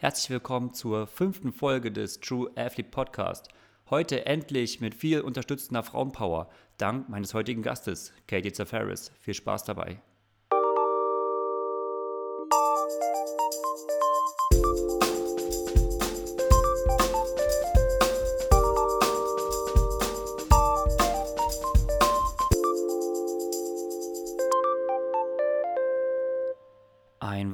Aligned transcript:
Herzlich 0.00 0.30
willkommen 0.30 0.72
zur 0.72 1.06
fünften 1.06 1.52
Folge 1.52 1.92
des 1.92 2.20
True 2.20 2.50
Athlete 2.56 2.88
Podcast. 2.88 3.50
Heute 3.90 4.24
endlich 4.24 4.80
mit 4.80 4.94
viel 4.94 5.20
unterstützender 5.20 5.82
Frauenpower, 5.82 6.48
dank 6.78 7.10
meines 7.10 7.34
heutigen 7.34 7.60
Gastes, 7.60 8.14
Katie 8.26 8.50
Zafaris. 8.50 9.12
Viel 9.20 9.34
Spaß 9.34 9.64
dabei. 9.64 10.00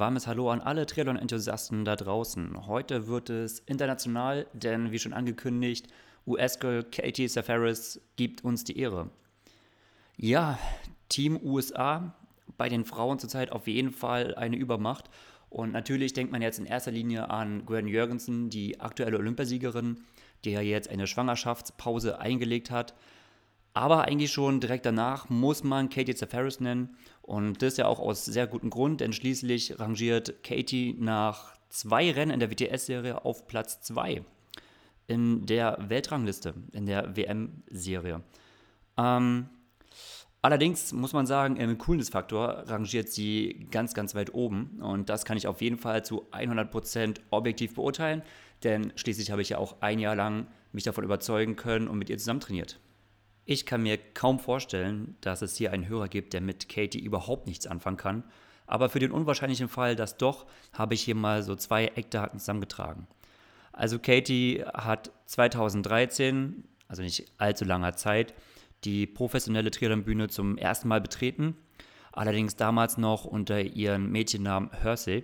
Warmes 0.06 0.28
Hallo 0.28 0.52
an 0.52 0.60
alle 0.60 0.86
Triathlon-Enthusiasten 0.86 1.84
da 1.84 1.96
draußen. 1.96 2.68
Heute 2.68 3.08
wird 3.08 3.28
es 3.28 3.58
international, 3.58 4.46
denn 4.52 4.92
wie 4.92 5.00
schon 5.00 5.12
angekündigt, 5.12 5.88
US-Girl 6.28 6.84
Katie 6.84 7.26
Safaris 7.26 8.00
gibt 8.14 8.44
uns 8.44 8.62
die 8.62 8.78
Ehre. 8.78 9.10
Ja, 10.16 10.60
Team 11.08 11.40
USA 11.42 12.14
bei 12.56 12.68
den 12.68 12.84
Frauen 12.84 13.18
zurzeit 13.18 13.50
auf 13.50 13.66
jeden 13.66 13.90
Fall 13.90 14.36
eine 14.36 14.54
Übermacht. 14.54 15.10
Und 15.50 15.72
natürlich 15.72 16.12
denkt 16.12 16.30
man 16.30 16.40
jetzt 16.40 16.60
in 16.60 16.66
erster 16.66 16.92
Linie 16.92 17.28
an 17.30 17.66
Gwen 17.66 17.88
Jürgensen, 17.88 18.48
die 18.48 18.78
aktuelle 18.78 19.18
Olympiasiegerin, 19.18 20.04
die 20.44 20.52
ja 20.52 20.60
jetzt 20.60 20.88
eine 20.88 21.08
Schwangerschaftspause 21.08 22.20
eingelegt 22.20 22.70
hat. 22.70 22.94
Aber 23.74 24.04
eigentlich 24.04 24.30
schon 24.30 24.60
direkt 24.60 24.86
danach 24.86 25.28
muss 25.30 25.64
man 25.64 25.88
Katie 25.88 26.14
Zafaris 26.14 26.60
nennen. 26.60 26.96
Und 27.26 27.60
das 27.60 27.76
ja 27.76 27.86
auch 27.86 27.98
aus 27.98 28.24
sehr 28.24 28.46
gutem 28.46 28.70
Grund, 28.70 29.00
denn 29.00 29.12
schließlich 29.12 29.80
rangiert 29.80 30.44
Katie 30.44 30.94
nach 30.98 31.56
zwei 31.68 32.12
Rennen 32.12 32.30
in 32.30 32.40
der 32.40 32.50
WTS-Serie 32.50 33.24
auf 33.24 33.48
Platz 33.48 33.80
2 33.82 34.22
in 35.08 35.44
der 35.46 35.76
Weltrangliste, 35.88 36.54
in 36.72 36.86
der 36.86 37.16
WM-Serie. 37.16 38.22
Ähm, 38.96 39.48
allerdings 40.42 40.92
muss 40.92 41.12
man 41.12 41.26
sagen, 41.26 41.56
im 41.56 41.78
Coolness-Faktor 41.78 42.64
rangiert 42.66 43.08
sie 43.08 43.66
ganz, 43.70 43.94
ganz 43.94 44.14
weit 44.14 44.32
oben. 44.34 44.80
Und 44.80 45.08
das 45.08 45.24
kann 45.24 45.36
ich 45.36 45.46
auf 45.46 45.60
jeden 45.60 45.78
Fall 45.78 46.04
zu 46.04 46.30
100% 46.30 47.18
objektiv 47.30 47.74
beurteilen, 47.74 48.22
denn 48.62 48.92
schließlich 48.96 49.30
habe 49.30 49.42
ich 49.42 49.50
ja 49.50 49.58
auch 49.58 49.80
ein 49.80 49.98
Jahr 49.98 50.16
lang 50.16 50.46
mich 50.72 50.84
davon 50.84 51.04
überzeugen 51.04 51.56
können 51.56 51.88
und 51.88 51.98
mit 51.98 52.10
ihr 52.10 52.18
zusammen 52.18 52.40
trainiert. 52.40 52.78
Ich 53.48 53.64
kann 53.64 53.84
mir 53.84 53.96
kaum 53.96 54.40
vorstellen, 54.40 55.16
dass 55.20 55.40
es 55.40 55.56
hier 55.56 55.72
einen 55.72 55.86
Hörer 55.86 56.08
gibt, 56.08 56.32
der 56.32 56.40
mit 56.40 56.68
Katie 56.68 56.98
überhaupt 56.98 57.46
nichts 57.46 57.68
anfangen 57.68 57.96
kann. 57.96 58.24
Aber 58.66 58.88
für 58.88 58.98
den 58.98 59.12
unwahrscheinlichen 59.12 59.68
Fall, 59.68 59.94
dass 59.94 60.16
doch, 60.18 60.46
habe 60.72 60.94
ich 60.94 61.02
hier 61.02 61.14
mal 61.14 61.44
so 61.44 61.54
zwei 61.54 61.86
Eckdaten 61.86 62.40
zusammengetragen. 62.40 63.06
Also 63.72 64.00
Katie 64.00 64.64
hat 64.74 65.12
2013, 65.26 66.64
also 66.88 67.02
nicht 67.02 67.30
allzu 67.38 67.64
langer 67.64 67.94
Zeit, 67.94 68.34
die 68.82 69.06
professionelle 69.06 69.70
Triathlon-Bühne 69.70 70.26
zum 70.28 70.58
ersten 70.58 70.88
Mal 70.88 71.00
betreten. 71.00 71.56
Allerdings 72.10 72.56
damals 72.56 72.98
noch 72.98 73.26
unter 73.26 73.60
ihrem 73.60 74.10
Mädchennamen 74.10 74.72
Hersey. 74.72 75.22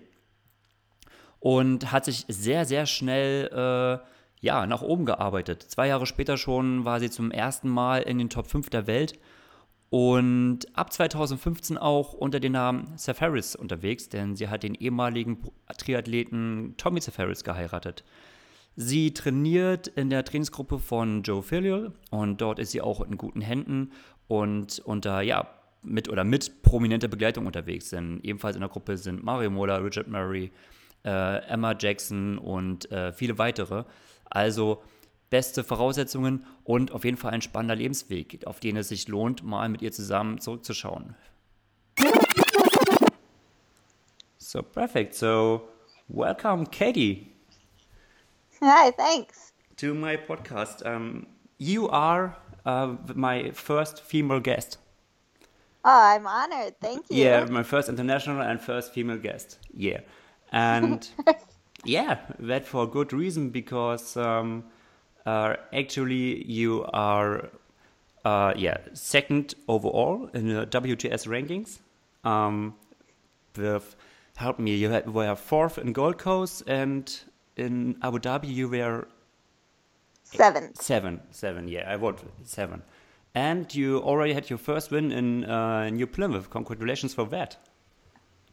Und 1.41 1.91
hat 1.91 2.05
sich 2.05 2.25
sehr, 2.29 2.67
sehr 2.67 2.87
schnell 2.87 3.49
äh, 3.49 4.07
ja, 4.43 4.67
nach 4.67 4.83
oben 4.83 5.07
gearbeitet. 5.07 5.63
Zwei 5.63 5.87
Jahre 5.87 6.05
später 6.05 6.37
schon 6.37 6.85
war 6.85 7.01
sie 7.01 7.09
zum 7.09 7.31
ersten 7.31 7.69
Mal 7.69 8.03
in 8.03 8.19
den 8.19 8.29
Top 8.29 8.49
5 8.49 8.69
der 8.69 8.87
Welt 8.87 9.19
und 9.89 10.67
ab 10.75 10.93
2015 10.93 11.79
auch 11.79 12.13
unter 12.13 12.41
dem 12.41 12.53
Namen 12.53 12.93
Safaris 12.97 13.55
unterwegs, 13.55 14.09
denn 14.09 14.35
sie 14.35 14.49
hat 14.49 14.65
den 14.65 14.75
ehemaligen 14.75 15.39
Triathleten 15.79 16.75
Tommy 16.77 17.01
Safaris 17.01 17.45
geheiratet. 17.45 18.03
Sie 18.75 19.15
trainiert 19.15 19.87
in 19.87 20.11
der 20.11 20.25
Trainingsgruppe 20.25 20.81
von 20.81 21.23
Joe 21.23 21.43
Filial 21.43 21.93
und 22.11 22.41
dort 22.41 22.59
ist 22.59 22.73
sie 22.73 22.81
auch 22.81 23.01
in 23.01 23.17
guten 23.17 23.43
Händen 23.43 23.93
und 24.27 24.81
unter, 24.81 25.21
ja, 25.21 25.47
mit 25.83 26.09
oder 26.09 26.25
mit 26.25 26.63
prominenter 26.63 27.09
Begleitung 27.09 27.47
unterwegs. 27.47 27.91
Denn 27.91 28.19
ebenfalls 28.23 28.57
in 28.57 28.61
der 28.61 28.71
Gruppe 28.71 28.97
sind 28.97 29.23
Mario 29.23 29.51
Mola, 29.51 29.77
Richard 29.77 30.09
Murray, 30.09 30.51
äh, 31.05 31.45
Emma 31.49 31.77
Jackson 31.79 32.39
und 32.39 32.91
äh, 32.91 33.13
viele 33.13 33.39
weitere. 33.39 33.85
Also 34.35 34.83
beste 35.29 35.63
Voraussetzungen 35.63 36.47
und 36.65 36.93
auf 36.93 37.05
jeden 37.05 37.19
Fall 37.19 37.33
ein 37.33 37.43
spannender 37.43 37.77
Lebensweg, 37.77 38.47
auf 38.47 38.61
den 38.61 38.77
es 38.79 38.89
sich 38.89 39.09
lohnt, 39.09 39.43
mal 39.43 39.69
mit 39.69 39.83
ihr 39.83 39.93
zusammen 39.93 40.41
zurückzuschauen. 40.41 41.15
So 44.39 44.63
perfect. 44.63 45.15
So 45.15 45.69
welcome, 46.09 46.67
Katie. 46.67 47.33
Hi, 48.63 48.91
thanks. 48.93 49.53
To 49.77 49.95
my 49.95 50.17
podcast. 50.17 50.83
Um, 50.85 51.27
you 51.59 51.89
are 51.91 52.37
uh, 52.65 52.97
my 53.15 53.51
first 53.53 54.01
female 54.01 54.41
guest. 54.41 54.79
Oh, 55.85 55.91
I'm 55.91 56.27
honored. 56.27 56.75
Thank 56.81 57.11
you. 57.11 57.25
Yeah, 57.25 57.45
my 57.51 57.65
first 57.65 57.89
international 57.89 58.41
and 58.41 58.61
first 58.61 58.93
female 58.93 59.19
guest. 59.19 59.59
Yeah. 59.75 60.01
And 60.53 61.09
yeah, 61.85 62.19
that 62.39 62.65
for 62.67 62.85
a 62.85 62.87
good 62.87 63.13
reason 63.13 63.51
because 63.51 64.17
um, 64.17 64.65
uh, 65.27 65.57
actually 65.73 66.45
you 66.51 66.85
are 66.93 67.49
uh, 68.25 68.53
yeah 68.57 68.79
second 68.93 69.55
overall 69.69 70.29
in 70.35 70.49
the 70.49 70.67
WTS 70.67 71.27
rankings. 71.27 71.81
Um, 72.25 72.75
with 73.57 73.97
help 74.37 74.59
me, 74.59 74.77
you 74.77 74.91
had, 74.91 75.13
were 75.13 75.35
fourth 75.35 75.79
in 75.79 75.93
Gold 75.93 76.19
Coast 76.19 76.63
and 76.67 77.21
in 77.57 77.97
Abu 78.03 78.19
Dhabi 78.19 78.49
you 78.49 78.69
were 78.69 79.09
seven. 80.25 80.75
Seven, 80.75 81.21
seven. 81.31 81.69
Yeah, 81.69 81.93
I 81.93 81.97
vote 81.97 82.21
seven. 82.45 82.83
And 83.35 83.75
you 83.75 83.99
already 83.99 84.35
had 84.35 84.51
your 84.51 84.59
first 84.59 84.91
win 84.91 85.11
in 85.11 85.45
uh, 85.45 85.89
New 85.89 86.07
Plymouth. 86.07 86.51
Congratulations 86.51 87.15
for 87.15 87.25
that. 87.27 87.57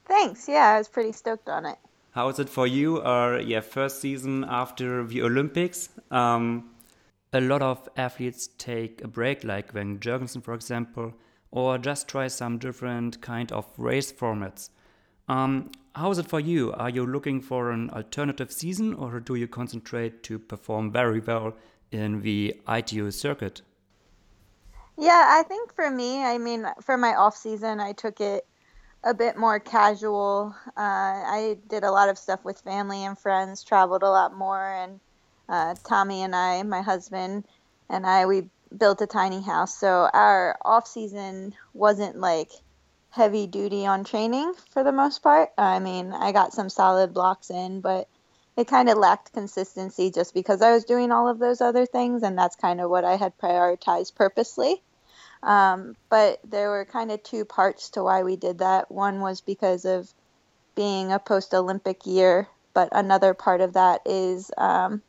Thanks. 0.06 0.48
Yeah, 0.48 0.74
I 0.74 0.78
was 0.78 0.88
pretty 0.88 1.12
stoked 1.12 1.50
on 1.50 1.66
it. 1.66 1.78
How 2.12 2.28
is 2.30 2.40
it 2.40 2.50
for 2.50 2.66
you? 2.66 3.02
Uh, 3.02 3.42
yeah, 3.46 3.60
first 3.62 4.02
season 4.02 4.44
after 4.48 5.06
the 5.06 5.22
Olympics. 5.22 5.90
Um, 6.10 6.72
a 7.32 7.40
lot 7.40 7.62
of 7.62 7.88
athletes 7.96 8.48
take 8.58 9.04
a 9.04 9.08
break, 9.08 9.44
like 9.44 9.72
Gwen 9.72 10.00
Jorgensen, 10.00 10.42
for 10.42 10.56
example, 10.56 11.14
or 11.52 11.78
just 11.78 12.08
try 12.08 12.28
some 12.28 12.58
different 12.58 13.22
kind 13.22 13.52
of 13.52 13.66
race 13.78 14.12
formats. 14.12 14.70
Um, 15.28 15.72
how 15.94 16.10
is 16.10 16.18
it 16.18 16.28
for 16.28 16.40
you? 16.40 16.74
Are 16.74 16.90
you 16.90 17.06
looking 17.06 17.42
for 17.42 17.70
an 17.70 17.92
alternative 17.92 18.52
season, 18.52 18.96
or 18.96 19.20
do 19.20 19.36
you 19.36 19.48
concentrate 19.48 20.24
to 20.24 20.40
perform 20.40 20.92
very 20.92 21.20
well 21.20 21.54
in 21.92 22.22
the 22.22 22.60
ITU 22.68 23.12
circuit? 23.12 23.62
Yeah, 24.98 25.26
I 25.30 25.44
think 25.44 25.74
for 25.74 25.92
me, 25.92 26.24
I 26.24 26.40
mean, 26.40 26.66
for 26.82 26.98
my 26.98 27.16
off 27.16 27.38
season, 27.38 27.80
I 27.80 27.94
took 27.94 28.20
it 28.20 28.46
a 29.04 29.14
bit 29.14 29.38
more 29.38 29.60
casual. 29.60 30.56
Uh, 30.68 30.72
I 30.78 31.58
did 31.68 31.84
a 31.84 31.92
lot 31.92 32.10
of 32.10 32.18
stuff 32.18 32.44
with 32.44 32.60
family 32.62 33.04
and 33.04 33.18
friends, 33.18 33.64
traveled 33.64 34.04
a 34.04 34.10
lot 34.10 34.34
more, 34.36 34.74
and 34.74 35.00
uh, 35.48 35.76
Tommy 35.84 36.22
and 36.22 36.36
I, 36.36 36.62
my 36.64 36.82
husband, 36.82 37.46
and 37.90 38.06
I, 38.06 38.26
we 38.26 38.50
built 38.78 39.02
a 39.02 39.08
tiny 39.08 39.42
house. 39.42 39.76
So 39.78 40.10
our 40.14 40.58
off 40.64 40.88
season 40.88 41.56
wasn't 41.74 42.18
like 42.18 42.52
heavy 43.12 43.48
duty 43.48 43.86
on 43.86 44.04
training 44.04 44.54
for 44.72 44.84
the 44.84 44.92
most 44.92 45.24
part. 45.24 45.50
I 45.58 45.80
mean, 45.80 46.14
I 46.14 46.32
got 46.32 46.54
some 46.54 46.70
solid 46.70 47.14
blocks 47.14 47.50
in, 47.50 47.82
but 47.82 48.08
it 48.56 48.68
kind 48.68 48.90
of 48.90 48.98
lacked 48.98 49.34
consistency 49.34 50.12
just 50.12 50.34
because 50.34 50.62
I 50.62 50.74
was 50.74 50.84
doing 50.84 51.12
all 51.12 51.30
of 51.30 51.40
those 51.40 51.62
other 51.62 51.86
things, 51.86 52.22
and 52.24 52.38
that's 52.38 52.56
kind 52.56 52.82
of 52.82 52.90
what 52.90 53.06
I 53.06 53.16
had 53.16 53.38
prioritized 53.38 54.16
purposely. 54.16 54.84
Um, 55.42 55.96
but 56.10 56.40
there 56.44 56.70
were 56.70 56.86
kind 56.86 57.12
of 57.12 57.24
two 57.24 57.46
parts 57.46 57.92
to 57.92 58.04
why 58.04 58.24
we 58.24 58.36
did 58.36 58.60
that. 58.60 58.92
One 58.92 59.22
was 59.22 59.42
because 59.42 59.86
of 59.86 60.12
being 60.76 61.12
a 61.12 61.20
post 61.20 61.54
Olympic 61.54 62.06
year, 62.06 62.48
but 62.74 62.90
another 62.92 63.34
part 63.34 63.62
of 63.62 63.74
that 63.74 64.02
is 64.06 64.52
um, 64.58 65.02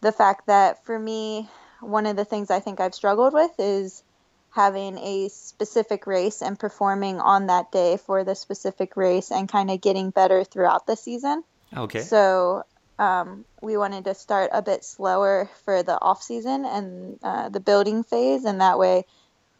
the 0.00 0.12
fact 0.12 0.46
that 0.46 0.84
for 0.84 0.98
me, 0.98 1.48
one 1.80 2.06
of 2.06 2.16
the 2.16 2.24
things 2.24 2.50
I 2.50 2.60
think 2.60 2.80
I've 2.80 2.94
struggled 2.94 3.34
with 3.34 3.52
is 3.58 4.02
having 4.50 4.98
a 4.98 5.28
specific 5.28 6.06
race 6.06 6.42
and 6.42 6.58
performing 6.58 7.20
on 7.20 7.46
that 7.46 7.72
day 7.72 7.96
for 7.96 8.22
the 8.22 8.34
specific 8.34 8.96
race 8.96 9.30
and 9.30 9.48
kind 9.48 9.70
of 9.70 9.80
getting 9.80 10.10
better 10.10 10.44
throughout 10.44 10.86
the 10.86 10.96
season. 10.96 11.42
Okay. 11.74 12.00
So 12.00 12.64
um, 12.98 13.44
we 13.62 13.76
wanted 13.76 14.04
to 14.04 14.14
start 14.14 14.50
a 14.52 14.60
bit 14.60 14.84
slower 14.84 15.48
for 15.64 15.82
the 15.82 15.98
off 16.00 16.22
season 16.22 16.64
and 16.66 17.18
uh, 17.22 17.48
the 17.48 17.60
building 17.60 18.04
phase, 18.04 18.44
and 18.44 18.60
that 18.60 18.78
way 18.78 19.04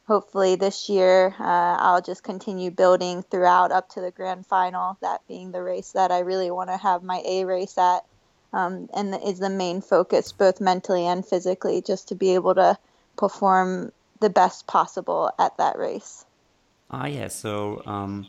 hopefully 0.07 0.57
this 0.57 0.89
year 0.89 1.35
uh, 1.39 1.77
I'll 1.79 2.03
just 2.03 2.23
continue 2.23 2.71
building 2.71 3.23
throughout 3.23 3.73
up 3.73 3.89
to 3.91 4.01
the 4.01 4.11
grand 4.11 4.47
final, 4.47 4.99
that 5.01 5.21
being 5.29 5.53
the 5.53 5.63
race 5.63 5.93
that 5.93 6.11
I 6.11 6.21
really 6.21 6.51
want 6.51 6.71
to 6.71 6.77
have 6.77 7.03
my 7.03 7.23
A 7.25 7.45
race 7.45 7.79
at. 7.79 8.05
Um, 8.55 8.91
and 8.95 9.19
is 9.25 9.39
the 9.39 9.49
main 9.49 9.81
focus, 9.81 10.31
both 10.31 10.61
mentally 10.61 11.07
and 11.07 11.25
physically, 11.25 11.81
just 11.81 12.09
to 12.09 12.15
be 12.15 12.35
able 12.35 12.55
to 12.57 12.77
perform 13.17 13.93
the 14.21 14.29
best 14.29 14.67
possible 14.67 15.31
at 15.39 15.57
that 15.57 15.79
race. 15.79 16.27
Ah, 16.91 17.07
yeah. 17.07 17.29
So 17.29 17.83
um, 17.87 18.27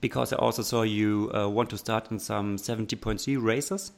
because 0.00 0.32
I 0.32 0.36
also 0.36 0.62
saw 0.62 0.82
you 0.82 1.30
uh, 1.34 1.48
want 1.48 1.70
to 1.70 1.78
start 1.78 2.10
in 2.10 2.18
some 2.18 2.56
70.3 2.56 3.42
races. 3.42 3.92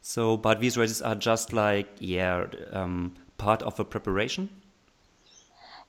So, 0.00 0.36
but 0.36 0.60
these 0.60 0.76
races 0.76 1.02
are 1.02 1.14
just 1.14 1.52
like, 1.52 1.88
yeah, 1.98 2.46
um, 2.72 3.14
part 3.38 3.62
of 3.62 3.76
the 3.76 3.84
preparation. 3.84 4.48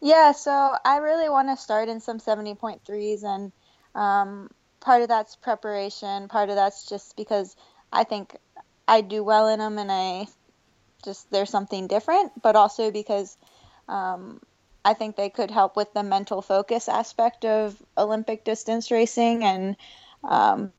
Yeah, 0.04 0.34
so 0.34 0.76
I 0.86 0.98
really 0.98 1.30
want 1.30 1.50
to 1.50 1.58
start 1.58 1.90
in 1.90 2.02
some 2.02 2.20
70.3s, 2.20 3.24
and 3.24 3.54
um, 3.96 4.52
part 4.82 5.02
of 5.02 5.10
that's 5.10 5.36
preparation, 5.38 6.28
part 6.30 6.50
of 6.50 6.56
that's 6.56 6.90
just 6.90 7.18
because 7.18 7.56
I 7.92 8.04
think 8.04 8.38
I 8.88 9.02
do 9.02 9.24
well 9.24 9.48
in 9.48 9.60
them 9.60 9.80
and 9.80 9.92
I 9.92 10.28
just, 11.04 11.32
there's 11.32 11.50
something 11.52 11.88
different, 11.88 12.42
but 12.42 12.56
also 12.56 12.92
because 12.92 13.38
um, 13.90 14.42
I 14.86 14.94
think 14.94 15.16
they 15.16 15.30
could 15.30 15.52
help 15.52 15.78
with 15.78 15.94
the 15.94 16.04
mental 16.04 16.42
focus 16.42 16.90
aspect 16.90 17.46
of 17.46 17.82
Olympic 17.98 18.46
distance 18.46 18.92
racing. 18.92 19.44
And 19.44 19.78
um, 20.24 20.74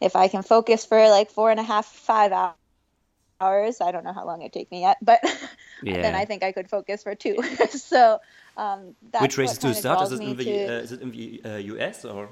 if 0.00 0.16
I 0.16 0.28
can 0.28 0.42
focus 0.42 0.84
for 0.86 1.08
like 1.10 1.30
four 1.30 1.50
and 1.50 1.60
a 1.60 1.64
half, 1.64 1.86
five 1.86 2.32
hours, 2.32 3.80
I 3.80 3.92
don't 3.92 4.04
know 4.04 4.12
how 4.12 4.26
long 4.26 4.42
it 4.42 4.52
take 4.52 4.70
me 4.70 4.80
yet, 4.82 4.98
but 5.02 5.20
yeah. 5.82 6.02
then 6.02 6.14
I 6.14 6.24
think 6.24 6.42
I 6.42 6.52
could 6.52 6.68
focus 6.68 7.02
for 7.02 7.14
two. 7.14 7.36
so 7.70 8.20
um, 8.56 8.94
that's 9.10 9.22
which 9.22 9.38
races 9.38 9.58
do 9.58 9.68
you 9.68 9.74
start? 9.74 10.02
Is 10.02 10.12
it 10.12 10.22
in 10.22 10.36
the 10.36 10.44
to... 10.44 10.66
uh, 10.66 10.80
is 10.80 10.92
it 10.92 11.02
in 11.02 11.10
the 11.10 11.42
uh, 11.44 11.56
US 11.56 12.04
or? 12.04 12.28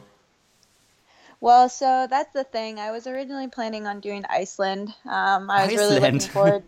Well, 1.41 1.69
so 1.69 2.07
that's 2.09 2.33
the 2.33 2.45
thing. 2.45 2.79
I 2.79 2.91
was 2.91 3.07
originally 3.07 3.49
planning 3.49 3.87
on 3.87 4.01
doing 4.01 4.25
Iceland. 4.31 4.95
Um, 5.05 5.51
I 5.51 5.67
was 5.67 5.75
Iceland. 5.75 5.79
really 5.79 6.01
looking 6.01 6.21
forward. 6.31 6.63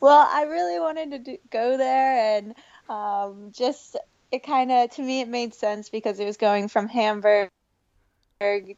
well, 0.00 0.28
I 0.30 0.42
really 0.42 0.80
wanted 0.80 1.10
to 1.12 1.18
do, 1.18 1.38
go 1.50 1.76
there, 1.76 2.36
and 2.36 2.54
um, 2.88 3.52
just 3.52 3.96
it 4.32 4.42
kind 4.42 4.72
of 4.72 4.90
to 4.90 5.02
me 5.02 5.20
it 5.20 5.28
made 5.28 5.54
sense 5.54 5.88
because 5.88 6.18
it 6.20 6.24
was 6.24 6.36
going 6.36 6.68
from 6.68 6.88
Hamburg 6.88 7.50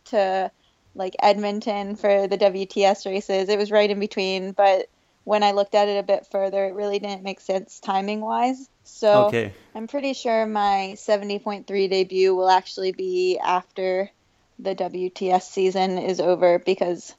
to 0.05 0.51
like 0.95 1.17
Edmonton 1.23 1.97
for 1.97 2.27
the 2.27 2.39
WTS 2.39 3.07
races. 3.07 3.49
It 3.49 3.59
was 3.59 3.71
right 3.71 3.91
in 3.91 4.01
between, 4.01 4.53
but 4.53 4.89
when 5.25 5.43
I 5.43 5.53
looked 5.53 5.75
at 5.75 5.89
it 5.89 5.99
a 5.99 6.03
bit 6.03 6.27
further, 6.31 6.67
it 6.67 6.75
really 6.75 6.99
didn't 6.99 7.23
make 7.23 7.41
sense 7.41 7.81
timing 7.81 8.21
wise. 8.21 8.69
So 8.85 9.27
okay. 9.27 9.53
I'm 9.75 9.87
pretty 9.87 10.15
sure 10.15 10.47
my 10.47 10.95
70.3 10.97 11.67
debut 11.91 12.35
will 12.35 12.51
actually 12.51 12.93
be 12.93 13.39
after 13.39 14.11
the 14.59 14.75
WTS 14.75 15.43
season 15.43 15.99
is 15.99 16.21
over 16.21 16.59
because 16.59 17.15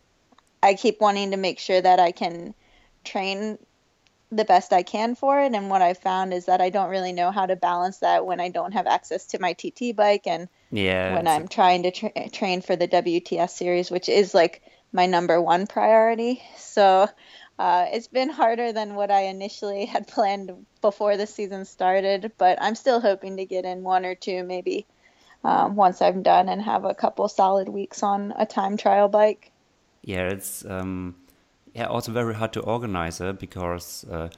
I 0.61 0.73
keep 0.75 1.01
wanting 1.01 1.31
to 1.31 1.37
make 1.37 1.59
sure 1.59 1.81
that 1.81 1.99
I 1.99 2.11
can 2.11 2.53
train 3.03 3.57
the 4.31 4.45
best 4.45 4.73
I 4.73 4.83
can 4.83 5.15
for 5.15 5.41
it. 5.41 5.53
And 5.53 5.69
what 5.69 5.81
I've 5.81 5.97
found 5.97 6.33
is 6.33 6.45
that 6.45 6.61
I 6.61 6.69
don't 6.69 6.89
really 6.89 7.13
know 7.13 7.31
how 7.31 7.45
to 7.45 7.55
balance 7.55 7.97
that 7.97 8.25
when 8.25 8.39
I 8.39 8.49
don't 8.49 8.73
have 8.73 8.87
access 8.87 9.25
to 9.27 9.39
my 9.39 9.53
TT 9.53 9.95
bike 9.95 10.25
and 10.25 10.47
yeah, 10.71 11.13
when 11.15 11.27
I'm 11.27 11.47
trying 11.47 11.83
to 11.83 11.91
tra- 11.91 12.29
train 12.29 12.61
for 12.61 12.75
the 12.75 12.87
WTS 12.87 13.49
series, 13.49 13.91
which 13.91 14.07
is 14.07 14.33
like 14.33 14.61
my 14.93 15.05
number 15.05 15.41
one 15.41 15.67
priority. 15.67 16.41
So 16.57 17.09
uh, 17.61 17.85
it's 17.91 18.07
been 18.07 18.29
harder 18.29 18.73
than 18.73 18.95
what 18.95 19.11
I 19.11 19.25
initially 19.25 19.85
had 19.95 20.07
planned 20.07 20.65
before 20.81 21.15
the 21.15 21.27
season 21.27 21.65
started, 21.65 22.31
but 22.39 22.57
I'm 22.59 22.73
still 22.73 22.99
hoping 22.99 23.37
to 23.37 23.45
get 23.45 23.65
in 23.65 23.83
one 23.83 24.03
or 24.03 24.15
two 24.15 24.43
maybe 24.43 24.87
um, 25.43 25.75
once 25.75 26.01
I'm 26.01 26.23
done 26.23 26.49
and 26.49 26.59
have 26.59 26.85
a 26.85 26.95
couple 26.95 27.27
solid 27.27 27.69
weeks 27.69 28.01
on 28.01 28.33
a 28.35 28.47
time 28.47 28.77
trial 28.77 29.09
bike. 29.09 29.51
Yeah, 30.01 30.29
it's 30.29 30.65
um, 30.65 31.15
yeah 31.75 31.85
also 31.85 32.11
very 32.11 32.33
hard 32.33 32.53
to 32.53 32.61
organize 32.61 33.21
it 33.21 33.37
because 33.37 34.05
uh, 34.09 34.29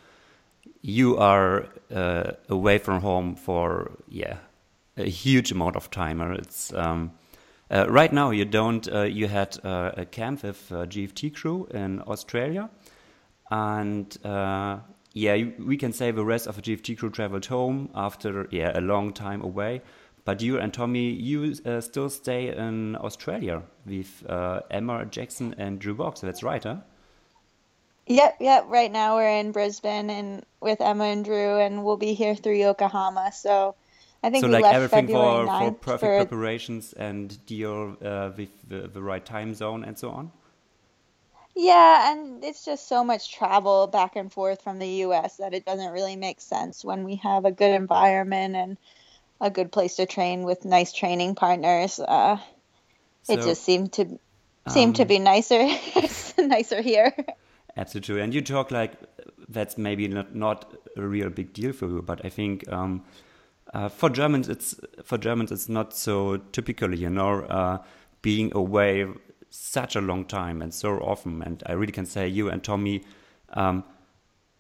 you 0.82 1.16
are 1.18 1.68
uh, 1.96 2.32
away 2.50 2.78
from 2.78 3.02
home 3.02 3.36
for 3.36 3.92
yeah 4.10 4.40
a 4.98 5.10
huge 5.10 5.50
amount 5.50 5.78
of 5.78 5.90
time. 5.90 6.20
It's 6.20 6.74
um, 6.74 7.12
uh, 7.72 7.86
right 7.90 8.12
now 8.12 8.32
you 8.32 8.44
don't 8.44 8.86
uh, 8.92 9.04
you 9.04 9.30
had 9.30 9.58
uh, 9.64 9.92
a 9.96 10.06
camp 10.06 10.44
with 10.44 10.70
JFT 10.70 11.34
crew 11.34 11.68
in 11.72 12.02
Australia, 12.02 12.70
and 13.54 14.18
yeah, 15.14 15.44
we 15.60 15.78
can 15.78 15.94
say 15.94 16.12
the 16.12 16.26
rest 16.26 16.48
of 16.48 16.56
the 16.56 16.62
JFT 16.62 16.98
crew 16.98 17.12
traveled 17.12 17.46
home 17.46 17.90
after 17.94 18.48
yeah 18.52 18.78
a 18.78 18.82
long 18.82 19.14
time 19.14 19.42
away. 19.44 19.82
But 20.26 20.42
you 20.42 20.58
and 20.58 20.74
Tommy, 20.74 21.12
you 21.12 21.54
uh, 21.66 21.82
still 21.82 22.10
stay 22.10 22.56
in 22.56 22.96
Australia 22.96 23.62
with 23.86 24.24
uh, 24.28 24.62
Emma 24.72 25.06
Jackson 25.06 25.54
and 25.58 25.80
Drew 25.80 25.94
Box. 25.94 26.22
That's 26.22 26.42
right, 26.44 26.64
huh? 26.64 26.78
Yep, 28.08 28.38
yep. 28.40 28.66
Right 28.70 28.92
now 28.92 29.16
we're 29.16 29.38
in 29.38 29.52
Brisbane 29.52 30.10
and 30.10 30.46
with 30.62 30.80
Emma 30.82 31.06
and 31.06 31.26
Drew, 31.26 31.58
and 31.60 31.84
we'll 31.84 31.98
be 31.98 32.14
here 32.14 32.36
through 32.36 32.56
Yokohama. 32.56 33.32
So 33.34 33.76
I 34.24 34.30
think 34.30 34.42
so. 34.42 34.48
We 34.48 34.54
like 34.54 34.64
left 34.64 34.76
everything 34.76 35.08
February 35.08 35.46
for, 35.46 35.60
for 35.60 35.72
perfect 35.74 36.02
for... 36.02 36.26
preparations 36.26 36.94
and 36.94 37.46
deal 37.46 37.98
uh, 38.04 38.32
with 38.38 38.50
the, 38.68 38.88
the 38.88 39.02
right 39.02 39.26
time 39.26 39.54
zone 39.54 39.84
and 39.84 40.00
so 40.00 40.10
on. 40.10 40.32
Yeah, 41.56 42.12
and 42.12 42.44
it's 42.44 42.66
just 42.66 42.88
so 42.88 43.04
much 43.04 43.32
travel 43.32 43.88
back 43.88 44.16
and 44.16 44.32
forth 44.32 44.64
from 44.64 44.80
the 44.80 44.88
U.S. 44.88 45.38
that 45.38 45.54
it 45.54 45.66
doesn't 45.66 45.92
really 45.92 46.16
make 46.16 46.42
sense 46.42 46.84
when 46.84 47.04
we 47.04 47.18
have 47.18 47.46
a 47.46 47.52
good 47.52 47.76
environment 47.76 48.56
and 48.56 48.78
a 49.40 49.52
good 49.52 49.72
place 49.72 49.96
to 49.98 50.06
train 50.06 50.44
with 50.44 50.66
nice 50.66 50.94
training 50.94 51.36
partners. 51.36 52.00
Uh, 52.00 52.38
so, 53.24 53.34
it 53.34 53.38
just 53.38 53.64
seemed 53.64 53.94
to 53.94 54.20
seem 54.68 54.90
um, 54.90 54.94
to 54.94 55.06
be 55.06 55.20
nicer 55.20 55.68
nicer 56.38 56.82
here. 56.82 57.14
Absolutely, 57.78 58.22
and 58.22 58.34
you 58.34 58.42
talk 58.42 58.72
like 58.72 58.94
that's 59.48 59.78
maybe 59.78 60.08
not 60.08 60.36
not 60.36 60.74
a 60.98 61.02
real 61.02 61.30
big 61.30 61.54
deal 61.54 61.74
for 61.74 61.88
you, 61.88 62.02
but 62.02 62.26
I 62.26 62.30
think 62.30 62.68
um, 62.72 63.04
uh, 63.74 63.90
for 63.90 64.10
Germans 64.10 64.50
it's 64.50 64.76
for 65.04 65.18
Germans 65.18 65.52
it's 65.52 65.70
not 65.70 65.96
so 65.96 66.38
typical, 66.52 66.96
you 66.96 67.10
know, 67.10 67.42
uh, 67.42 67.78
being 68.22 68.52
away 68.56 69.08
such 69.54 69.96
a 69.96 70.02
long 70.02 70.26
time 70.26 70.64
and 70.64 70.74
so 70.74 70.98
often. 70.98 71.44
And 71.44 71.62
I 71.68 71.74
really 71.74 71.92
can 71.92 72.08
say 72.08 72.28
you 72.28 72.50
and 72.50 72.64
Tommy, 72.64 73.04
um, 73.50 73.84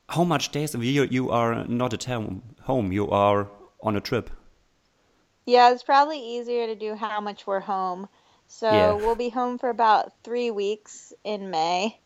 how 0.07 0.23
much 0.23 0.51
days 0.51 0.75
a 0.75 0.85
year 0.85 1.05
you 1.05 1.31
are 1.31 1.65
not 1.65 1.93
at 1.93 2.03
home? 2.03 2.43
Home, 2.61 2.91
you 2.91 3.09
are 3.09 3.49
on 3.81 3.95
a 3.95 4.01
trip. 4.01 4.29
Yeah, 5.45 5.71
it's 5.71 5.83
probably 5.83 6.19
easier 6.19 6.67
to 6.67 6.75
do 6.75 6.95
how 6.95 7.19
much 7.19 7.47
we're 7.47 7.59
home. 7.59 8.07
So 8.47 8.71
yeah. 8.71 8.93
we'll 8.93 9.15
be 9.15 9.29
home 9.29 9.57
for 9.57 9.69
about 9.69 10.13
three 10.23 10.51
weeks 10.51 11.11
in 11.23 11.49
May. 11.49 11.99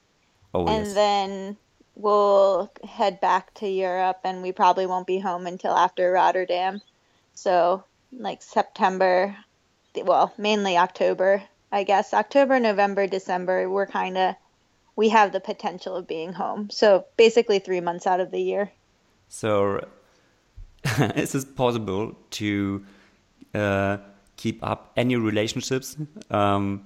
Oh, 0.53 0.65
and 0.65 0.85
yes. 0.85 0.93
then 0.93 1.57
we'll 1.95 2.71
head 2.87 3.19
back 3.19 3.53
to 3.55 3.67
Europe, 3.67 4.21
and 4.23 4.41
we 4.41 4.53
probably 4.53 4.85
won't 4.85 5.07
be 5.07 5.19
home 5.19 5.45
until 5.45 5.73
after 5.73 6.09
Rotterdam. 6.09 6.81
So, 7.33 7.83
like 8.13 8.41
September, 8.41 9.35
well, 9.93 10.33
mainly 10.37 10.77
October, 10.77 11.43
I 11.71 11.83
guess. 11.83 12.13
October, 12.13 12.59
November, 12.59 13.07
December, 13.07 13.69
we're 13.69 13.87
kind 13.87 14.17
of, 14.17 14.35
we 14.95 15.09
have 15.09 15.31
the 15.31 15.39
potential 15.39 15.95
of 15.95 16.07
being 16.07 16.33
home. 16.33 16.69
So, 16.69 17.05
basically, 17.17 17.59
three 17.59 17.81
months 17.81 18.07
out 18.07 18.19
of 18.19 18.31
the 18.31 18.41
year. 18.41 18.71
So, 19.27 19.85
is 21.15 21.35
it 21.35 21.55
possible 21.55 22.15
to 22.31 22.85
uh, 23.53 23.97
keep 24.37 24.63
up 24.63 24.91
any 24.95 25.15
relationships? 25.15 25.97
Um, 26.31 26.85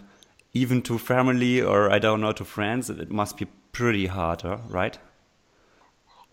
even 0.53 0.81
to 0.83 0.97
family 0.97 1.61
or 1.61 1.91
I 1.91 1.99
don't 1.99 2.21
know 2.21 2.33
to 2.33 2.45
friends, 2.45 2.89
it 2.89 3.11
must 3.11 3.37
be 3.37 3.47
pretty 3.71 4.07
hard, 4.07 4.43
right? 4.69 4.97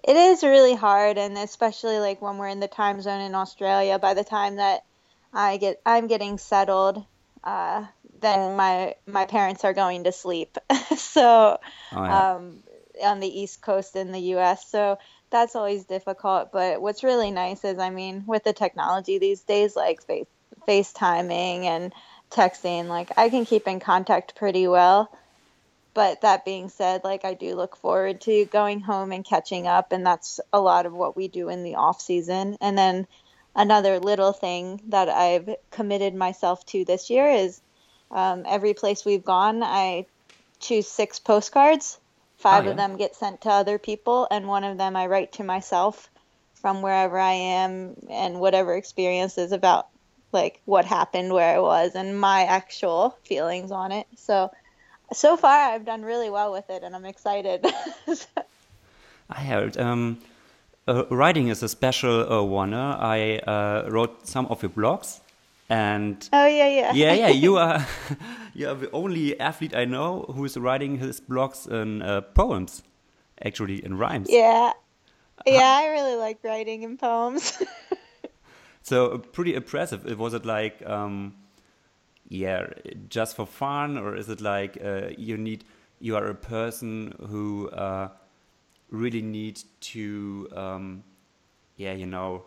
It 0.03 0.17
is 0.17 0.43
really 0.43 0.75
hard, 0.75 1.19
and 1.19 1.37
especially 1.37 1.99
like 1.99 2.23
when 2.23 2.39
we're 2.39 2.49
in 2.49 2.61
the 2.61 2.69
time 2.69 3.01
zone 3.01 3.21
in 3.21 3.35
Australia. 3.35 3.99
By 3.99 4.15
the 4.15 4.25
time 4.25 4.57
that 4.57 4.85
I 5.33 5.57
get, 5.59 5.81
I'm 5.85 6.07
getting 6.07 6.39
settled, 6.39 7.05
uh, 7.45 7.85
then 8.21 8.57
my 8.57 8.95
my 9.07 9.27
parents 9.27 9.65
are 9.65 9.75
going 9.75 10.05
to 10.05 10.13
sleep. 10.13 10.59
so, 10.97 11.59
oh, 11.93 12.05
yeah. 12.05 12.33
um, 12.35 12.63
on 13.03 13.21
the 13.21 13.41
East 13.41 13.63
Coast 13.63 13.97
in 13.97 14.13
the 14.13 14.21
U.S. 14.21 14.69
So 14.71 14.99
that's 15.31 15.57
always 15.57 15.85
difficult. 15.85 16.53
But 16.53 16.81
what's 16.81 17.05
really 17.05 17.31
nice 17.31 17.65
is, 17.65 17.79
I 17.79 17.91
mean, 17.91 18.25
with 18.27 18.45
the 18.45 18.53
technology 18.53 19.19
these 19.19 19.43
days, 19.43 19.77
like 19.77 20.03
face 20.03 20.27
FaceTiming 20.67 21.65
and 21.65 21.93
texting. 22.31 22.89
Like 22.89 23.17
I 23.17 23.29
can 23.31 23.45
keep 23.45 23.67
in 23.67 23.81
contact 23.81 24.35
pretty 24.37 24.67
well. 24.67 25.11
But 25.95 26.21
that 26.21 26.45
being 26.45 26.69
said, 26.69 27.03
like 27.03 27.25
I 27.25 27.35
do 27.35 27.57
look 27.57 27.77
forward 27.77 28.21
to 28.23 28.45
going 28.47 28.81
home 28.81 29.11
and 29.11 29.25
catching 29.25 29.67
up, 29.67 29.91
and 29.91 30.07
that's 30.07 30.39
a 30.53 30.61
lot 30.61 30.87
of 30.87 30.93
what 30.93 31.17
we 31.17 31.27
do 31.29 31.49
in 31.49 31.65
the 31.65 31.75
off 31.75 32.01
season. 32.01 32.57
And 32.61 32.79
then 32.79 33.07
another 33.57 33.99
little 33.99 34.33
thing 34.33 34.81
that 34.89 35.09
I've 35.09 35.57
committed 35.71 36.15
myself 36.15 36.65
to 36.67 36.85
this 36.85 37.11
year 37.11 37.29
is 37.29 37.61
um, 38.11 38.45
every 38.47 38.75
place 38.75 39.05
we've 39.05 39.25
gone, 39.25 39.63
I 39.63 40.07
choose 40.61 40.89
six 40.89 41.19
postcards. 41.19 41.99
Five 42.37 42.63
oh, 42.63 42.67
yeah. 42.67 42.71
of 42.71 42.77
them 42.77 42.97
get 42.97 43.17
sent 43.17 43.43
to 43.43 43.51
other 43.51 43.79
people, 43.79 44.29
and 44.31 44.47
one 44.47 44.65
of 44.65 44.79
them 44.79 44.95
I 44.97 45.07
write 45.07 45.33
to 45.33 45.45
myself 45.45 46.09
from 46.55 46.83
wherever 46.83 47.19
I 47.19 47.33
am 47.33 47.97
and 48.11 48.41
whatever 48.41 48.75
experiences 48.75 49.53
about 49.53 49.89
like 50.33 50.61
what 50.65 50.85
happened 50.85 51.33
where 51.33 51.57
I 51.57 51.61
was 51.61 51.95
and 51.95 52.21
my 52.21 52.45
actual 52.45 53.17
feelings 53.25 53.71
on 53.71 53.93
it. 53.93 54.07
So 54.17 54.51
so 55.13 55.37
far 55.37 55.73
I've 55.73 55.85
done 55.85 56.03
really 56.03 56.31
well 56.31 56.53
with 56.53 56.69
it 56.69 56.83
and 56.83 56.95
I'm 56.95 57.07
excited. 57.07 57.65
I 59.31 59.41
heard 59.41 59.77
um, 59.79 60.19
uh, 60.87 61.05
writing 61.11 61.49
is 61.49 61.63
a 61.63 61.69
special 61.69 62.33
uh, 62.33 62.43
one. 62.43 62.75
Uh, 62.75 62.99
I 63.01 63.39
uh, 63.39 63.89
wrote 63.91 64.27
some 64.27 64.47
of 64.47 64.63
your 64.63 64.71
blogs 64.71 65.21
And 65.69 66.29
oh 66.33 66.47
yeah, 66.47 66.69
yeah, 66.69 66.93
yeah, 66.93 67.13
yeah. 67.13 67.29
You 67.29 67.57
are 67.59 67.87
you 68.55 68.69
are 68.69 68.75
the 68.75 68.91
only 68.91 69.39
athlete 69.39 69.75
I 69.75 69.85
know 69.85 70.23
who 70.35 70.45
is 70.45 70.57
writing 70.57 70.99
his 70.99 71.21
blogs 71.21 71.71
in 71.71 72.03
uh, 72.03 72.23
poems, 72.23 72.83
actually 73.45 73.85
in 73.85 73.99
rhymes. 73.99 74.29
Yeah, 74.31 74.73
yeah. 75.47 75.79
I 75.83 75.89
really 75.89 76.17
like 76.17 76.39
writing 76.43 76.83
in 76.83 76.97
poems. 76.97 77.63
so 78.83 79.13
uh, 79.13 79.19
pretty 79.19 79.55
impressive. 79.55 80.07
it 80.07 80.17
Was 80.17 80.33
it 80.33 80.47
like, 80.47 80.83
um, 80.87 81.35
yeah, 82.29 82.67
just 83.11 83.37
for 83.37 83.47
fun, 83.47 83.99
or 83.99 84.17
is 84.17 84.31
it 84.31 84.41
like 84.41 84.79
uh, 84.83 85.09
you 85.19 85.37
need 85.37 85.65
you 86.01 86.17
are 86.17 86.27
a 86.27 86.35
person 86.35 87.13
who 87.29 87.69
uh, 87.71 88.09
really 88.91 89.21
need 89.21 89.61
to, 89.81 90.49
um, 90.55 91.03
yeah, 91.77 91.93
you 91.93 92.07
know 92.07 92.45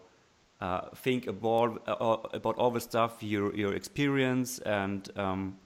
uh, 0.61 0.81
think 0.95 1.27
about 1.27 1.81
uh, 1.87 2.17
about 2.33 2.55
all 2.57 2.69
the 2.69 2.79
stuff 2.79 3.23
your 3.23 3.53
your 3.55 3.73
experience 3.73 4.59
and 4.59 5.09
um, 5.17 5.57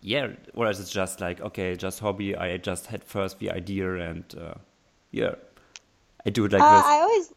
yeah, 0.00 0.32
or 0.54 0.68
is 0.68 0.80
it 0.80 0.86
just 0.86 1.20
like 1.20 1.40
okay, 1.40 1.76
just 1.76 2.00
hobby? 2.00 2.36
I 2.36 2.56
just 2.56 2.86
had 2.86 3.04
first 3.04 3.38
the 3.38 3.50
idea 3.50 3.94
and 3.94 4.24
uh, 4.38 4.54
yeah, 5.12 5.36
I 6.26 6.30
do 6.30 6.44
it 6.44 6.52
like 6.52 6.60
uh, 6.60 6.76
this. 6.76 6.84
I 6.86 7.00
always. 7.00 7.32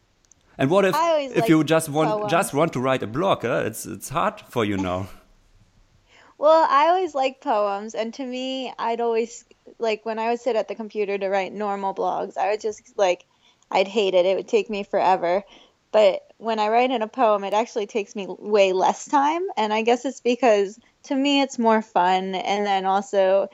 And 0.57 0.71
what 0.71 0.85
if 0.85 0.95
if 1.37 1.47
you 1.47 1.63
just 1.63 1.89
want 1.89 2.09
poems. 2.09 2.31
just 2.31 2.53
want 2.53 2.73
to 2.73 2.79
write 2.79 3.03
a 3.03 3.07
blog? 3.07 3.43
Huh? 3.43 3.63
It's 3.65 3.85
it's 3.85 4.09
hard 4.09 4.41
for 4.49 4.65
you 4.65 4.77
now. 4.77 5.07
well, 6.39 6.67
I 6.67 6.87
always 6.87 7.13
like 7.13 7.39
poems, 7.39 7.93
and 7.93 8.11
to 8.15 8.25
me, 8.25 8.73
I'd 8.79 8.99
always 8.99 9.45
like 9.77 10.05
when 10.05 10.17
I 10.17 10.31
would 10.31 10.39
sit 10.39 10.55
at 10.55 10.67
the 10.67 10.75
computer 10.75 11.17
to 11.19 11.29
write 11.29 11.53
normal 11.53 11.93
blogs. 11.93 12.35
I 12.35 12.49
would 12.49 12.61
just 12.61 12.97
like 12.97 13.25
I'd 13.69 13.87
hate 13.87 14.15
it. 14.15 14.25
It 14.25 14.35
would 14.35 14.47
take 14.47 14.69
me 14.71 14.83
forever. 14.83 15.43
But 15.91 16.26
when 16.37 16.59
I 16.59 16.69
write 16.69 16.91
in 16.91 17.01
a 17.01 17.07
poem, 17.07 17.43
it 17.43 17.53
actually 17.53 17.87
takes 17.87 18.15
me 18.15 18.27
way 18.27 18.73
less 18.73 19.05
time. 19.05 19.41
And 19.57 19.73
I 19.73 19.81
guess 19.81 20.05
it's 20.05 20.21
because 20.21 20.79
to 21.03 21.15
me 21.15 21.41
it's 21.41 21.57
more 21.57 21.81
fun. 21.81 22.35
And 22.35 22.65
then 22.65 22.85
also, 22.85 23.49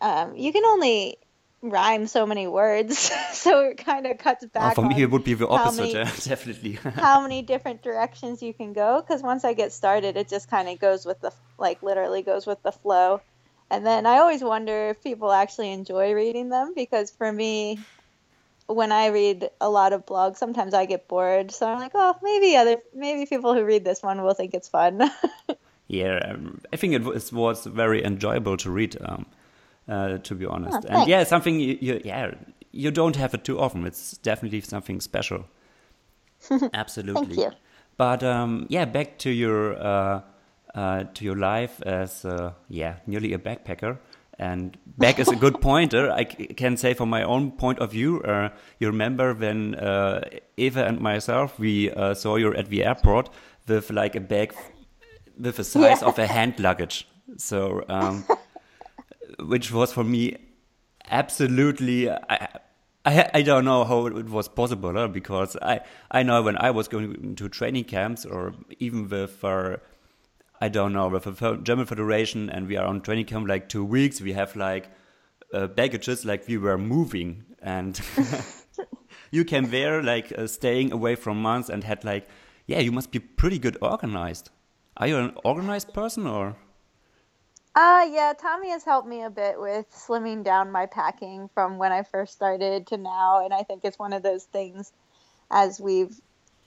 um, 0.00 0.36
you 0.36 0.52
can 0.52 0.64
only 0.64 1.16
rhyme 1.62 2.06
so 2.06 2.26
many 2.26 2.46
words. 2.46 2.98
so 3.32 3.64
it 3.64 3.78
kind 3.78 4.06
of 4.06 4.18
cuts 4.18 4.44
back. 4.46 4.74
For 4.74 4.82
me, 4.82 5.02
it 5.02 5.10
would 5.10 5.24
be 5.24 5.34
the 5.34 5.48
opposite, 5.48 5.80
many, 5.80 5.92
yeah, 5.94 6.04
definitely. 6.24 6.72
how 6.94 7.22
many 7.22 7.42
different 7.42 7.82
directions 7.82 8.42
you 8.42 8.52
can 8.52 8.72
go. 8.72 9.00
Because 9.00 9.22
once 9.22 9.44
I 9.44 9.54
get 9.54 9.72
started, 9.72 10.16
it 10.16 10.28
just 10.28 10.50
kind 10.50 10.68
of 10.68 10.78
goes 10.78 11.06
with 11.06 11.20
the, 11.20 11.32
like, 11.58 11.82
literally 11.82 12.22
goes 12.22 12.46
with 12.46 12.62
the 12.62 12.72
flow. 12.72 13.22
And 13.70 13.86
then 13.86 14.04
I 14.04 14.18
always 14.18 14.42
wonder 14.42 14.88
if 14.88 15.02
people 15.02 15.30
actually 15.30 15.72
enjoy 15.72 16.12
reading 16.12 16.48
them 16.48 16.72
because 16.74 17.12
for 17.12 17.32
me, 17.32 17.78
when 18.74 18.92
I 18.92 19.06
read 19.06 19.50
a 19.60 19.68
lot 19.68 19.92
of 19.92 20.06
blogs, 20.06 20.36
sometimes 20.36 20.74
I 20.74 20.86
get 20.86 21.08
bored. 21.08 21.50
So 21.50 21.68
I'm 21.68 21.78
like, 21.78 21.92
oh, 21.94 22.16
maybe 22.22 22.56
other, 22.56 22.76
maybe 22.94 23.26
people 23.26 23.54
who 23.54 23.64
read 23.64 23.84
this 23.84 24.02
one 24.02 24.22
will 24.22 24.34
think 24.34 24.54
it's 24.54 24.68
fun. 24.68 25.10
yeah, 25.88 26.18
um, 26.30 26.60
I 26.72 26.76
think 26.76 26.94
it 26.94 27.02
was, 27.02 27.32
was 27.32 27.66
very 27.66 28.04
enjoyable 28.04 28.56
to 28.58 28.70
read, 28.70 28.96
um, 29.00 29.26
uh, 29.88 30.18
to 30.18 30.34
be 30.34 30.46
honest. 30.46 30.86
Oh, 30.88 31.00
and 31.00 31.08
yeah, 31.08 31.24
something 31.24 31.58
you, 31.60 31.78
you, 31.80 32.00
yeah, 32.04 32.34
you 32.72 32.90
don't 32.90 33.16
have 33.16 33.34
it 33.34 33.44
too 33.44 33.58
often. 33.58 33.86
It's 33.86 34.16
definitely 34.18 34.60
something 34.60 35.00
special. 35.00 35.46
Absolutely. 36.72 37.36
Thank 37.36 37.52
you. 37.52 37.58
But 37.96 38.22
um, 38.22 38.66
yeah, 38.70 38.86
back 38.86 39.18
to 39.18 39.30
your 39.30 39.78
uh, 39.78 40.22
uh, 40.74 41.04
to 41.14 41.24
your 41.24 41.36
life 41.36 41.82
as 41.82 42.24
uh, 42.24 42.52
yeah, 42.68 42.96
nearly 43.06 43.34
a 43.34 43.38
backpacker. 43.38 43.98
And 44.40 44.78
back 44.96 45.18
is 45.18 45.28
a 45.28 45.36
good 45.36 45.60
pointer. 45.70 46.10
I 46.10 46.24
can 46.24 46.76
say 46.78 46.94
from 46.94 47.10
my 47.10 47.22
own 47.22 47.50
point 47.52 47.78
of 47.78 47.90
view, 47.92 48.22
uh, 48.22 48.48
you 48.78 48.86
remember 48.88 49.34
when 49.34 49.74
uh, 49.74 50.22
Eva 50.56 50.86
and 50.86 50.98
myself, 51.00 51.58
we 51.58 51.90
uh, 51.90 52.14
saw 52.14 52.36
you 52.36 52.54
at 52.54 52.68
the 52.70 52.82
airport 52.84 53.28
with 53.68 53.90
like 53.90 54.16
a 54.16 54.20
bag 54.20 54.54
with 55.38 55.56
the 55.56 55.64
size 55.64 56.00
Yeah. 56.00 56.08
of 56.08 56.18
a 56.18 56.26
hand 56.26 56.58
luggage. 56.58 57.06
So, 57.36 57.84
um, 57.88 58.24
which 59.38 59.70
was 59.72 59.92
for 59.92 60.04
me 60.04 60.36
absolutely, 61.10 62.10
I, 62.10 62.48
I, 63.04 63.30
I 63.34 63.42
don't 63.42 63.64
know 63.64 63.84
how 63.84 64.06
it 64.06 64.28
was 64.28 64.48
possible 64.48 65.08
because 65.08 65.56
I, 65.60 65.80
I 66.10 66.22
know 66.22 66.42
when 66.42 66.56
I 66.56 66.70
was 66.70 66.88
going 66.88 67.34
to 67.36 67.48
training 67.48 67.84
camps 67.84 68.24
or 68.24 68.54
even 68.78 69.08
with 69.08 69.44
uh, 69.44 69.76
I 70.60 70.68
don't 70.68 70.92
know, 70.92 71.08
with 71.08 71.24
the 71.24 71.56
German 71.62 71.86
Federation, 71.86 72.50
and 72.50 72.68
we 72.68 72.76
are 72.76 72.86
on 72.86 73.00
training 73.00 73.26
camp 73.26 73.48
like 73.48 73.68
two 73.68 73.84
weeks. 73.84 74.20
We 74.20 74.34
have 74.34 74.56
like 74.56 74.90
uh, 75.54 75.68
baggages, 75.68 76.24
like 76.24 76.46
we 76.46 76.58
were 76.58 76.76
moving, 76.76 77.44
and 77.62 78.00
you 79.30 79.44
came 79.44 79.70
there 79.70 80.02
like 80.02 80.32
uh, 80.36 80.46
staying 80.46 80.92
away 80.92 81.14
from 81.14 81.40
months 81.40 81.68
and 81.68 81.84
had 81.84 82.04
like, 82.04 82.28
yeah, 82.66 82.80
you 82.80 82.92
must 82.92 83.10
be 83.10 83.18
pretty 83.18 83.58
good 83.58 83.78
organized. 83.80 84.50
Are 84.96 85.06
you 85.06 85.16
an 85.16 85.32
organized 85.44 85.94
person 85.94 86.26
or? 86.26 86.56
Uh, 87.74 88.06
yeah, 88.10 88.32
Tommy 88.38 88.70
has 88.70 88.84
helped 88.84 89.08
me 89.08 89.22
a 89.22 89.30
bit 89.30 89.58
with 89.58 89.86
slimming 89.90 90.42
down 90.42 90.72
my 90.72 90.86
packing 90.86 91.48
from 91.54 91.78
when 91.78 91.92
I 91.92 92.02
first 92.02 92.32
started 92.32 92.86
to 92.88 92.96
now. 92.96 93.44
And 93.44 93.54
I 93.54 93.62
think 93.62 93.84
it's 93.84 93.98
one 93.98 94.12
of 94.12 94.22
those 94.22 94.44
things 94.44 94.92
as 95.50 95.80
we've, 95.80 96.20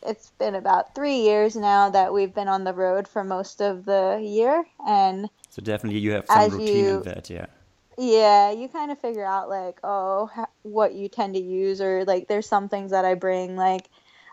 it's 0.06 0.32
been 0.40 0.56
about 0.56 0.96
three 0.96 1.18
years 1.22 1.56
now 1.56 1.90
that 1.90 2.14
we've 2.14 2.34
been 2.34 2.48
on 2.48 2.64
the 2.64 2.74
road 2.74 3.08
for 3.08 3.24
most 3.24 3.62
of 3.62 3.86
the 3.86 4.20
year. 4.24 4.66
And 4.86 5.30
So 5.50 5.62
definitely 5.62 6.00
you 6.00 6.12
have 6.12 6.28
some 6.28 6.50
routine 6.50 6.76
you- 6.76 6.90
in 6.98 7.02
that, 7.04 7.30
yeah. 7.30 7.46
yeah, 7.98 8.52
you 8.52 8.68
kind 8.70 8.92
of 8.92 9.00
figure 9.00 9.26
out 9.26 9.50
like, 9.50 9.80
oh, 9.84 10.30
what 10.64 10.94
you 10.94 11.10
tend 11.10 11.36
to 11.36 11.42
use, 11.42 11.82
or 11.82 12.06
like 12.06 12.28
there's 12.28 12.48
some 12.48 12.70
things 12.70 12.92
that 12.92 13.06
I 13.06 13.14
bring, 13.16 13.56
like 13.56 13.90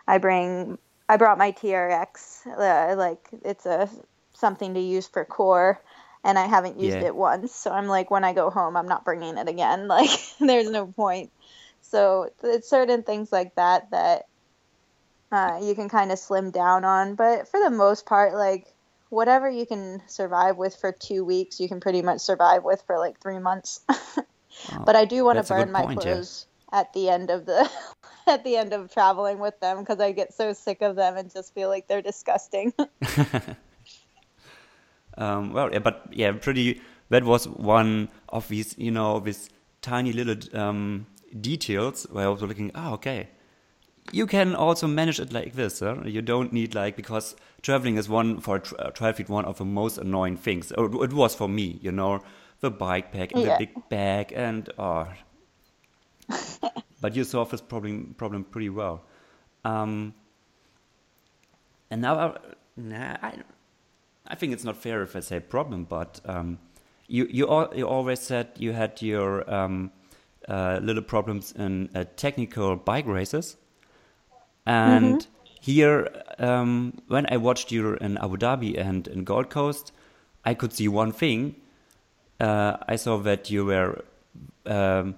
I 0.07 0.17
bring, 0.17 0.77
I 1.07 1.17
brought 1.17 1.37
my 1.37 1.51
TRX, 1.51 2.47
uh, 2.47 2.95
like 2.95 3.27
it's 3.43 3.65
a 3.65 3.89
something 4.33 4.73
to 4.73 4.79
use 4.79 5.07
for 5.07 5.23
core, 5.25 5.79
and 6.23 6.39
I 6.39 6.47
haven't 6.47 6.79
used 6.79 6.97
Yeah. 6.97 7.07
it 7.07 7.15
once, 7.15 7.53
so 7.53 7.71
I'm 7.71 7.87
like, 7.87 8.09
when 8.09 8.23
I 8.23 8.33
go 8.33 8.49
home, 8.49 8.75
I'm 8.75 8.87
not 8.87 9.05
bringing 9.05 9.37
it 9.37 9.47
again. 9.47 9.87
Like, 9.87 10.09
there's 10.39 10.69
no 10.69 10.87
point. 10.87 11.31
So 11.81 12.29
it's 12.43 12.69
certain 12.69 13.03
things 13.03 13.31
like 13.31 13.55
that 13.55 13.91
that 13.91 14.27
uh, 15.31 15.59
you 15.61 15.75
can 15.75 15.89
kind 15.89 16.11
of 16.11 16.19
slim 16.19 16.51
down 16.51 16.83
on, 16.83 17.15
but 17.15 17.47
for 17.47 17.59
the 17.59 17.69
most 17.69 18.05
part, 18.05 18.33
like 18.33 18.73
whatever 19.09 19.49
you 19.49 19.65
can 19.65 20.01
survive 20.07 20.57
with 20.57 20.75
for 20.75 20.91
two 20.91 21.23
weeks, 21.23 21.59
you 21.59 21.67
can 21.67 21.79
pretty 21.79 22.01
much 22.01 22.21
survive 22.21 22.63
with 22.63 22.81
for 22.85 22.97
like 22.97 23.19
three 23.19 23.39
months. 23.39 23.81
Oh, 24.73 24.83
but 24.85 24.97
I 24.97 25.05
do 25.05 25.23
want 25.23 25.37
to 25.37 25.43
burn 25.43 25.71
my 25.71 25.83
point, 25.83 26.03
yeah. 26.03 26.11
clothes 26.11 26.45
at 26.73 26.91
the 26.91 27.07
end 27.07 27.29
of 27.29 27.45
the 27.45 27.71
at 28.27 28.43
the 28.43 28.57
end 28.57 28.73
of 28.73 28.91
traveling 28.93 29.39
with 29.39 29.57
them 29.61 29.79
because 29.79 30.01
I 30.01 30.11
get 30.11 30.33
so 30.33 30.51
sick 30.51 30.81
of 30.81 30.97
them 30.97 31.15
and 31.15 31.31
just 31.31 31.53
feel 31.53 31.69
like 31.69 31.87
they're 31.87 32.01
disgusting. 32.01 32.73
Um, 35.17 35.53
well, 35.53 35.71
yeah, 35.71 35.79
but 35.79 36.07
yeah, 36.11 36.31
pretty. 36.31 36.81
That 37.09 37.23
was 37.25 37.47
one 37.47 38.09
of 38.29 38.47
these, 38.47 38.77
you 38.77 38.91
know, 38.91 39.19
these 39.19 39.49
tiny 39.81 40.13
little 40.13 40.37
um, 40.57 41.07
details 41.39 42.07
where 42.09 42.25
I 42.25 42.29
was 42.29 42.41
looking. 42.41 42.71
Oh, 42.73 42.93
okay. 42.93 43.29
You 44.11 44.27
can 44.27 44.55
also 44.55 44.87
manage 44.87 45.19
it 45.19 45.31
like 45.31 45.53
this. 45.53 45.79
Huh? 45.79 45.97
You 46.05 46.21
don't 46.21 46.51
need 46.51 46.75
like 46.75 46.95
because 46.95 47.35
traveling 47.61 47.97
is 47.97 48.09
one 48.09 48.39
for 48.41 48.57
a 48.57 48.59
tr- 48.59 48.75
uh, 48.79 49.23
one 49.27 49.45
of 49.45 49.57
the 49.57 49.65
most 49.65 49.97
annoying 49.97 50.37
things. 50.37 50.71
Or 50.71 50.85
it 51.03 51.13
was 51.13 51.35
for 51.35 51.47
me, 51.47 51.79
you 51.81 51.91
know, 51.91 52.21
the 52.59 52.71
bike 52.71 53.11
pack 53.11 53.31
and 53.33 53.43
Yeah. 53.43 53.57
the 53.57 53.65
big 53.65 53.89
bag 53.89 54.33
and 54.35 54.69
oh. 54.77 55.07
but 57.01 57.15
you 57.15 57.23
solved 57.23 57.51
this 57.51 57.61
problem 57.61 58.15
problem 58.17 58.43
pretty 58.43 58.69
well. 58.69 59.03
Um, 59.63 60.13
and 61.89 62.01
now, 62.01 62.17
I, 62.19 62.37
nah, 62.77 63.17
I, 63.21 63.33
I 64.27 64.35
think 64.35 64.53
it's 64.53 64.63
not 64.63 64.77
fair 64.77 65.01
if 65.03 65.15
I 65.15 65.19
say 65.19 65.39
problem, 65.39 65.83
but 65.85 66.21
um, 66.25 66.57
you 67.07 67.27
you 67.29 67.47
al 67.49 67.73
you 67.75 67.87
always 67.87 68.19
said 68.19 68.47
you 68.57 68.71
had 68.73 69.01
your 69.01 69.49
um, 69.53 69.91
uh, 70.47 70.79
little 70.81 71.03
problems 71.03 71.51
in 71.51 71.89
uh, 71.93 72.05
technical 72.15 72.75
bike 72.75 73.05
races, 73.07 73.57
and 74.65 75.27
here 75.59 76.09
um, 76.39 76.93
when 77.07 77.25
I 77.31 77.37
watched 77.37 77.71
you 77.71 77.95
in 77.95 78.17
Abu 78.17 78.37
Dhabi 78.37 78.77
and 78.79 79.07
in 79.07 79.23
Gold 79.23 79.49
Coast, 79.49 79.91
I 80.43 80.53
could 80.53 80.73
see 80.73 80.87
one 80.87 81.11
thing. 81.11 81.55
Uh, 82.39 82.77
I 82.87 82.95
saw 82.95 83.17
that 83.17 83.49
you 83.51 83.65
were 83.65 84.03
um, 84.65 85.15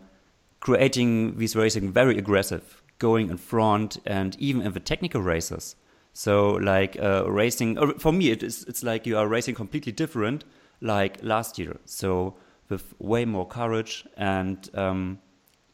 creating 0.60 1.38
these 1.38 1.56
racing 1.56 1.92
very 1.92 2.18
aggressive, 2.18 2.82
going 3.00 3.30
in 3.30 3.38
front 3.38 3.98
and 4.06 4.36
even 4.40 4.62
in 4.62 4.74
the 4.74 4.80
technical 4.80 5.22
races. 5.22 5.76
So 6.14 6.52
like 6.52 6.98
uh, 7.02 7.30
racing, 7.30 7.98
for 7.98 8.12
me, 8.12 8.30
it 8.32 8.44
is 8.44 8.64
it's 8.68 8.84
like 8.84 9.08
you 9.08 9.18
are 9.18 9.28
racing 9.28 9.56
completely 9.56 9.92
different, 9.92 10.44
like 10.82 11.24
last 11.24 11.58
year. 11.58 11.78
So 11.86 12.36
with 12.70 12.94
way 13.00 13.26
more 13.26 13.48
courage 13.48 14.06
and 14.18 14.70
um, 14.74 15.20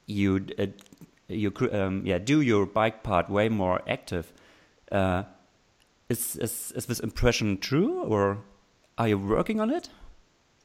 you 0.06 0.46
uh, 0.58 0.68
you 1.30 1.54
um, 1.72 2.02
yeah 2.06 2.18
do 2.18 2.42
your 2.42 2.66
bike 2.66 3.04
part 3.04 3.30
way 3.30 3.50
more 3.50 3.82
active. 3.88 4.34
Uh, 4.92 5.24
is, 6.10 6.36
is 6.38 6.74
is 6.76 6.86
this 6.88 7.00
impression 7.00 7.58
true, 7.58 8.02
or 8.04 8.40
are 8.98 9.08
you 9.08 9.18
working 9.18 9.62
on 9.62 9.70
it? 9.70 9.90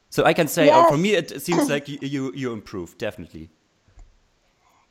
So 0.09 0.23
I 0.23 0.33
can 0.33 0.47
say, 0.47 0.69
oh, 0.71 0.89
for 0.89 0.97
me, 0.97 1.13
it 1.13 1.41
seems 1.41 1.69
like 1.73 1.87
you 1.87 1.99
you, 2.01 2.33
you 2.33 2.53
improved 2.53 2.97
definitely. 2.97 3.49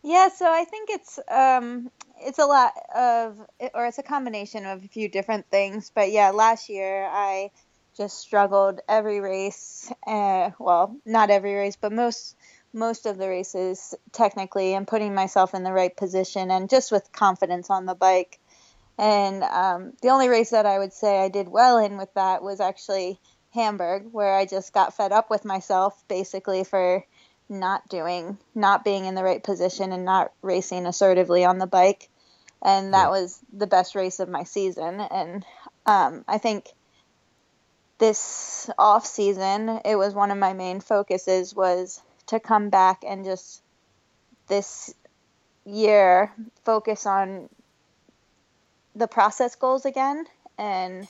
Yeah, 0.02 0.28
so 0.28 0.46
I 0.46 0.64
think 0.64 0.90
it's 0.90 1.18
um, 1.30 1.90
it's 2.20 2.38
a 2.38 2.44
lot 2.44 2.72
of, 2.94 3.40
or 3.72 3.86
it's 3.86 3.98
a 3.98 4.02
combination 4.02 4.66
of 4.66 4.84
a 4.84 4.88
few 4.88 5.08
different 5.08 5.46
things. 5.50 5.90
But 5.94 6.12
yeah, 6.12 6.30
last 6.30 6.68
year 6.68 7.08
I 7.10 7.50
just 7.96 8.18
struggled 8.18 8.80
every 8.88 9.20
race. 9.20 9.90
Uh, 10.06 10.50
well, 10.58 10.96
not 11.06 11.30
every 11.30 11.54
race, 11.54 11.76
but 11.76 11.92
most 11.92 12.36
most 12.74 13.06
of 13.06 13.16
the 13.16 13.28
races 13.28 13.94
technically, 14.12 14.74
and 14.74 14.86
putting 14.86 15.14
myself 15.14 15.54
in 15.54 15.62
the 15.62 15.72
right 15.72 15.96
position 15.96 16.50
and 16.50 16.68
just 16.68 16.92
with 16.92 17.12
confidence 17.12 17.70
on 17.70 17.86
the 17.86 17.94
bike. 17.94 18.38
And 18.98 19.42
um, 19.42 19.92
the 20.02 20.08
only 20.08 20.28
race 20.28 20.50
that 20.50 20.66
I 20.66 20.78
would 20.78 20.92
say 20.92 21.20
I 21.20 21.28
did 21.28 21.48
well 21.48 21.78
in 21.78 21.96
with 21.96 22.12
that 22.14 22.42
was 22.42 22.60
actually 22.60 23.18
Hamburg, 23.52 24.08
where 24.12 24.34
I 24.34 24.46
just 24.46 24.72
got 24.72 24.96
fed 24.96 25.12
up 25.12 25.30
with 25.30 25.44
myself 25.44 26.02
basically 26.08 26.64
for 26.64 27.04
not 27.48 27.88
doing, 27.88 28.38
not 28.54 28.84
being 28.84 29.04
in 29.04 29.14
the 29.14 29.24
right 29.24 29.42
position 29.42 29.92
and 29.92 30.04
not 30.04 30.32
racing 30.42 30.86
assertively 30.86 31.44
on 31.44 31.58
the 31.58 31.66
bike. 31.66 32.08
And 32.62 32.94
that 32.94 33.10
was 33.10 33.38
the 33.52 33.66
best 33.66 33.94
race 33.94 34.20
of 34.20 34.28
my 34.28 34.44
season. 34.44 35.00
And 35.00 35.44
um, 35.84 36.24
I 36.26 36.38
think 36.38 36.72
this 37.98 38.70
off 38.78 39.06
season, 39.06 39.80
it 39.84 39.96
was 39.96 40.14
one 40.14 40.30
of 40.30 40.38
my 40.38 40.54
main 40.54 40.80
focuses 40.80 41.54
was 41.54 42.00
to 42.26 42.40
come 42.40 42.70
back 42.70 43.02
and 43.06 43.24
just 43.24 43.62
this 44.48 44.94
year 45.64 46.32
focus 46.64 47.06
on 47.06 47.48
the 48.94 49.08
process 49.08 49.56
goals 49.56 49.84
again 49.86 50.24
and 50.58 51.08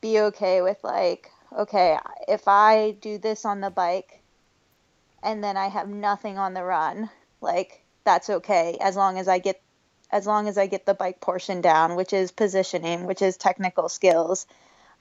be 0.00 0.20
okay 0.20 0.60
with 0.60 0.78
like 0.82 1.30
okay 1.56 1.96
if 2.26 2.48
i 2.48 2.96
do 3.00 3.16
this 3.16 3.44
on 3.44 3.60
the 3.60 3.70
bike 3.70 4.22
and 5.26 5.42
then 5.42 5.56
I 5.56 5.66
have 5.66 5.88
nothing 5.88 6.38
on 6.38 6.54
the 6.54 6.62
run, 6.62 7.10
like 7.40 7.82
that's 8.04 8.30
okay 8.30 8.78
as 8.80 8.96
long 8.96 9.18
as 9.18 9.26
I 9.26 9.40
get 9.40 9.60
as 10.12 10.24
long 10.24 10.46
as 10.46 10.56
I 10.56 10.68
get 10.68 10.86
the 10.86 10.94
bike 10.94 11.20
portion 11.20 11.60
down, 11.60 11.96
which 11.96 12.12
is 12.12 12.30
positioning, 12.30 13.06
which 13.06 13.22
is 13.22 13.36
technical 13.36 13.88
skills. 13.88 14.46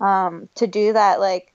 Um, 0.01 0.49
to 0.55 0.65
do 0.65 0.93
that, 0.93 1.19
like 1.19 1.53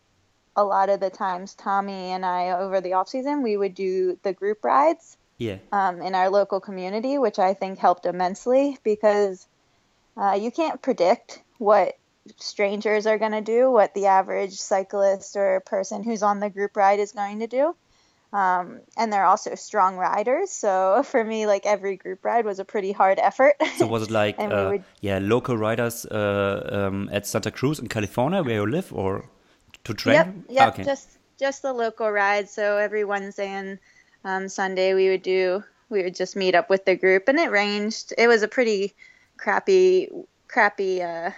a 0.60 0.64
lot 0.64 0.90
of 0.90 1.00
the 1.00 1.10
times, 1.10 1.54
Tommy 1.54 2.12
and 2.12 2.24
I 2.24 2.50
over 2.50 2.80
the 2.80 2.92
off 2.92 3.08
season, 3.08 3.42
we 3.42 3.56
would 3.56 3.74
do 3.74 4.18
the 4.22 4.32
group 4.32 4.64
rides. 4.64 5.16
Yeah. 5.38 5.56
Um, 5.72 6.02
in 6.02 6.14
our 6.14 6.28
local 6.28 6.60
community, 6.60 7.16
which 7.16 7.38
I 7.38 7.54
think 7.54 7.78
helped 7.78 8.04
immensely 8.04 8.76
because 8.84 9.48
uh, 10.14 10.38
you 10.38 10.50
can't 10.50 10.82
predict 10.82 11.42
what 11.56 11.96
strangers 12.36 13.06
are 13.06 13.16
going 13.16 13.32
to 13.32 13.40
do, 13.40 13.70
what 13.70 13.94
the 13.94 14.06
average 14.06 14.52
cyclist 14.52 15.36
or 15.36 15.60
person 15.60 16.02
who's 16.02 16.22
on 16.22 16.40
the 16.40 16.50
group 16.50 16.76
ride 16.76 17.00
is 17.00 17.12
going 17.12 17.40
to 17.40 17.46
do. 17.46 17.74
Um, 18.32 18.80
and 18.96 19.12
they're 19.12 19.24
also 19.24 19.54
strong 19.54 19.96
riders. 19.96 20.50
So 20.50 21.02
for 21.10 21.24
me, 21.24 21.46
like 21.46 21.64
every 21.64 21.96
group 21.96 22.24
ride 22.24 22.44
was 22.44 22.58
a 22.58 22.64
pretty 22.64 22.92
hard 22.92 23.18
effort. 23.18 23.54
So 23.76 23.86
was 23.86 24.02
it 24.04 24.10
like, 24.10 24.38
uh, 24.38 24.68
would... 24.72 24.84
yeah, 25.00 25.18
local 25.20 25.56
riders 25.56 26.04
uh, 26.06 26.68
um, 26.70 27.08
at 27.12 27.26
Santa 27.26 27.50
Cruz 27.50 27.78
in 27.78 27.88
California, 27.88 28.42
where 28.42 28.56
you 28.56 28.66
live, 28.66 28.92
or 28.92 29.24
to 29.84 29.94
train? 29.94 30.14
Yep, 30.14 30.34
yep, 30.48 30.74
okay. 30.74 30.84
just 30.84 31.18
just 31.38 31.62
the 31.62 31.72
local 31.72 32.10
rides. 32.10 32.50
So 32.50 32.76
every 32.76 33.04
Wednesday 33.04 33.48
and 33.48 33.78
um, 34.24 34.48
Sunday, 34.48 34.94
we 34.94 35.08
would 35.08 35.22
do, 35.22 35.64
we 35.88 36.02
would 36.02 36.14
just 36.14 36.36
meet 36.36 36.54
up 36.54 36.68
with 36.68 36.84
the 36.84 36.96
group, 36.96 37.28
and 37.28 37.38
it 37.38 37.50
ranged. 37.50 38.12
It 38.16 38.28
was 38.28 38.42
a 38.42 38.48
pretty 38.48 38.94
crappy, 39.38 40.10
crappy 40.48 41.02
uh, 41.02 41.30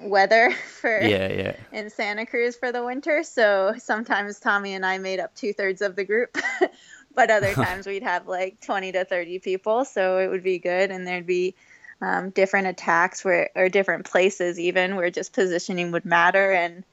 weather 0.00 0.52
for 0.80 1.00
yeah, 1.00 1.32
yeah. 1.32 1.56
in 1.72 1.90
Santa 1.90 2.26
Cruz 2.26 2.56
for 2.56 2.72
the 2.72 2.84
winter. 2.84 3.22
So 3.22 3.74
sometimes 3.78 4.40
Tommy 4.40 4.74
and 4.74 4.84
I 4.84 4.98
made 4.98 5.20
up 5.20 5.34
two 5.34 5.52
thirds 5.52 5.82
of 5.82 5.96
the 5.96 6.04
group, 6.04 6.36
but 7.14 7.30
other 7.30 7.54
times 7.54 7.86
we'd 7.86 8.02
have 8.02 8.26
like 8.26 8.60
20 8.60 8.92
to 8.92 9.04
30 9.04 9.38
people. 9.40 9.84
So 9.84 10.18
it 10.18 10.28
would 10.28 10.42
be 10.42 10.58
good. 10.58 10.90
And 10.90 11.06
there'd 11.06 11.26
be 11.26 11.54
um, 12.00 12.30
different 12.30 12.66
attacks 12.66 13.24
where, 13.24 13.50
or 13.54 13.68
different 13.68 14.04
places 14.04 14.58
even 14.58 14.96
where 14.96 15.10
just 15.10 15.32
positioning 15.32 15.92
would 15.92 16.04
matter. 16.04 16.52
And 16.52 16.84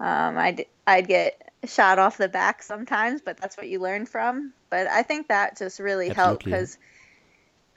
um, 0.00 0.38
I'd, 0.38 0.66
I'd 0.86 1.08
get 1.08 1.52
shot 1.64 1.98
off 1.98 2.18
the 2.18 2.28
back 2.28 2.62
sometimes, 2.62 3.20
but 3.20 3.36
that's 3.36 3.56
what 3.56 3.68
you 3.68 3.80
learn 3.80 4.06
from. 4.06 4.52
But 4.70 4.86
I 4.86 5.02
think 5.02 5.28
that 5.28 5.58
just 5.58 5.80
really 5.80 6.10
Absolutely. 6.10 6.14
helped 6.14 6.44
because 6.44 6.78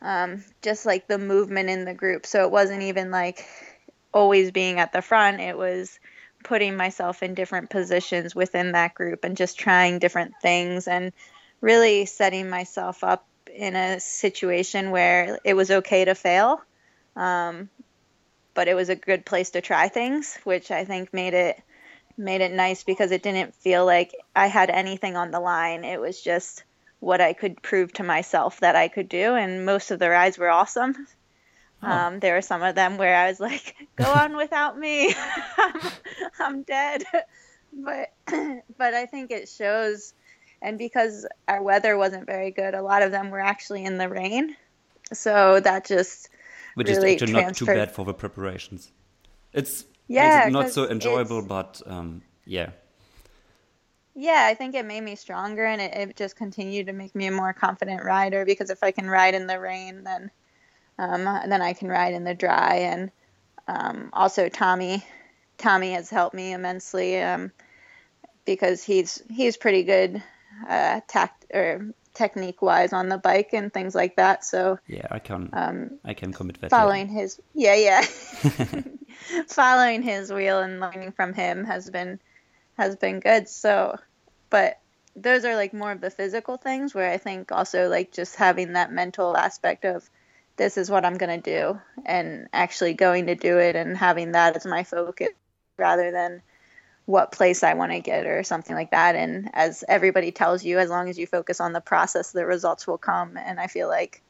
um, 0.02 0.44
just 0.62 0.86
like 0.86 1.08
the 1.08 1.18
movement 1.18 1.70
in 1.70 1.86
the 1.86 1.94
group. 1.94 2.26
So 2.26 2.44
it 2.44 2.52
wasn't 2.52 2.84
even 2.84 3.12
like 3.12 3.46
always 4.14 4.52
being 4.52 4.80
at 4.80 4.94
the 4.94 5.02
front. 5.02 5.40
It 5.40 5.58
was 5.58 6.00
putting 6.44 6.76
myself 6.76 7.22
in 7.22 7.36
different 7.36 7.70
positions 7.70 8.36
within 8.36 8.72
that 8.72 8.96
group 8.96 9.24
and 9.24 9.38
just 9.38 9.60
trying 9.60 10.00
different 10.00 10.34
things 10.42 10.88
and 10.88 11.14
really 11.62 12.06
setting 12.06 12.50
myself 12.50 13.04
up 13.04 13.26
in 13.54 13.76
a 13.76 14.00
situation 14.00 14.92
where 14.92 15.38
it 15.44 15.54
was 15.54 15.70
okay 15.70 16.06
to 16.06 16.16
fail. 16.16 16.62
Um, 17.16 17.70
but 18.54 18.68
it 18.68 18.74
was 18.74 18.90
a 18.90 18.96
good 18.96 19.26
place 19.26 19.52
to 19.52 19.62
try 19.62 19.88
things, 19.88 20.38
which 20.44 20.72
I 20.72 20.86
think 20.86 21.14
made 21.14 21.34
it 21.34 21.62
made 22.18 22.42
it 22.42 22.52
nice 22.52 22.84
because 22.84 23.12
it 23.12 23.24
didn't 23.24 23.56
feel 23.56 23.86
like 23.86 24.16
I 24.36 24.48
had 24.48 24.70
anything 24.70 25.16
on 25.16 25.32
the 25.32 25.40
line. 25.40 25.84
It 25.84 26.00
was 26.00 26.22
just 26.22 26.64
what 27.00 27.22
I 27.22 27.34
could 27.34 27.62
prove 27.62 27.92
to 27.94 28.04
myself 28.04 28.60
that 28.60 28.76
I 28.76 28.88
could 28.88 29.10
do, 29.10 29.36
and 29.36 29.66
most 29.66 29.92
of 29.92 30.00
the 30.00 30.10
rides 30.10 30.38
were 30.38 30.50
awesome. 30.50 30.96
Um, 31.84 32.20
there 32.20 32.36
were 32.36 32.44
some 32.44 32.62
of 32.62 32.76
them 32.76 32.98
where 32.98 33.16
I 33.16 33.28
was 33.28 33.40
like, 33.40 33.76
"Go 33.96 34.06
on 34.06 34.38
without 34.38 34.78
me, 34.78 35.14
I'm, 35.58 35.82
I'm 36.40 36.64
dead." 36.64 37.04
But 37.74 38.12
but 38.78 38.94
I 38.94 39.06
think 39.06 39.32
it 39.32 39.48
shows, 39.48 40.14
and 40.62 40.78
because 40.78 41.26
our 41.48 41.64
weather 41.64 41.98
wasn't 41.98 42.26
very 42.26 42.52
good, 42.52 42.74
a 42.74 42.82
lot 42.82 43.02
of 43.02 43.12
them 43.12 43.30
were 43.30 43.40
actually 43.40 43.86
in 43.86 43.98
the 43.98 44.10
rain, 44.10 44.58
so 45.14 45.62
that 45.62 45.86
just 45.86 46.28
which 46.76 46.90
really 46.90 47.16
is 47.16 47.22
actually 47.22 47.34
transferred. 47.34 47.48
not 47.48 47.56
too 47.56 47.66
bad 47.66 47.96
for 47.96 48.04
the 48.04 48.14
preparations. 48.14 48.92
It's 49.54 49.86
yeah, 50.12 50.50
not 50.50 50.72
so 50.72 50.90
enjoyable, 50.90 51.42
but 51.42 51.82
um, 51.86 52.22
yeah. 52.46 52.72
Yeah, 54.14 54.46
I 54.46 54.56
think 54.56 54.76
it 54.76 54.86
made 54.86 55.02
me 55.02 55.16
stronger, 55.16 55.66
and 55.66 55.82
it, 55.82 55.94
it 55.96 56.16
just 56.18 56.36
continued 56.36 56.88
to 56.88 56.94
make 56.94 57.16
me 57.16 57.28
a 57.28 57.32
more 57.32 57.54
confident 57.54 58.04
rider. 58.04 58.46
Because 58.46 58.70
if 58.70 58.84
I 58.84 58.92
can 58.92 59.10
ride 59.10 59.34
in 59.34 59.48
the 59.48 59.60
rain, 59.60 60.04
then 60.04 60.32
um, 60.98 61.24
then 61.24 61.62
I 61.62 61.74
can 61.74 61.88
ride 61.88 62.14
in 62.14 62.24
the 62.24 62.36
dry. 62.36 62.76
And 62.76 63.12
um, 63.68 64.10
also 64.14 64.50
Tommy, 64.50 65.04
Tommy 65.58 65.92
has 65.92 66.10
helped 66.10 66.36
me 66.36 66.54
immensely 66.54 67.22
um, 67.22 67.52
because 68.46 68.84
he's 68.84 69.24
he's 69.30 69.56
pretty 69.56 69.84
good 69.84 70.22
uh, 70.68 71.02
tact 71.08 71.46
or 71.54 71.94
technique 72.14 72.62
wise 72.62 72.94
on 72.94 73.10
the 73.10 73.18
bike 73.18 73.50
and 73.54 73.74
things 73.74 73.96
like 73.96 74.16
that. 74.18 74.44
So 74.44 74.80
yeah, 74.88 75.08
I 75.10 75.20
can 75.20 75.50
um, 75.54 76.00
I 76.04 76.14
can 76.14 76.34
commit 76.34 76.62
that. 76.62 76.70
Following 76.70 77.08
his 77.08 77.40
yeah 77.54 77.76
yeah, 77.76 78.02
following 79.48 80.02
his 80.02 80.32
wheel 80.32 80.60
and 80.60 80.80
learning 80.80 81.12
from 81.14 81.34
him 81.34 81.66
has 81.66 81.90
been 81.90 82.20
has 82.78 82.96
been 82.96 83.20
good. 83.20 83.48
So, 83.48 83.98
but 84.50 84.80
those 85.16 85.46
are 85.46 85.56
like 85.56 85.74
more 85.74 85.92
of 85.92 86.02
the 86.02 86.10
physical 86.10 86.58
things 86.58 86.94
where 86.94 87.12
I 87.12 87.18
think 87.18 87.52
also 87.52 87.90
like 87.90 88.12
just 88.12 88.36
having 88.36 88.74
that 88.74 88.92
mental 88.92 89.36
aspect 89.36 89.86
of 89.86 90.10
this 90.58 90.78
is 90.78 90.90
what 90.90 91.06
I'm 91.06 91.18
going 91.18 91.42
to 91.42 91.50
do 91.50 91.80
and 92.06 92.48
actually 92.54 92.94
going 92.94 93.28
to 93.28 93.36
do 93.36 93.58
it 93.58 93.76
and 93.76 93.98
having 93.98 94.34
that 94.34 94.56
as 94.56 94.66
my 94.66 94.84
focus 94.84 95.30
rather 95.78 96.12
than 96.12 96.42
what 97.12 97.32
place 97.34 97.62
I 97.62 97.74
want 97.74 97.92
to 97.92 98.00
get 98.00 98.26
or 98.26 98.42
something 98.44 98.76
like 98.76 98.92
that. 98.92 99.16
And 99.16 99.50
as 99.54 99.84
everybody 99.88 100.32
tells 100.32 100.64
you, 100.64 100.80
as 100.80 100.90
long 100.90 101.10
as 101.10 101.20
you 101.20 101.28
focus 101.28 101.60
on 101.60 101.74
the 101.74 101.82
process, 101.82 102.32
the 102.32 102.46
results 102.46 102.88
will 102.88 102.98
come. 102.98 103.38
And 103.38 103.60
I 103.60 103.68
feel 103.68 103.90
like, 103.90 104.22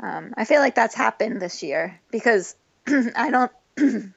um, 0.00 0.34
I 0.36 0.44
feel 0.44 0.60
like 0.60 0.74
that's 0.74 0.94
happened 0.94 1.40
this 1.40 1.62
year 1.62 2.00
because 2.10 2.56
I 2.86 3.30
don't, 3.30 3.52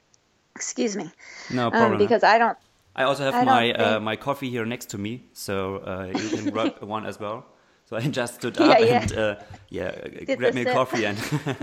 excuse 0.56 0.96
me. 0.96 1.10
No 1.50 1.66
um, 1.66 1.70
problem. 1.70 1.92
Um, 1.92 1.98
because 1.98 2.24
I 2.24 2.38
don't. 2.38 2.58
I 2.96 3.04
also 3.04 3.22
have 3.22 3.34
I 3.34 3.44
my 3.44 3.70
uh, 3.70 3.76
think... 3.76 3.88
uh, 3.88 4.00
my 4.00 4.16
coffee 4.16 4.50
here 4.50 4.66
next 4.66 4.90
to 4.90 4.98
me, 4.98 5.22
so 5.32 5.76
uh, 5.76 6.18
you 6.18 6.28
can 6.30 6.50
grab 6.50 6.78
one 6.82 7.06
as 7.06 7.20
well. 7.20 7.46
So 7.86 7.96
I 7.96 8.00
just 8.00 8.34
stood 8.34 8.60
up 8.60 8.80
yeah, 8.80 9.02
and 9.02 9.12
uh, 9.12 9.36
yeah, 9.70 10.08
grabbed 10.36 10.56
me 10.56 10.62
a 10.62 10.72
coffee 10.72 11.04
and. 11.06 11.18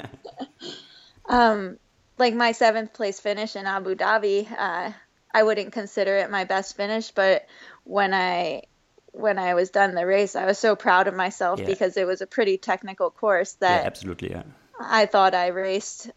um, 1.25 1.77
like 2.17 2.33
my 2.33 2.53
seventh 2.53 2.93
place 2.93 3.19
finish 3.19 3.55
in 3.55 3.65
Abu 3.65 3.95
Dhabi, 3.95 4.47
uh, 4.57 4.91
I 5.35 5.43
wouldn't 5.43 5.73
consider 5.73 6.15
it 6.15 6.31
my 6.31 6.45
best 6.45 6.77
finish, 6.77 7.11
but 7.11 7.45
when 7.83 8.13
I 8.13 8.63
when 9.11 9.37
I 9.37 9.53
was 9.53 9.69
done 9.69 9.93
the 9.93 10.05
race, 10.05 10.33
I 10.33 10.45
was 10.45 10.57
so 10.57 10.77
proud 10.77 11.09
of 11.09 11.13
myself 11.13 11.59
yeah. 11.59 11.65
because 11.65 11.97
it 11.97 12.07
was 12.07 12.21
a 12.21 12.25
pretty 12.25 12.57
technical 12.57 13.11
course 13.11 13.51
that 13.55 13.81
yeah, 13.81 13.85
absolutely, 13.85 14.29
yeah. 14.29 14.43
I 14.79 15.07
thought 15.07 15.35
I 15.35 15.47
raced. 15.47 16.09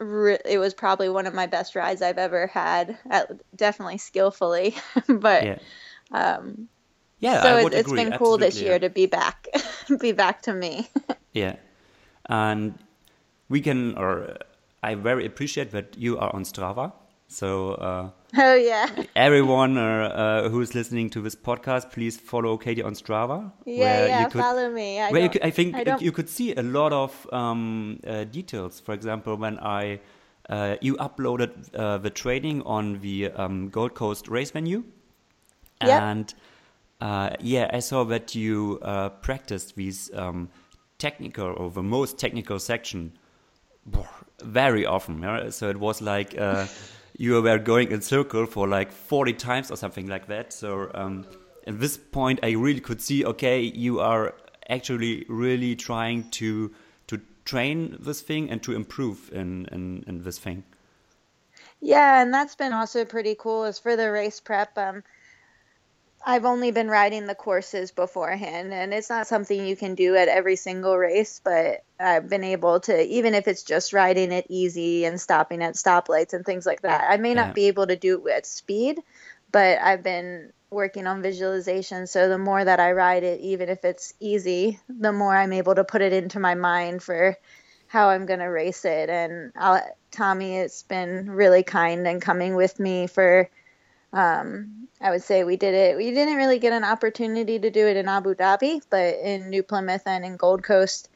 It 0.00 0.58
was 0.58 0.74
probably 0.74 1.08
one 1.08 1.28
of 1.28 1.34
my 1.34 1.46
best 1.46 1.76
rides 1.76 2.02
I've 2.02 2.18
ever 2.18 2.48
had. 2.48 2.98
At, 3.08 3.30
definitely 3.54 3.98
skillfully, 3.98 4.74
but 5.06 5.44
yeah. 5.44 5.58
um, 6.10 6.68
yeah, 7.20 7.42
so 7.42 7.56
I 7.56 7.62
would 7.62 7.74
it's 7.74 7.86
agree. 7.86 8.02
been 8.02 8.18
cool 8.18 8.34
Absolutely, 8.34 8.46
this 8.46 8.60
year 8.60 8.72
yeah. 8.72 8.78
to 8.78 8.90
be 8.90 9.06
back, 9.06 9.46
be 10.00 10.10
back 10.10 10.42
to 10.42 10.52
me. 10.52 10.88
yeah, 11.32 11.54
and 12.26 12.74
we 13.48 13.60
can, 13.60 13.96
or 13.96 14.36
I 14.82 14.96
very 14.96 15.26
appreciate 15.26 15.70
that 15.70 15.96
you 15.96 16.18
are 16.18 16.34
on 16.34 16.42
Strava. 16.42 16.92
So 17.28 17.72
uh, 17.74 18.10
Oh 18.38 18.54
yeah. 18.54 18.90
Everyone 19.14 19.78
uh, 19.78 19.82
uh, 19.82 20.48
who's 20.48 20.74
listening 20.74 21.08
to 21.10 21.20
this 21.20 21.36
podcast, 21.36 21.92
please 21.92 22.16
follow 22.16 22.56
Katie 22.56 22.82
on 22.82 22.94
Strava. 22.94 23.52
Yeah, 23.64 24.06
yeah, 24.06 24.24
could, 24.24 24.40
follow 24.40 24.70
me. 24.70 25.00
I, 25.00 25.12
where 25.12 25.28
could, 25.28 25.42
I 25.42 25.50
think 25.50 25.76
I 25.76 25.96
you 25.98 26.10
could 26.10 26.28
see 26.28 26.52
a 26.54 26.62
lot 26.62 26.92
of 26.92 27.32
um, 27.32 28.00
uh, 28.04 28.24
details. 28.24 28.80
For 28.80 28.92
example, 28.92 29.36
when 29.36 29.60
I 29.60 30.00
uh, 30.48 30.76
you 30.80 30.96
uploaded 30.96 31.52
uh, 31.76 31.98
the 31.98 32.10
training 32.10 32.62
on 32.62 32.98
the 33.00 33.30
um, 33.30 33.68
Gold 33.68 33.94
Coast 33.94 34.26
race 34.26 34.50
venue, 34.50 34.82
yep. 35.80 36.02
and 36.02 36.34
uh, 37.00 37.30
yeah, 37.40 37.70
I 37.72 37.78
saw 37.78 38.02
that 38.04 38.34
you 38.34 38.80
practiced 39.22 39.76
these 39.76 40.10
um, 40.12 40.48
technical 40.98 41.54
or 41.56 41.70
the 41.70 41.84
most 41.84 42.18
technical 42.18 42.58
section 42.58 43.12
very 44.42 44.84
often. 44.84 45.22
Yeah? 45.22 45.50
So 45.50 45.70
it 45.70 45.78
was 45.78 46.02
like 46.02 46.34
you 47.16 47.40
were 47.40 47.58
going 47.58 47.90
in 47.90 48.00
circle 48.00 48.46
for 48.46 48.66
like 48.66 48.92
40 48.92 49.32
times 49.34 49.70
or 49.70 49.76
something 49.76 50.06
like 50.06 50.26
that. 50.26 50.52
So 50.52 50.90
um, 50.94 51.26
at 51.66 51.78
this 51.80 51.96
point, 51.96 52.40
I 52.42 52.52
really 52.52 52.80
could 52.80 53.00
see, 53.00 53.24
okay, 53.24 53.60
you 53.60 54.00
are 54.00 54.34
actually 54.68 55.24
really 55.28 55.76
trying 55.76 56.30
to 56.30 56.72
to 57.06 57.20
train 57.44 57.96
this 58.00 58.22
thing 58.22 58.50
and 58.50 58.62
to 58.62 58.72
improve 58.72 59.30
in, 59.32 59.66
in, 59.66 60.02
in 60.06 60.22
this 60.22 60.38
thing. 60.38 60.64
Yeah, 61.80 62.22
and 62.22 62.32
that's 62.32 62.54
been 62.54 62.72
also 62.72 63.04
pretty 63.04 63.36
cool. 63.38 63.64
Is 63.64 63.78
for 63.78 63.94
the 63.94 64.10
race 64.10 64.40
prep. 64.40 64.76
Um, 64.78 65.04
I've 66.26 66.46
only 66.46 66.70
been 66.70 66.88
riding 66.88 67.26
the 67.26 67.34
courses 67.34 67.90
beforehand, 67.90 68.72
and 68.72 68.94
it's 68.94 69.10
not 69.10 69.26
something 69.26 69.66
you 69.66 69.76
can 69.76 69.94
do 69.94 70.16
at 70.16 70.28
every 70.28 70.56
single 70.56 70.96
race, 70.96 71.40
but 71.44 71.84
I've 72.00 72.28
been 72.30 72.44
able 72.44 72.80
to, 72.80 73.02
even 73.06 73.34
if 73.34 73.46
it's 73.46 73.62
just 73.62 73.92
riding 73.92 74.32
it 74.32 74.46
easy 74.48 75.04
and 75.04 75.20
stopping 75.20 75.62
at 75.62 75.74
stoplights 75.74 76.32
and 76.32 76.44
things 76.44 76.64
like 76.64 76.82
that. 76.82 77.06
I 77.10 77.18
may 77.18 77.34
not 77.34 77.48
yeah. 77.48 77.52
be 77.52 77.66
able 77.66 77.86
to 77.88 77.96
do 77.96 78.26
it 78.26 78.32
at 78.32 78.46
speed, 78.46 79.00
but 79.52 79.78
I've 79.78 80.02
been 80.02 80.52
working 80.70 81.06
on 81.06 81.22
visualization. 81.22 82.06
So 82.06 82.28
the 82.28 82.38
more 82.38 82.64
that 82.64 82.80
I 82.80 82.92
ride 82.92 83.22
it, 83.22 83.40
even 83.40 83.68
if 83.68 83.84
it's 83.84 84.14
easy, 84.18 84.80
the 84.88 85.12
more 85.12 85.36
I'm 85.36 85.52
able 85.52 85.74
to 85.74 85.84
put 85.84 86.00
it 86.02 86.12
into 86.12 86.40
my 86.40 86.54
mind 86.54 87.02
for 87.02 87.36
how 87.86 88.08
I'm 88.08 88.26
going 88.26 88.40
to 88.40 88.46
race 88.46 88.84
it. 88.84 89.10
And 89.10 89.52
I'll, 89.56 89.82
Tommy 90.10 90.56
has 90.56 90.82
been 90.84 91.30
really 91.30 91.62
kind 91.62 92.08
and 92.08 92.20
coming 92.20 92.56
with 92.56 92.80
me 92.80 93.06
for 93.06 93.48
um, 94.14 94.88
I 95.00 95.10
would 95.10 95.22
say 95.22 95.44
we 95.44 95.56
did 95.56 95.74
it. 95.74 95.96
We 95.96 96.12
didn't 96.12 96.36
really 96.36 96.58
get 96.58 96.72
an 96.72 96.84
opportunity 96.84 97.58
to 97.58 97.70
do 97.70 97.86
it 97.86 97.96
in 97.96 98.08
Abu 98.08 98.34
Dhabi, 98.34 98.80
but 98.88 99.16
in 99.16 99.50
New 99.50 99.62
Plymouth 99.62 100.06
and 100.06 100.24
in 100.24 100.36
Gold 100.36 100.62
Coast, 100.62 101.10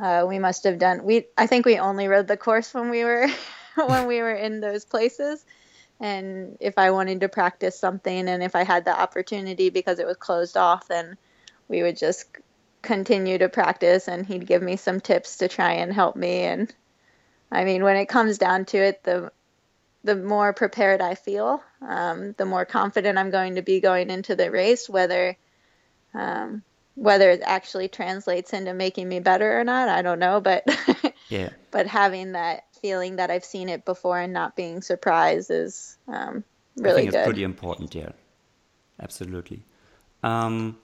uh, 0.00 0.26
we 0.28 0.38
must 0.38 0.64
have 0.64 0.78
done. 0.78 1.02
We 1.02 1.26
I 1.36 1.46
think 1.46 1.64
we 1.64 1.78
only 1.78 2.08
rode 2.08 2.28
the 2.28 2.36
course 2.36 2.74
when 2.74 2.90
we 2.90 3.04
were 3.04 3.26
when 3.74 4.06
we 4.06 4.20
were 4.20 4.34
in 4.34 4.60
those 4.60 4.84
places. 4.84 5.44
And 5.98 6.56
if 6.60 6.78
I 6.78 6.90
wanted 6.90 7.20
to 7.20 7.28
practice 7.28 7.78
something, 7.78 8.28
and 8.28 8.42
if 8.42 8.54
I 8.54 8.64
had 8.64 8.84
the 8.84 9.00
opportunity 9.00 9.70
because 9.70 9.98
it 9.98 10.06
was 10.06 10.16
closed 10.16 10.56
off, 10.56 10.88
then 10.88 11.16
we 11.68 11.82
would 11.82 11.96
just 11.96 12.26
continue 12.82 13.38
to 13.38 13.48
practice, 13.48 14.08
and 14.08 14.26
he'd 14.26 14.46
give 14.46 14.62
me 14.62 14.76
some 14.76 15.00
tips 15.00 15.38
to 15.38 15.48
try 15.48 15.72
and 15.74 15.92
help 15.92 16.16
me. 16.16 16.42
And 16.42 16.72
I 17.50 17.64
mean, 17.64 17.82
when 17.82 17.96
it 17.96 18.06
comes 18.06 18.36
down 18.36 18.66
to 18.66 18.78
it, 18.78 19.04
the 19.04 19.32
the 20.04 20.16
more 20.16 20.52
prepared 20.52 21.00
I 21.00 21.14
feel, 21.14 21.62
um, 21.86 22.34
the 22.38 22.44
more 22.44 22.64
confident 22.64 23.18
I'm 23.18 23.30
going 23.30 23.56
to 23.56 23.62
be 23.62 23.80
going 23.80 24.10
into 24.10 24.36
the 24.36 24.50
race, 24.50 24.88
whether 24.88 25.36
um, 26.14 26.62
whether 26.94 27.30
it 27.30 27.40
actually 27.44 27.88
translates 27.88 28.52
into 28.52 28.74
making 28.74 29.08
me 29.08 29.20
better 29.20 29.58
or 29.58 29.64
not, 29.64 29.88
I 29.88 30.02
don't 30.02 30.18
know. 30.18 30.40
But 30.40 30.64
yeah, 31.28 31.50
but 31.70 31.86
having 31.86 32.32
that 32.32 32.64
feeling 32.80 33.16
that 33.16 33.30
I've 33.30 33.44
seen 33.44 33.68
it 33.68 33.84
before 33.84 34.18
and 34.18 34.32
not 34.32 34.56
being 34.56 34.82
surprised 34.82 35.50
is 35.50 35.96
um, 36.08 36.44
really 36.76 36.92
I 36.92 36.96
think 36.96 37.10
good. 37.12 37.18
it's 37.18 37.26
pretty 37.26 37.44
important. 37.44 37.94
Yeah, 37.94 38.10
absolutely. 39.00 39.64
Um, 40.22 40.78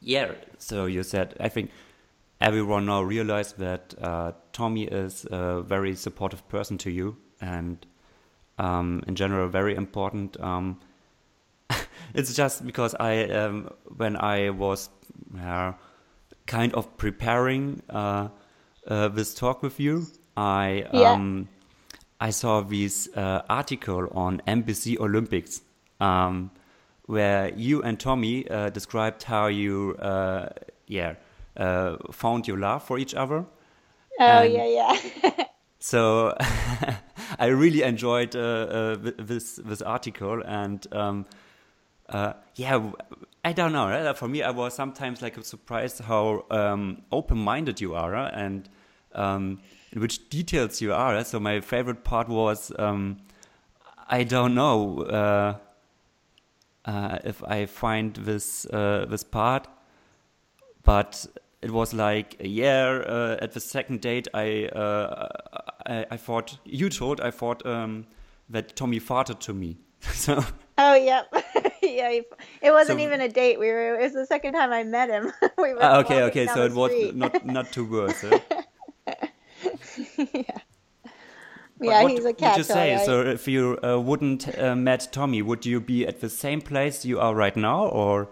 yeah. 0.00 0.32
So 0.58 0.86
you 0.86 1.02
said 1.02 1.34
I 1.40 1.48
think 1.48 1.70
everyone 2.40 2.86
now 2.86 3.02
realized 3.02 3.58
that 3.58 3.94
uh, 4.00 4.32
Tommy 4.52 4.84
is 4.84 5.26
a 5.30 5.62
very 5.62 5.94
supportive 5.94 6.48
person 6.48 6.78
to 6.78 6.90
you 6.90 7.16
and 7.40 7.86
um, 8.58 9.02
in 9.06 9.14
general 9.14 9.48
very 9.48 9.74
important. 9.74 10.38
Um, 10.40 10.78
it's 12.14 12.34
just 12.34 12.64
because 12.66 12.94
I, 12.94 13.24
um, 13.24 13.70
when 13.96 14.16
I 14.16 14.50
was 14.50 14.90
uh, 15.40 15.72
kind 16.46 16.74
of 16.74 16.96
preparing 16.96 17.82
uh, 17.90 18.28
uh, 18.86 19.08
this 19.08 19.34
talk 19.34 19.62
with 19.62 19.78
you, 19.80 20.06
I 20.36 20.86
yeah. 20.92 21.12
Um, 21.12 21.48
I 22.20 22.30
saw 22.30 22.62
this 22.62 23.08
uh, 23.14 23.42
article 23.48 24.08
on 24.10 24.42
NBC 24.46 24.98
Olympics 24.98 25.60
um, 26.00 26.50
where 27.06 27.54
you 27.54 27.80
and 27.82 27.98
Tommy 27.98 28.48
uh, 28.50 28.70
described 28.70 29.22
how 29.22 29.46
you, 29.46 29.94
uh, 30.00 30.48
yeah, 30.88 31.14
found 32.10 32.48
your 32.48 32.58
love 32.58 32.82
for 32.82 32.98
each 32.98 33.14
other. 33.14 33.46
Oh 34.20 34.24
and 34.24 34.52
yeah, 34.52 34.66
yeah. 34.66 35.44
so 35.78 36.36
I 37.38 37.46
really 37.46 37.82
enjoyed 37.82 38.34
uh, 38.34 38.40
uh, 38.40 38.96
this 39.18 39.56
this 39.64 39.82
article, 39.82 40.42
and 40.44 40.86
um, 40.92 41.26
uh, 42.08 42.32
yeah, 42.56 42.90
I 43.44 43.52
don't 43.52 43.72
know. 43.72 43.88
Right? 43.88 44.16
For 44.16 44.28
me, 44.28 44.42
I 44.42 44.50
was 44.50 44.74
sometimes 44.74 45.22
like 45.22 45.42
surprised 45.44 46.00
how 46.00 46.44
um, 46.50 47.02
open-minded 47.12 47.80
you 47.80 47.94
are, 47.94 48.14
and 48.14 48.68
um, 49.14 49.60
in 49.92 50.00
which 50.00 50.28
details 50.28 50.80
you 50.80 50.92
are. 50.92 51.24
So 51.24 51.38
my 51.38 51.60
favorite 51.60 52.04
part 52.04 52.28
was 52.28 52.72
um, 52.78 53.18
I 54.08 54.24
don't 54.24 54.54
know 54.54 55.02
uh, 55.02 55.56
uh, 56.84 57.18
if 57.24 57.44
I 57.44 57.66
find 57.66 58.14
this 58.14 58.66
uh, 58.66 59.06
this 59.08 59.22
part, 59.22 59.68
but 60.82 61.26
it 61.60 61.70
was 61.70 61.92
like 61.92 62.36
a 62.40 62.48
year 62.48 63.02
uh, 63.02 63.36
at 63.40 63.52
the 63.52 63.60
second 63.60 64.00
date 64.00 64.28
I, 64.34 64.66
uh, 64.66 65.28
I, 65.86 66.06
I 66.12 66.16
thought 66.16 66.58
you 66.64 66.88
told 66.88 67.20
I 67.20 67.30
thought 67.30 67.64
um, 67.66 68.06
that 68.48 68.76
Tommy 68.76 69.00
farted 69.00 69.40
to 69.40 69.54
me 69.54 69.78
so 70.00 70.44
oh 70.78 70.94
yep 70.94 71.32
yeah 71.82 72.20
it 72.62 72.70
wasn't 72.70 73.00
so, 73.00 73.04
even 73.04 73.20
a 73.20 73.28
date 73.28 73.58
we 73.58 73.66
were 73.68 73.98
it 73.98 74.02
was 74.02 74.12
the 74.12 74.26
second 74.26 74.52
time 74.54 74.72
I 74.72 74.84
met 74.84 75.10
him 75.10 75.32
we 75.58 75.74
were 75.74 75.82
uh, 75.82 76.00
okay 76.00 76.22
okay 76.24 76.46
so 76.46 76.64
it 76.64 76.72
was 76.72 77.14
not 77.14 77.44
not 77.44 77.72
too 77.72 77.84
worse 77.84 78.24
eh? 78.24 78.38
yeah 80.32 80.58
but 81.80 81.86
yeah, 81.86 82.02
what 82.02 82.10
he's 82.10 82.24
a 82.24 82.32
cat. 82.32 82.56
Would 82.56 82.58
you 82.58 82.64
say 82.64 82.96
right? 82.96 83.06
so? 83.06 83.20
If 83.22 83.46
you 83.46 83.78
uh, 83.84 84.00
wouldn't 84.00 84.58
uh, 84.58 84.74
met 84.74 85.12
Tommy, 85.12 85.42
would 85.42 85.64
you 85.64 85.80
be 85.80 86.08
at 86.08 86.20
the 86.20 86.28
same 86.28 86.60
place 86.60 87.04
you 87.04 87.20
are 87.20 87.32
right 87.32 87.56
now, 87.56 87.86
or? 87.86 88.28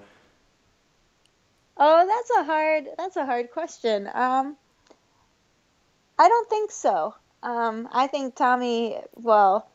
Oh, 1.78 2.06
that's 2.06 2.30
a 2.30 2.44
hard 2.44 2.88
that's 2.96 3.16
a 3.16 3.26
hard 3.26 3.50
question. 3.50 4.08
Um, 4.12 4.56
I 6.18 6.28
don't 6.28 6.48
think 6.48 6.70
so. 6.70 7.14
Um, 7.42 7.88
I 7.92 8.06
think 8.06 8.34
Tommy. 8.34 8.98
Well, 9.14 9.68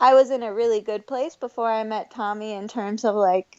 I 0.00 0.14
was 0.14 0.30
in 0.30 0.42
a 0.42 0.52
really 0.52 0.80
good 0.80 1.06
place 1.06 1.36
before 1.36 1.70
I 1.70 1.84
met 1.84 2.10
Tommy 2.10 2.52
in 2.52 2.66
terms 2.66 3.04
of 3.04 3.14
like, 3.14 3.58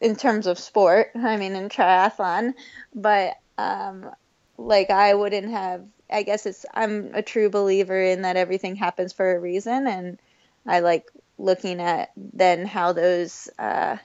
in 0.00 0.14
terms 0.14 0.46
of 0.46 0.58
sport. 0.58 1.10
I 1.14 1.36
mean, 1.36 1.56
in 1.56 1.68
triathlon, 1.68 2.52
but 2.94 3.38
um, 3.56 4.10
like 4.58 4.90
I 4.90 5.14
wouldn't 5.14 5.50
have. 5.50 5.84
I 6.10 6.22
guess 6.22 6.44
it's. 6.44 6.66
I'm 6.74 7.12
a 7.14 7.22
true 7.22 7.48
believer 7.48 8.00
in 8.00 8.22
that 8.22 8.36
everything 8.36 8.76
happens 8.76 9.14
for 9.14 9.34
a 9.34 9.40
reason, 9.40 9.86
and 9.86 10.18
I 10.66 10.80
like 10.80 11.10
looking 11.38 11.80
at 11.80 12.12
then 12.16 12.66
how 12.66 12.92
those 12.92 13.48
uh, 13.58 13.96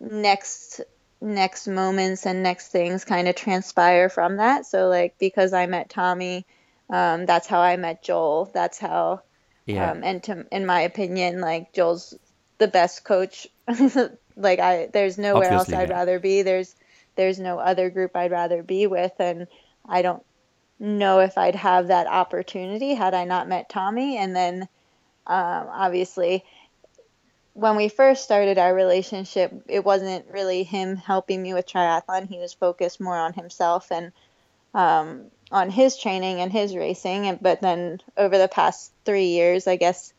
next 0.00 0.80
next 1.22 1.68
moments 1.68 2.26
and 2.26 2.42
next 2.42 2.68
things 2.68 3.04
kind 3.04 3.28
of 3.28 3.36
transpire 3.36 4.08
from 4.08 4.36
that. 4.36 4.66
So 4.66 4.88
like 4.88 5.16
because 5.18 5.52
I 5.52 5.66
met 5.66 5.88
Tommy, 5.88 6.44
um, 6.90 7.26
that's 7.26 7.46
how 7.46 7.60
I 7.60 7.76
met 7.76 8.02
Joel. 8.02 8.50
That's 8.52 8.78
how, 8.78 9.22
yeah. 9.64 9.92
Um, 9.92 10.02
and 10.04 10.22
to, 10.24 10.44
in 10.50 10.66
my 10.66 10.80
opinion, 10.80 11.40
like 11.40 11.72
Joel's 11.72 12.14
the 12.58 12.68
best 12.68 13.04
coach. 13.04 13.46
like 14.36 14.58
I, 14.58 14.88
there's 14.92 15.18
nowhere 15.18 15.52
Obviously, 15.52 15.74
else 15.74 15.82
I'd 15.82 15.88
yeah. 15.88 15.94
rather 15.94 16.18
be. 16.18 16.42
There's, 16.42 16.74
there's 17.14 17.38
no 17.38 17.58
other 17.58 17.88
group 17.90 18.16
I'd 18.16 18.30
rather 18.30 18.62
be 18.62 18.86
with, 18.86 19.12
and 19.18 19.46
I 19.86 20.02
don't 20.02 20.22
know 20.78 21.20
if 21.20 21.38
I'd 21.38 21.54
have 21.54 21.88
that 21.88 22.06
opportunity 22.06 22.94
had 22.94 23.14
I 23.14 23.24
not 23.24 23.48
met 23.48 23.68
Tommy. 23.68 24.16
And 24.16 24.34
then, 24.34 24.62
um, 25.26 25.66
obviously, 25.70 26.44
when 27.54 27.76
we 27.76 27.88
first 27.88 28.24
started 28.24 28.58
our 28.58 28.74
relationship, 28.74 29.52
it 29.68 29.84
wasn't 29.84 30.26
really 30.30 30.62
him 30.62 30.96
helping 30.96 31.42
me 31.42 31.54
with 31.54 31.66
triathlon. 31.66 32.28
He 32.28 32.38
was 32.38 32.54
focused 32.54 33.00
more 33.00 33.16
on 33.16 33.34
himself 33.34 33.90
and 33.90 34.12
um, 34.74 35.26
on 35.50 35.70
his 35.70 35.98
training 35.98 36.40
and 36.40 36.50
his 36.50 36.74
racing. 36.74 37.26
And, 37.26 37.42
but 37.42 37.60
then 37.60 38.00
over 38.16 38.38
the 38.38 38.48
past 38.48 38.92
three 39.04 39.26
years, 39.26 39.66
I 39.66 39.76
guess 39.76 40.14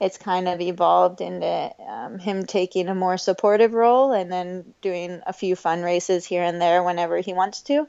it's 0.00 0.16
kind 0.16 0.48
of 0.48 0.62
evolved 0.62 1.20
into 1.20 1.70
um, 1.86 2.18
him 2.18 2.46
taking 2.46 2.88
a 2.88 2.94
more 2.94 3.18
supportive 3.18 3.74
role 3.74 4.12
and 4.12 4.32
then 4.32 4.72
doing 4.80 5.20
a 5.26 5.34
few 5.34 5.54
fun 5.56 5.82
races 5.82 6.24
here 6.24 6.42
and 6.42 6.60
there 6.60 6.82
whenever 6.82 7.18
he 7.18 7.34
wants 7.34 7.60
to. 7.62 7.86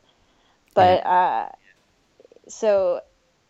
But 0.73 1.05
uh, 1.05 1.49
so 2.49 3.01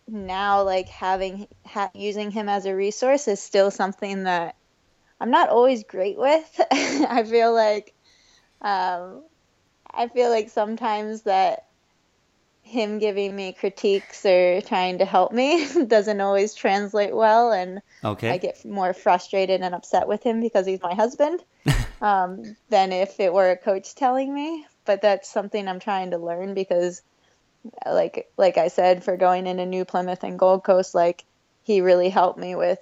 now 0.07 0.61
like 0.63 0.89
having 0.89 1.47
ha- 1.65 1.91
using 1.95 2.29
him 2.29 2.47
as 2.47 2.65
a 2.65 2.75
resource 2.75 3.27
is 3.27 3.41
still 3.41 3.71
something 3.71 4.23
that 4.23 4.55
I'm 5.21 5.29
not 5.29 5.49
always 5.49 5.83
great 5.83 6.17
with. 6.17 6.59
I 6.71 7.23
feel 7.23 7.53
like 7.53 7.93
um, 8.59 9.23
I 9.93 10.07
feel 10.07 10.31
like 10.31 10.49
sometimes 10.49 11.21
that 11.23 11.67
him 12.63 12.97
giving 12.97 13.35
me 13.35 13.53
critiques 13.53 14.25
or 14.25 14.61
trying 14.61 14.97
to 14.97 15.05
help 15.05 15.31
me 15.31 15.67
doesn't 15.87 16.21
always 16.21 16.55
translate 16.55 17.15
well 17.15 17.51
and 17.51 17.81
Okay. 18.03 18.31
I 18.31 18.37
get 18.39 18.65
more 18.65 18.93
frustrated 18.93 19.61
and 19.61 19.75
upset 19.75 20.07
with 20.07 20.23
him 20.23 20.41
because 20.41 20.65
he's 20.65 20.81
my 20.81 20.95
husband 20.95 21.43
um, 22.01 22.55
than 22.69 22.91
if 22.91 23.19
it 23.19 23.31
were 23.31 23.51
a 23.51 23.57
coach 23.57 23.93
telling 23.93 24.33
me. 24.33 24.65
But 24.85 25.03
that's 25.03 25.29
something 25.29 25.67
I'm 25.67 25.79
trying 25.79 26.11
to 26.11 26.17
learn 26.17 26.55
because, 26.55 27.03
like 27.85 28.25
like 28.37 28.57
I 28.57 28.69
said, 28.69 29.03
for 29.03 29.17
going 29.17 29.45
into 29.45 29.67
New 29.67 29.85
Plymouth 29.85 30.23
and 30.23 30.39
Gold 30.39 30.63
Coast, 30.63 30.95
like 30.95 31.23
he 31.61 31.81
really 31.81 32.09
helped 32.09 32.39
me 32.39 32.55
with 32.55 32.79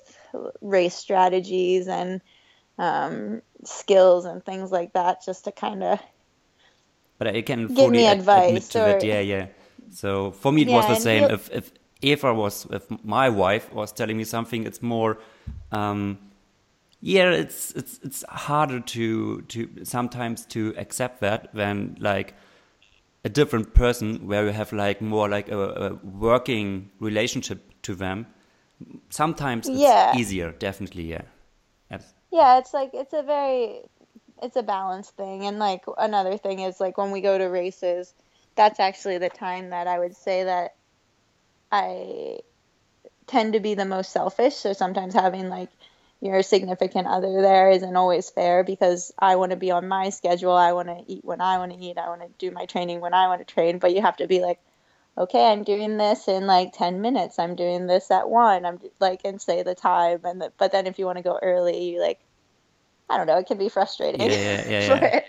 race 0.61 0.95
strategies 0.95 1.87
and 1.87 2.21
um, 2.77 3.41
skills 3.63 4.25
and 4.25 4.43
things 4.45 4.71
like 4.71 4.93
that, 4.93 5.23
just 5.25 5.45
to 5.45 5.51
kind 5.51 5.83
of 5.83 5.99
But 7.17 7.27
I 7.27 7.41
can 7.41 7.67
Give 7.67 7.91
me 7.91 8.05
ad- 8.05 8.19
advice 8.19 8.69
that. 8.69 9.03
or- 9.03 9.05
Yeah, 9.05 9.19
yeah. 9.19 9.47
So 9.91 10.31
for 10.31 10.51
me, 10.51 10.61
it 10.61 10.69
was 10.69 10.87
the 10.87 10.95
same. 10.95 11.23
he'll- 11.23 11.33
If 11.33 11.49
if 11.51 11.71
Eva 12.01 12.33
was, 12.33 12.65
if 12.71 12.83
my 13.03 13.27
wife 13.29 13.73
was 13.73 13.91
telling 13.91 14.17
me 14.17 14.23
something, 14.23 14.65
it's 14.65 14.81
more. 14.81 15.17
Um, 15.71 16.17
yeah, 17.01 17.31
it's 17.31 17.71
it's 17.75 17.99
it's 18.03 18.23
harder 18.29 18.79
to 18.79 19.41
to 19.41 19.67
sometimes 19.83 20.45
to 20.47 20.73
accept 20.77 21.19
that 21.21 21.53
than 21.53 21.97
like 21.99 22.33
a 23.25 23.29
different 23.29 23.73
person 23.73 24.27
where 24.27 24.45
you 24.45 24.53
have 24.53 24.71
like 24.71 25.01
more 25.01 25.27
like 25.27 25.49
a, 25.51 25.57
a 25.59 25.93
working 26.05 26.89
relationship 27.01 27.59
to 27.81 27.95
them. 27.95 28.25
Sometimes 29.09 29.67
it's 29.69 29.79
Yeah. 29.81 30.15
easier, 30.15 30.51
definitely. 30.51 31.03
Yeah. 31.03 31.23
Yes. 31.91 32.13
Yeah, 32.31 32.59
it's 32.59 32.73
like 32.73 32.91
it's 32.93 33.13
a 33.13 33.23
very 33.23 33.81
it's 34.41 34.55
a 34.55 34.63
balance 34.63 35.09
thing. 35.11 35.45
And 35.45 35.59
like 35.59 35.83
another 35.97 36.37
thing 36.37 36.59
is 36.59 36.79
like 36.79 36.97
when 36.97 37.11
we 37.11 37.21
go 37.21 37.37
to 37.37 37.45
races, 37.45 38.13
that's 38.55 38.79
actually 38.79 39.17
the 39.17 39.29
time 39.29 39.71
that 39.71 39.87
I 39.87 39.99
would 39.99 40.15
say 40.15 40.43
that 40.43 40.75
I 41.71 42.39
tend 43.27 43.53
to 43.53 43.59
be 43.59 43.73
the 43.75 43.85
most 43.85 44.11
selfish. 44.11 44.55
So 44.55 44.73
sometimes 44.73 45.13
having 45.13 45.49
like 45.49 45.69
your 46.21 46.43
significant 46.43 47.07
other 47.07 47.41
there 47.41 47.69
isn't 47.71 47.95
always 47.95 48.29
fair 48.29 48.63
because 48.63 49.11
I 49.17 49.37
want 49.37 49.51
to 49.51 49.57
be 49.57 49.71
on 49.71 49.87
my 49.87 50.09
schedule. 50.09 50.51
I 50.53 50.73
want 50.73 50.89
to 50.89 51.03
eat 51.07 51.23
when 51.23 51.41
I 51.41 51.57
want 51.57 51.71
to 51.71 51.77
eat. 51.79 51.97
I 51.97 52.09
want 52.09 52.21
to 52.21 52.29
do 52.37 52.51
my 52.51 52.65
training 52.65 53.01
when 53.01 53.13
I 53.13 53.27
want 53.27 53.45
to 53.45 53.53
train. 53.53 53.79
But 53.79 53.93
you 53.93 54.01
have 54.01 54.17
to 54.17 54.27
be 54.27 54.41
like, 54.41 54.59
okay, 55.17 55.51
I'm 55.51 55.63
doing 55.63 55.97
this 55.97 56.27
in 56.27 56.47
like 56.47 56.73
10 56.73 57.01
minutes. 57.01 57.39
I'm 57.39 57.55
doing 57.55 57.87
this 57.87 58.09
at 58.11 58.29
one. 58.29 58.65
I'm 58.65 58.79
like, 58.99 59.21
and 59.25 59.41
say 59.41 59.63
the 59.63 59.75
time. 59.75 60.21
And 60.23 60.41
the, 60.41 60.53
but 60.57 60.71
then 60.71 60.87
if 60.87 60.97
you 60.97 61.05
want 61.05 61.17
to 61.17 61.23
go 61.23 61.39
early, 61.41 61.91
you 61.91 62.01
like, 62.01 62.19
I 63.09 63.17
don't 63.17 63.27
know, 63.27 63.37
it 63.37 63.47
can 63.47 63.57
be 63.57 63.69
frustrating. 63.69 64.21
Yeah, 64.21 64.63
yeah, 64.67 64.69
yeah, 64.69 64.99
yeah. 65.01 65.19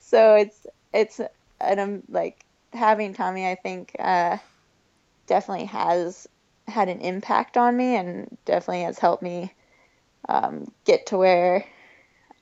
so 0.00 0.34
it's, 0.34 0.66
it's, 0.92 1.20
and 1.60 1.80
I'm 1.80 2.02
like 2.08 2.44
having 2.72 3.14
Tommy, 3.14 3.46
I 3.46 3.54
think, 3.54 3.96
uh, 3.98 4.38
definitely 5.26 5.66
has 5.66 6.26
had 6.66 6.88
an 6.88 7.00
impact 7.00 7.56
on 7.56 7.76
me 7.76 7.96
and 7.96 8.36
definitely 8.44 8.82
has 8.82 8.98
helped 8.98 9.22
me 9.22 9.52
um, 10.28 10.70
get 10.84 11.06
to 11.06 11.16
where 11.16 11.64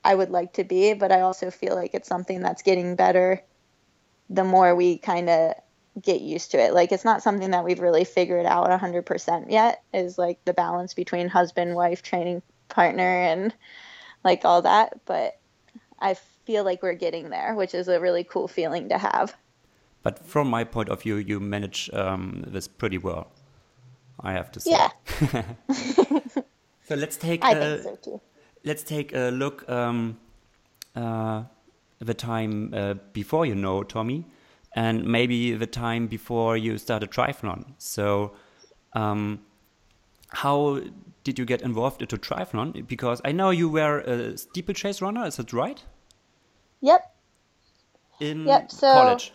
I 0.03 0.15
would 0.15 0.29
like 0.29 0.53
to 0.53 0.63
be. 0.63 0.93
But 0.93 1.11
I 1.11 1.21
also 1.21 1.51
feel 1.51 1.75
like 1.75 1.93
it's 1.93 2.07
something 2.09 2.41
that's 2.41 2.63
getting 2.63 2.95
better 2.95 3.41
the 4.29 4.43
more 4.45 4.73
we 4.73 4.97
kind 4.97 5.29
of 5.29 5.53
get 6.01 6.21
used 6.21 6.51
to 6.51 6.59
it. 6.59 6.73
Like 6.73 6.91
it's 6.91 7.05
not 7.05 7.23
something 7.23 7.51
that 7.51 7.63
we've 7.65 7.79
really 7.79 8.03
figured 8.05 8.45
out 8.45 8.69
100% 8.69 9.51
yet 9.51 9.83
is 9.93 10.17
like 10.17 10.43
the 10.45 10.53
balance 10.53 10.93
between 10.93 11.27
husband, 11.27 11.75
wife, 11.75 12.01
training 12.01 12.41
partner 12.69 13.03
and 13.03 13.53
like 14.23 14.45
all 14.45 14.61
that, 14.61 14.99
but 15.05 15.39
I 15.99 16.15
feel 16.45 16.63
like 16.63 16.81
we're 16.81 16.93
getting 16.93 17.29
there, 17.29 17.55
which 17.55 17.73
is 17.73 17.87
a 17.87 17.99
really 17.99 18.23
cool 18.23 18.47
feeling 18.47 18.89
to 18.89 18.97
have. 18.97 19.35
But 20.03 20.25
from 20.25 20.47
my 20.47 20.63
point 20.63 20.89
of 20.89 21.01
view, 21.01 21.17
you 21.17 21.39
manage 21.39 21.89
um, 21.93 22.43
this 22.47 22.67
pretty 22.67 22.97
well. 22.97 23.31
I 24.19 24.33
have 24.33 24.51
to 24.53 24.59
say. 24.59 24.71
Yeah. 24.71 25.43
So 26.91 26.95
let's 26.95 27.15
take 27.15 27.41
I 27.45 27.53
a, 27.53 27.77
think 27.77 27.83
so 27.83 28.11
too. 28.11 28.21
let's 28.65 28.83
take 28.83 29.15
a 29.15 29.31
look 29.31 29.69
um, 29.69 30.17
uh, 30.93 31.43
the 31.99 32.13
time 32.13 32.73
uh, 32.73 32.95
before 33.13 33.45
you 33.45 33.55
know 33.55 33.83
Tommy, 33.83 34.25
and 34.75 35.03
maybe 35.05 35.53
the 35.53 35.67
time 35.67 36.07
before 36.07 36.57
you 36.57 36.77
started 36.77 37.11
triathlon. 37.11 37.65
So, 37.77 38.33
um, 38.93 39.41
how 40.29 40.81
did 41.23 41.37
you 41.37 41.45
get 41.45 41.61
involved 41.61 42.01
into 42.01 42.17
triathlon? 42.17 42.87
Because 42.87 43.21
I 43.25 43.31
know 43.31 43.49
you 43.49 43.69
were 43.69 43.99
a 43.99 44.37
steeplechase 44.37 45.01
runner. 45.01 45.25
Is 45.25 45.35
that 45.37 45.51
right? 45.53 45.83
Yep. 46.81 47.15
In 48.19 48.45
Yep, 48.47 48.71
so- 48.71 48.93
college. 48.93 49.33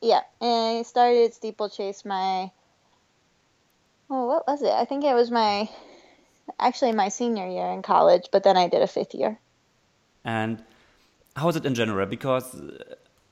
Yeah, 0.00 0.20
and 0.40 0.78
I 0.78 0.82
started 0.82 1.34
steeplechase 1.34 2.04
my. 2.04 2.52
Oh, 4.10 4.26
what 4.26 4.46
was 4.46 4.62
it? 4.62 4.70
I 4.70 4.84
think 4.84 5.04
it 5.04 5.12
was 5.12 5.30
my, 5.30 5.68
actually 6.58 6.92
my 6.92 7.08
senior 7.08 7.48
year 7.48 7.66
in 7.72 7.82
college, 7.82 8.28
but 8.30 8.42
then 8.44 8.56
I 8.56 8.68
did 8.68 8.80
a 8.80 8.86
fifth 8.86 9.12
year. 9.14 9.38
And 10.24 10.62
how 11.34 11.48
is 11.48 11.56
it 11.56 11.66
in 11.66 11.74
general? 11.74 12.06
Because 12.06 12.54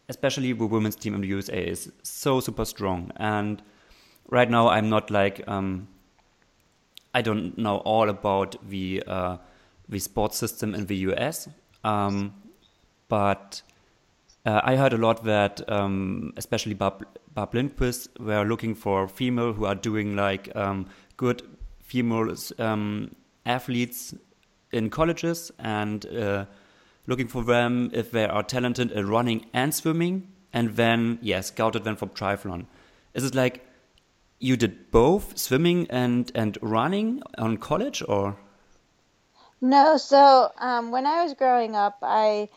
especially 0.08 0.52
the 0.52 0.66
women's 0.66 0.96
team 0.96 1.14
in 1.14 1.20
the 1.20 1.28
USA 1.28 1.62
is 1.62 1.92
so 2.02 2.40
super 2.40 2.64
strong. 2.64 3.10
And 3.16 3.62
right 4.28 4.50
now, 4.50 4.68
I'm 4.68 4.88
not 4.88 5.10
like 5.10 5.42
um, 5.48 5.88
I 7.14 7.22
don't 7.22 7.56
know 7.56 7.78
all 7.78 8.08
about 8.08 8.56
the 8.68 9.02
uh, 9.06 9.38
the 9.88 9.98
sports 9.98 10.36
system 10.36 10.74
in 10.74 10.86
the 10.86 10.96
US, 11.08 11.48
um, 11.84 12.34
but 13.08 13.62
uh, 14.44 14.60
I 14.62 14.76
heard 14.76 14.92
a 14.92 14.98
lot 14.98 15.24
that 15.24 15.60
um, 15.70 16.32
especially 16.36 16.74
Bob, 16.74 17.04
Barb 17.34 17.54
Lindquist 17.54 18.08
were 18.20 18.44
looking 18.44 18.74
for 18.74 19.08
female 19.08 19.52
who 19.52 19.64
are 19.64 19.74
doing 19.74 20.16
like 20.16 20.54
um, 20.54 20.86
good 21.16 21.42
female 21.82 22.34
um, 22.58 23.14
athletes 23.44 24.14
in 24.72 24.90
colleges 24.90 25.50
and 25.58 26.06
uh, 26.06 26.44
looking 27.06 27.28
for 27.28 27.44
them 27.44 27.90
if 27.92 28.10
they 28.10 28.26
are 28.26 28.42
talented 28.42 28.92
at 28.92 29.06
running 29.06 29.46
and 29.52 29.74
swimming, 29.74 30.32
and 30.52 30.76
then 30.76 31.18
yeah, 31.22 31.40
scouted 31.40 31.84
them 31.84 31.96
for 31.96 32.06
triathlon. 32.06 32.66
Is 33.14 33.24
it 33.24 33.34
like 33.34 33.66
you 34.38 34.56
did 34.56 34.90
both 34.90 35.38
swimming 35.38 35.86
and 35.90 36.30
and 36.34 36.58
running 36.60 37.22
on 37.38 37.56
college, 37.56 38.02
or 38.06 38.36
No, 39.60 39.96
so 39.96 40.50
um, 40.58 40.90
when 40.90 41.06
I 41.06 41.22
was 41.22 41.34
growing 41.34 41.74
up, 41.74 41.98
I 42.02 42.48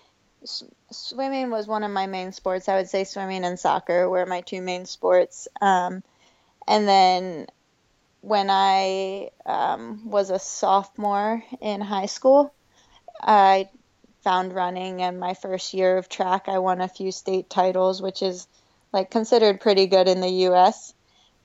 swimming 0.92 1.50
was 1.50 1.68
one 1.68 1.84
of 1.84 1.92
my 1.92 2.08
main 2.08 2.32
sports. 2.32 2.70
I 2.70 2.76
would 2.76 2.90
say 2.90 3.04
swimming 3.04 3.44
and 3.44 3.60
soccer 3.60 4.10
were 4.10 4.26
my 4.26 4.42
two 4.42 4.62
main 4.62 4.86
sports. 4.86 5.48
Um, 5.62 6.04
and 6.68 6.88
then 6.88 7.48
when 8.22 8.50
I 8.50 9.30
um, 9.46 10.10
was 10.10 10.30
a 10.30 10.40
sophomore 10.40 11.44
in 11.62 11.82
high 11.82 12.08
school, 12.08 12.54
I 13.22 13.70
found 14.23 14.53
running. 14.53 15.01
And 15.01 15.19
my 15.19 15.34
first 15.34 15.73
year 15.73 15.97
of 15.97 16.10
track, 16.10 16.45
I 16.47 16.60
won 16.60 16.82
a 16.82 16.88
few 16.88 17.12
state 17.12 17.49
titles, 17.49 18.01
which 18.01 18.21
is 18.21 18.47
like 18.93 19.12
considered 19.12 19.62
pretty 19.62 19.88
good 19.88 20.08
in 20.08 20.21
the 20.21 20.29
U.S. 20.49 20.93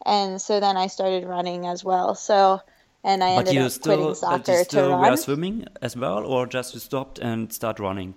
And 0.05 0.41
so 0.41 0.61
then 0.61 0.77
I 0.77 0.89
started 0.89 1.25
running 1.27 1.67
as 1.67 1.85
well. 1.85 2.15
So. 2.15 2.61
And 3.07 3.23
I 3.23 3.35
but 3.37 3.41
ended 3.41 3.55
you 3.55 3.61
up 3.65 3.71
still 3.71 3.97
quitting 3.97 4.07
but 4.07 4.17
soccer 4.17 4.53
you 4.53 4.59
to 4.59 4.65
still 4.65 4.91
run. 4.91 5.11
were 5.11 5.17
swimming 5.19 5.67
as 5.83 5.95
well, 5.95 6.25
or 6.25 6.47
just 6.47 6.73
you 6.73 6.81
stopped 6.81 7.19
and 7.19 7.53
start 7.53 7.79
running? 7.79 8.15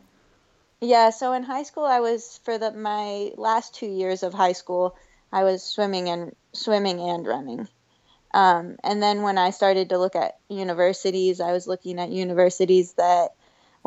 Yeah, 0.80 1.10
so 1.10 1.34
in 1.34 1.44
high 1.44 1.64
school, 1.64 1.86
I 1.86 2.00
was 2.00 2.40
for 2.46 2.58
the 2.58 2.72
my 2.72 3.32
last 3.36 3.76
two 3.76 3.88
years 3.88 4.24
of 4.24 4.34
high 4.34 4.54
school, 4.54 4.96
I 5.32 5.44
was 5.44 5.64
swimming 5.64 6.08
and 6.08 6.36
swimming 6.54 7.00
and 7.00 7.26
running. 7.26 7.68
Um, 8.34 8.78
and 8.84 9.02
then 9.02 9.24
when 9.24 9.38
I 9.38 9.50
started 9.50 9.90
to 9.90 9.98
look 9.98 10.16
at 10.16 10.38
universities, 10.50 11.42
I 11.42 11.52
was 11.54 11.68
looking 11.68 12.00
at 12.00 12.10
universities 12.10 12.94
that, 12.94 13.30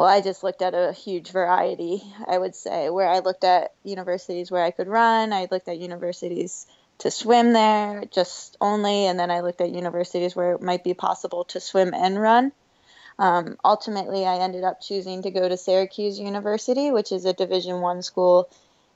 well, 0.00 0.08
I 0.08 0.22
just 0.22 0.42
looked 0.42 0.62
at 0.62 0.72
a 0.72 0.94
huge 0.94 1.30
variety. 1.30 2.02
I 2.26 2.38
would 2.38 2.54
say 2.54 2.88
where 2.88 3.06
I 3.06 3.18
looked 3.18 3.44
at 3.44 3.74
universities 3.84 4.50
where 4.50 4.64
I 4.64 4.70
could 4.70 4.88
run. 4.88 5.34
I 5.34 5.46
looked 5.50 5.68
at 5.68 5.76
universities 5.76 6.66
to 7.00 7.10
swim 7.10 7.52
there 7.52 8.04
just 8.10 8.56
only, 8.62 9.04
and 9.04 9.20
then 9.20 9.30
I 9.30 9.40
looked 9.40 9.60
at 9.60 9.68
universities 9.68 10.34
where 10.34 10.52
it 10.52 10.62
might 10.62 10.84
be 10.84 10.94
possible 10.94 11.44
to 11.44 11.60
swim 11.60 11.92
and 11.92 12.18
run. 12.18 12.50
Um, 13.18 13.58
ultimately, 13.62 14.24
I 14.24 14.38
ended 14.38 14.64
up 14.64 14.80
choosing 14.80 15.20
to 15.24 15.30
go 15.30 15.46
to 15.46 15.58
Syracuse 15.58 16.18
University, 16.18 16.90
which 16.90 17.12
is 17.12 17.26
a 17.26 17.34
Division 17.34 17.82
One 17.82 18.00
school 18.00 18.48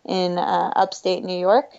in 0.07 0.39
uh, 0.39 0.73
upstate 0.75 1.23
New 1.23 1.39
York, 1.39 1.71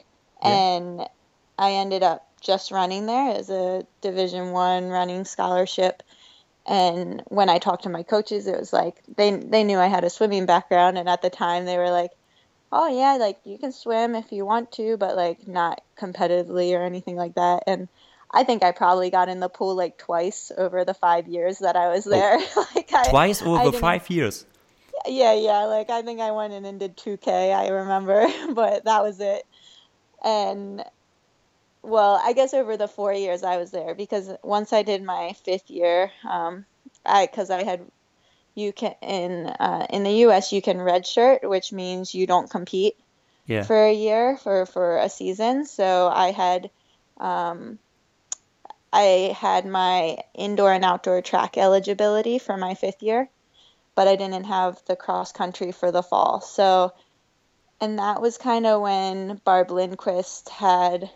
Yeah. 0.44 0.52
and 0.52 1.10
I 1.58 1.72
ended 1.72 2.04
up 2.04 2.28
just 2.42 2.70
running 2.70 3.08
there 3.08 3.32
as 3.32 3.50
a 3.50 3.88
Division 4.02 4.52
One 4.52 4.90
running 4.90 5.26
scholarship. 5.26 6.04
And 6.68 7.22
when 7.28 7.50
I 7.50 7.60
talked 7.60 7.84
to 7.84 7.90
my 7.90 8.04
coaches, 8.04 8.48
it 8.48 8.60
was 8.60 8.74
like 8.74 8.96
they 9.16 9.36
they 9.36 9.64
knew 9.64 9.78
I 9.78 9.88
had 9.88 10.04
a 10.04 10.10
swimming 10.10 10.46
background, 10.46 10.98
and 10.98 11.08
at 11.08 11.22
the 11.22 11.30
time 11.30 11.66
they 11.66 11.78
were 11.78 11.92
like, 11.92 12.12
"Oh 12.72 12.88
yeah, 12.88 13.18
like 13.18 13.40
you 13.44 13.58
can 13.58 13.72
swim 13.72 14.16
if 14.16 14.32
you 14.32 14.46
want 14.46 14.72
to, 14.74 14.98
but 14.98 15.16
like 15.16 15.48
not 15.48 15.82
competitively 15.98 16.76
or 16.76 16.84
anything 16.84 17.16
like 17.16 17.36
that." 17.36 17.64
And 17.68 17.88
I 18.32 18.44
think 18.44 18.64
I 18.64 18.72
probably 18.72 19.12
got 19.12 19.30
in 19.30 19.40
the 19.40 19.50
pool 19.50 19.76
like 19.76 19.98
twice 19.98 20.52
over 20.58 20.84
the 20.84 20.94
five 20.94 21.28
years 21.28 21.60
that 21.60 21.76
I 21.76 21.90
was 21.90 22.08
Oh, 22.08 22.10
there. 22.10 22.38
like 22.76 22.92
I, 22.94 23.10
twice 23.10 23.42
over 23.42 23.72
five 23.72 24.10
years. 24.10 24.46
Yeah, 25.06 25.34
yeah. 25.34 25.66
Like 25.66 25.90
I 25.90 26.02
think 26.02 26.20
I 26.20 26.32
went 26.32 26.54
in 26.54 26.66
and 26.66 26.80
did 26.80 26.98
2K. 26.98 27.56
I 27.56 27.68
remember, 27.70 28.28
but 28.54 28.86
that 28.86 29.04
was 29.04 29.20
it. 29.20 29.46
And 30.24 30.84
well, 31.86 32.20
I 32.22 32.34
guess 32.34 32.54
over 32.54 32.78
the 32.78 32.88
four 32.88 33.14
years 33.14 33.44
I 33.44 33.58
was 33.58 33.72
there 33.72 33.96
because 33.96 34.30
once 34.44 34.74
I 34.74 34.84
did 34.84 35.04
my 35.04 35.34
fifth 35.44 35.70
year, 35.70 36.12
um, 36.30 36.66
I 37.06 37.26
because 37.26 37.50
I 37.50 37.64
had 37.64 37.82
you 38.56 38.74
can 38.74 38.96
in 39.02 39.48
uh, 39.48 39.86
in 39.90 40.04
the 40.04 40.12
U.S. 40.28 40.52
you 40.52 40.62
can 40.62 40.78
redshirt, 40.78 41.48
which 41.48 41.72
means 41.72 42.16
you 42.16 42.26
don't 42.26 42.50
compete 42.50 42.96
Yeah. 43.46 43.64
for 43.64 43.86
a 43.86 43.94
year 43.94 44.38
for 44.38 44.66
for 44.66 44.98
a 44.98 45.10
season. 45.10 45.66
So 45.66 46.08
I 46.08 46.32
had 46.32 46.72
um, 47.18 47.80
I 48.92 49.36
had 49.38 49.66
my 49.66 50.18
indoor 50.34 50.72
and 50.72 50.86
outdoor 50.86 51.22
track 51.22 51.58
eligibility 51.58 52.40
for 52.40 52.58
my 52.58 52.76
fifth 52.76 53.04
year, 53.04 53.30
but 53.94 54.08
I 54.08 54.16
didn't 54.16 54.46
have 54.46 54.82
the 54.88 54.96
cross 54.96 55.32
country 55.32 55.72
for 55.72 55.92
the 55.92 56.04
fall. 56.04 56.42
So, 56.42 56.94
and 57.82 58.00
that 58.00 58.22
was 58.22 58.38
kind 58.38 58.66
of 58.66 58.82
when 58.82 59.42
Barb 59.44 59.70
Lindquist 59.70 60.50
had 60.50 61.10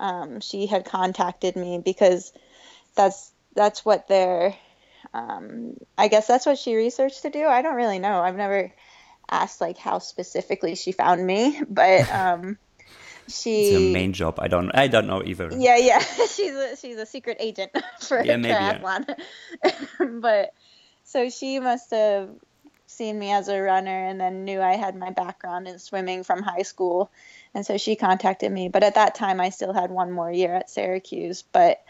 um, 0.00 0.40
she 0.40 0.66
had 0.66 0.84
contacted 0.84 1.56
me 1.56 1.78
because 1.78 2.32
that's 2.94 3.32
that's 3.54 3.84
what 3.84 4.08
their 4.08 4.54
um, 5.14 5.74
I 5.96 6.08
guess 6.08 6.26
that's 6.26 6.46
what 6.46 6.58
she 6.58 6.76
researched 6.76 7.22
to 7.22 7.30
do. 7.30 7.46
I 7.46 7.62
don't 7.62 7.76
really 7.76 7.98
know. 7.98 8.20
I've 8.20 8.36
never 8.36 8.72
asked 9.30 9.60
like 9.60 9.78
how 9.78 9.98
specifically 9.98 10.74
she 10.74 10.92
found 10.92 11.26
me, 11.26 11.60
but 11.68 12.10
um, 12.12 12.58
It's 13.26 13.40
her 13.72 13.80
she 13.80 13.92
main 13.92 14.12
job. 14.12 14.38
I 14.38 14.48
don't. 14.48 14.70
I 14.74 14.88
don't 14.88 15.06
know 15.06 15.22
either. 15.24 15.50
yeah, 15.52 15.76
yeah. 15.76 15.98
she's 16.28 16.54
a 16.54 16.76
she's 16.76 16.96
a 16.96 17.06
secret 17.06 17.38
agent 17.40 17.72
for 18.00 18.22
Yeah, 18.24 18.36
maybe, 18.36 18.52
yeah. 18.54 18.78
triathlon. 18.78 20.20
but 20.20 20.52
so 21.04 21.30
she 21.30 21.60
must 21.60 21.90
have 21.92 22.30
seen 22.86 23.18
me 23.18 23.32
as 23.32 23.48
a 23.48 23.60
runner 23.60 24.06
and 24.06 24.20
then 24.20 24.44
knew 24.44 24.60
I 24.60 24.76
had 24.76 24.96
my 24.96 25.10
background 25.10 25.68
in 25.68 25.78
swimming 25.78 26.22
from 26.22 26.42
high 26.42 26.62
school. 26.62 27.10
And 27.54 27.66
so 27.66 27.78
she 27.78 27.96
contacted 27.96 28.50
me. 28.52 28.68
But 28.68 28.84
at 28.84 28.94
that 28.94 29.14
time 29.14 29.40
I 29.40 29.50
still 29.50 29.72
had 29.72 29.90
one 29.90 30.12
more 30.12 30.30
year 30.30 30.54
at 30.54 30.70
Syracuse. 30.70 31.42
But 31.42 31.82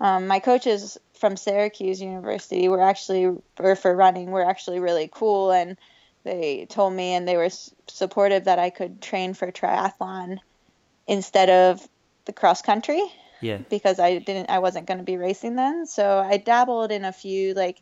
um, 0.00 0.26
my 0.26 0.40
coaches 0.40 0.98
from 1.14 1.36
Syracuse 1.36 2.00
University 2.00 2.68
were 2.68 2.82
actually 2.82 3.36
or 3.58 3.76
for 3.76 3.94
running 3.94 4.30
were 4.30 4.44
actually 4.44 4.80
really 4.80 5.08
cool 5.12 5.52
and 5.52 5.78
they 6.24 6.66
told 6.68 6.92
me 6.92 7.12
and 7.12 7.28
they 7.28 7.36
were 7.36 7.50
supportive 7.86 8.44
that 8.44 8.58
I 8.58 8.70
could 8.70 9.00
train 9.00 9.34
for 9.34 9.52
triathlon 9.52 10.38
instead 11.06 11.50
of 11.50 11.86
the 12.24 12.32
cross 12.32 12.62
country 12.62 13.02
Yeah. 13.40 13.58
because 13.68 14.00
I 14.00 14.18
didn't 14.18 14.50
I 14.50 14.58
wasn't 14.58 14.86
going 14.86 14.98
to 14.98 15.04
be 15.04 15.16
racing 15.16 15.54
then. 15.56 15.86
So 15.86 16.18
I 16.18 16.38
dabbled 16.38 16.90
in 16.90 17.04
a 17.04 17.12
few 17.12 17.54
like 17.54 17.80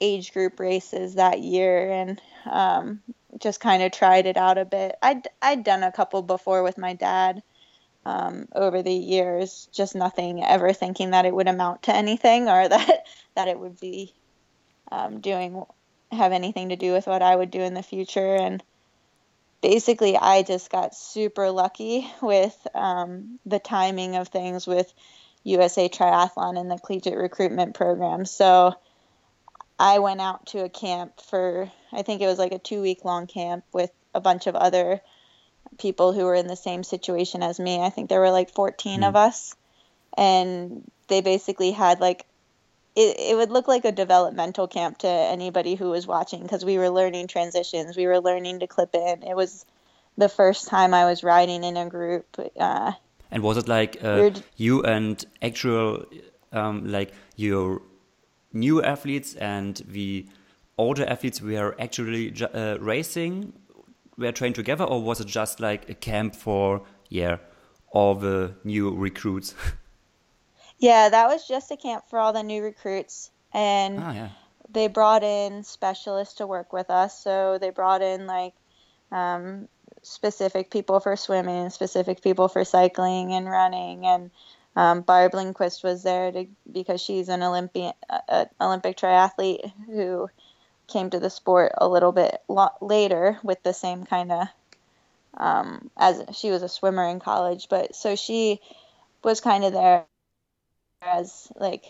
age 0.00 0.32
group 0.32 0.60
races 0.60 1.14
that 1.14 1.40
year 1.40 1.90
and 1.90 2.20
um, 2.50 3.00
just 3.38 3.60
kind 3.60 3.82
of 3.82 3.92
tried 3.92 4.26
it 4.26 4.36
out 4.36 4.58
a 4.58 4.64
bit. 4.64 4.96
I'd 5.02 5.28
I'd 5.40 5.64
done 5.64 5.82
a 5.82 5.92
couple 5.92 6.22
before 6.22 6.62
with 6.62 6.78
my 6.78 6.94
dad 6.94 7.42
um, 8.04 8.48
over 8.54 8.82
the 8.82 8.92
years, 8.92 9.68
just 9.72 9.94
nothing 9.94 10.44
ever 10.44 10.72
thinking 10.72 11.10
that 11.10 11.24
it 11.24 11.34
would 11.34 11.48
amount 11.48 11.84
to 11.84 11.94
anything 11.94 12.48
or 12.48 12.68
that 12.68 13.06
that 13.34 13.48
it 13.48 13.58
would 13.58 13.80
be 13.80 14.14
um, 14.90 15.20
doing 15.20 15.64
have 16.12 16.32
anything 16.32 16.68
to 16.68 16.76
do 16.76 16.92
with 16.92 17.06
what 17.06 17.22
I 17.22 17.34
would 17.34 17.50
do 17.50 17.60
in 17.60 17.74
the 17.74 17.82
future 17.82 18.36
and 18.36 18.62
basically 19.60 20.16
I 20.16 20.42
just 20.42 20.70
got 20.70 20.94
super 20.94 21.50
lucky 21.50 22.08
with 22.22 22.56
um, 22.74 23.40
the 23.44 23.58
timing 23.58 24.14
of 24.14 24.28
things 24.28 24.66
with 24.66 24.92
USA 25.42 25.88
Triathlon 25.88 26.58
and 26.58 26.70
the 26.70 26.78
collegiate 26.78 27.16
recruitment 27.16 27.74
program. 27.74 28.24
So 28.24 28.74
I 29.78 29.98
went 29.98 30.20
out 30.20 30.46
to 30.48 30.64
a 30.64 30.68
camp 30.68 31.20
for 31.20 31.70
I 31.92 32.02
think 32.02 32.20
it 32.20 32.26
was 32.26 32.38
like 32.38 32.52
a 32.52 32.58
two 32.58 32.80
week 32.80 33.04
long 33.04 33.26
camp 33.26 33.64
with 33.72 33.90
a 34.14 34.20
bunch 34.20 34.46
of 34.46 34.54
other 34.54 35.00
people 35.78 36.12
who 36.12 36.24
were 36.24 36.34
in 36.34 36.46
the 36.46 36.56
same 36.56 36.82
situation 36.82 37.42
as 37.42 37.60
me. 37.60 37.82
I 37.82 37.90
think 37.90 38.08
there 38.08 38.20
were 38.20 38.30
like 38.30 38.50
14 38.50 39.02
of 39.02 39.16
us. 39.16 39.54
And 40.16 40.90
they 41.08 41.20
basically 41.20 41.72
had 41.72 42.00
like 42.00 42.24
it, 42.94 43.16
it 43.18 43.36
would 43.36 43.50
look 43.50 43.68
like 43.68 43.84
a 43.84 43.92
developmental 43.92 44.66
camp 44.66 44.98
to 44.98 45.08
anybody 45.08 45.74
who 45.74 45.90
was 45.90 46.06
watching 46.06 46.42
because 46.42 46.64
we 46.64 46.78
were 46.78 46.88
learning 46.88 47.26
transitions. 47.26 47.96
We 47.96 48.06
were 48.06 48.20
learning 48.20 48.60
to 48.60 48.66
clip 48.66 48.94
in. 48.94 49.22
It 49.22 49.36
was 49.36 49.66
the 50.16 50.28
first 50.28 50.68
time 50.68 50.94
i 50.94 51.04
was 51.04 51.22
riding 51.22 51.62
in 51.62 51.76
a 51.76 51.88
group 51.88 52.24
uh, 52.58 52.92
And 53.30 53.42
was 53.42 53.56
it 53.58 53.68
like 53.68 54.02
uh, 54.02 54.30
you 54.56 54.82
and 54.82 55.22
actual, 55.42 56.06
um, 56.52 56.90
like 56.90 57.12
your 57.36 57.82
new 58.56 58.82
athletes 58.82 59.34
and 59.34 59.82
the 59.86 60.26
older 60.78 61.04
athletes 61.06 61.40
were 61.40 61.74
actually 61.80 62.30
ju- 62.30 62.46
uh, 62.46 62.76
racing, 62.80 63.52
were 64.18 64.32
trained 64.32 64.54
together, 64.54 64.84
or 64.84 65.02
was 65.02 65.20
it 65.20 65.26
just 65.26 65.60
like 65.60 65.88
a 65.88 65.94
camp 65.94 66.34
for 66.34 66.82
yeah 67.08 67.36
all 67.90 68.14
the 68.14 68.54
new 68.64 68.94
recruits? 68.94 69.54
yeah 70.78 71.08
that 71.08 71.26
was 71.28 71.48
just 71.48 71.70
a 71.70 71.76
camp 71.76 72.04
for 72.10 72.18
all 72.18 72.32
the 72.32 72.42
new 72.42 72.62
recruits 72.62 73.30
and 73.54 73.98
ah 74.00 74.12
yeah, 74.12 74.28
they 74.70 74.88
brought 74.88 75.22
in 75.22 75.64
specialists 75.64 76.34
to 76.34 76.46
work 76.46 76.72
with 76.72 76.90
us. 76.90 77.18
So 77.22 77.58
they 77.58 77.70
brought 77.70 78.02
in 78.02 78.26
like 78.26 78.54
um, 79.12 79.68
specific 80.02 80.70
people 80.70 81.00
for 81.00 81.16
swimming, 81.16 81.70
specific 81.70 82.22
people 82.22 82.48
for 82.48 82.64
cycling 82.64 83.32
and 83.32 83.46
running, 83.46 84.06
and 84.06 84.30
um, 84.76 85.00
Barb 85.00 85.34
Lindquist 85.34 85.82
was 85.82 86.02
there 86.02 86.30
to 86.30 86.46
because 86.70 87.00
she's 87.00 87.28
an 87.28 87.42
Olympian, 87.42 87.94
uh, 88.10 88.44
Olympic 88.60 88.96
triathlete 88.96 89.72
who 89.86 90.28
came 90.86 91.10
to 91.10 91.18
the 91.18 91.30
sport 91.30 91.72
a 91.78 91.88
little 91.88 92.12
bit 92.12 92.42
lo- 92.48 92.68
later 92.80 93.38
with 93.42 93.62
the 93.62 93.72
same 93.72 94.04
kind 94.04 94.30
of 94.30 94.48
um, 95.36 95.90
as 95.96 96.22
she 96.34 96.50
was 96.50 96.62
a 96.62 96.68
swimmer 96.68 97.08
in 97.08 97.20
college, 97.20 97.68
but 97.68 97.94
so 97.94 98.16
she 98.16 98.60
was 99.22 99.40
kind 99.40 99.64
of 99.64 99.72
there 99.72 100.04
as 101.02 101.48
like 101.56 101.84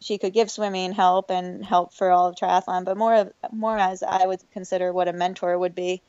she 0.00 0.18
could 0.18 0.32
give 0.32 0.50
swimming 0.50 0.92
help 0.92 1.30
and 1.30 1.64
help 1.64 1.92
for 1.94 2.10
all 2.10 2.28
of 2.28 2.36
triathlon, 2.36 2.84
but 2.84 2.96
more 2.96 3.14
of 3.14 3.32
more 3.52 3.76
as 3.76 4.02
I 4.02 4.26
would 4.26 4.40
consider 4.52 4.92
what 4.92 5.08
a 5.08 5.12
mentor 5.12 5.58
would 5.58 5.74
be, 5.74 6.02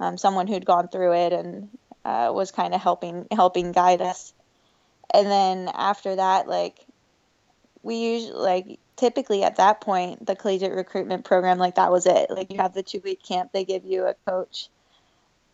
um, 0.00 0.16
someone 0.16 0.46
who'd 0.46 0.64
gone 0.64 0.88
through 0.88 1.14
it 1.14 1.32
and 1.32 1.68
uh, 2.04 2.30
was 2.34 2.52
kind 2.52 2.74
of 2.74 2.80
helping 2.80 3.26
helping 3.30 3.72
guide 3.72 4.00
us. 4.00 4.32
And 5.16 5.28
then 5.30 5.70
after 5.72 6.14
that, 6.14 6.46
like 6.46 6.84
we 7.82 7.96
usually 7.96 8.34
like 8.34 8.78
typically 8.96 9.42
at 9.42 9.56
that 9.56 9.80
point 9.80 10.26
the 10.26 10.36
collegiate 10.36 10.74
recruitment 10.74 11.24
program 11.24 11.56
like 11.56 11.76
that 11.76 11.90
was 11.90 12.04
it. 12.04 12.28
Like 12.28 12.52
you 12.52 12.58
have 12.58 12.74
the 12.74 12.82
two 12.82 13.00
week 13.02 13.22
camp, 13.22 13.52
they 13.52 13.64
give 13.64 13.86
you 13.86 14.04
a 14.04 14.12
coach, 14.26 14.68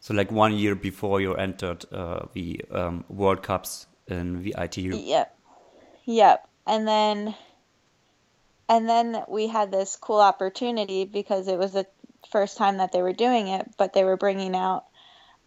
so 0.00 0.14
like 0.14 0.32
one 0.32 0.54
year 0.54 0.74
before 0.74 1.20
you 1.20 1.34
entered 1.34 1.84
uh, 1.92 2.24
the 2.32 2.64
um, 2.70 3.04
World 3.10 3.42
Cups 3.42 3.86
in 4.06 4.42
the 4.42 4.54
ITU. 4.56 4.96
Yep. 4.96 5.38
Yep. 6.06 6.48
And 6.66 6.88
then 6.88 7.34
and 8.66 8.88
then 8.88 9.24
we 9.28 9.46
had 9.46 9.70
this 9.70 9.96
cool 9.96 10.20
opportunity 10.20 11.04
because 11.04 11.48
it 11.48 11.58
was 11.58 11.74
the 11.74 11.86
first 12.32 12.56
time 12.56 12.78
that 12.78 12.92
they 12.92 13.02
were 13.02 13.12
doing 13.12 13.48
it, 13.48 13.74
but 13.76 13.92
they 13.92 14.04
were 14.04 14.16
bringing 14.16 14.56
out 14.56 14.84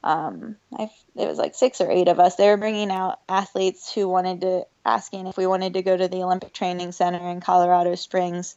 um 0.03 0.57
I 0.77 0.83
it 1.15 1.27
was 1.27 1.39
like 1.39 1.55
6 1.55 1.81
or 1.81 1.89
8 1.89 2.09
of 2.09 2.19
us. 2.19 2.35
They 2.35 2.49
were 2.49 2.57
bringing 2.57 2.91
out 2.91 3.21
athletes 3.27 3.91
who 3.91 4.07
wanted 4.07 4.41
to 4.41 4.67
asking 4.85 5.25
if 5.25 5.35
we 5.35 5.47
wanted 5.47 5.73
to 5.73 5.81
go 5.81 5.97
to 5.97 6.07
the 6.07 6.21
Olympic 6.21 6.53
Training 6.53 6.91
Center 6.91 7.27
in 7.27 7.41
Colorado 7.41 7.95
Springs 7.95 8.55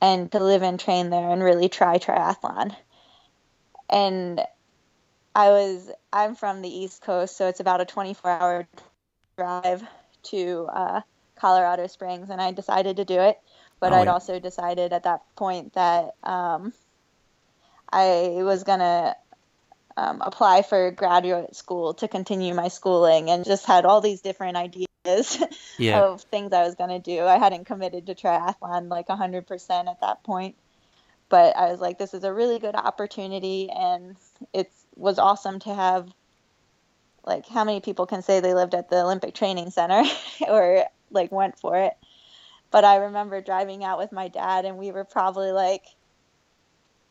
and 0.00 0.30
to 0.32 0.38
live 0.40 0.62
and 0.62 0.78
train 0.78 1.10
there 1.10 1.30
and 1.30 1.42
really 1.42 1.68
try 1.68 1.98
triathlon. 1.98 2.74
And 3.88 4.40
I 5.34 5.50
was 5.50 5.90
I'm 6.12 6.34
from 6.34 6.62
the 6.62 6.68
East 6.68 7.02
Coast, 7.02 7.36
so 7.36 7.48
it's 7.48 7.60
about 7.60 7.80
a 7.80 7.84
24-hour 7.84 8.66
drive 9.36 9.82
to 10.24 10.68
uh, 10.72 11.00
Colorado 11.38 11.86
Springs, 11.86 12.30
and 12.30 12.40
I 12.40 12.52
decided 12.52 12.96
to 12.96 13.04
do 13.04 13.20
it. 13.20 13.38
But 13.80 13.92
Oh, 13.92 13.96
I'd 13.96 14.06
yeah. 14.06 14.12
also 14.12 14.40
decided 14.40 14.92
at 14.92 15.02
that 15.04 15.22
point 15.36 15.74
that 15.74 16.14
um, 16.22 16.72
I 17.92 18.38
was 18.38 18.64
gonna 18.64 19.14
um, 19.96 20.20
apply 20.20 20.62
for 20.62 20.90
graduate 20.90 21.56
school 21.56 21.94
to 21.94 22.08
continue 22.08 22.54
my 22.54 22.68
schooling, 22.68 23.30
and 23.30 23.44
just 23.44 23.66
had 23.66 23.84
all 23.84 24.00
these 24.00 24.20
different 24.20 24.56
ideas 24.56 24.86
Yeah. 25.78 26.00
of 26.00 26.22
things 26.22 26.52
I 26.52 26.62
was 26.62 26.74
gonna 26.74 26.98
do. 26.98 27.24
I 27.24 27.38
hadn't 27.38 27.66
committed 27.66 28.06
to 28.06 28.14
triathlon 28.14 28.88
like 28.88 29.08
100% 29.08 29.88
at 29.88 30.00
that 30.00 30.22
point, 30.24 30.56
but 31.28 31.56
I 31.56 31.70
was 31.70 31.80
like, 31.80 31.98
this 31.98 32.14
is 32.14 32.24
a 32.24 32.32
really 32.32 32.58
good 32.58 32.74
opportunity, 32.76 33.70
and 33.70 34.16
it 34.52 34.70
was 34.94 35.18
awesome 35.18 35.58
to 35.60 35.74
have. 35.74 36.08
Like, 37.24 37.48
how 37.48 37.64
many 37.64 37.80
people 37.80 38.06
can 38.06 38.22
say 38.22 38.38
they 38.38 38.54
lived 38.54 38.72
at 38.74 38.88
the 38.88 39.02
Olympic 39.02 39.34
Training 39.34 39.70
Center 39.70 40.04
or 40.48 40.84
like 41.10 41.32
went 41.32 41.58
for 41.58 41.76
it? 41.76 41.92
But 42.70 42.84
I 42.84 42.96
remember 42.96 43.40
driving 43.40 43.84
out 43.84 43.98
with 43.98 44.12
my 44.12 44.28
dad, 44.28 44.64
and 44.64 44.76
we 44.76 44.92
were 44.92 45.04
probably 45.04 45.50
like, 45.50 45.82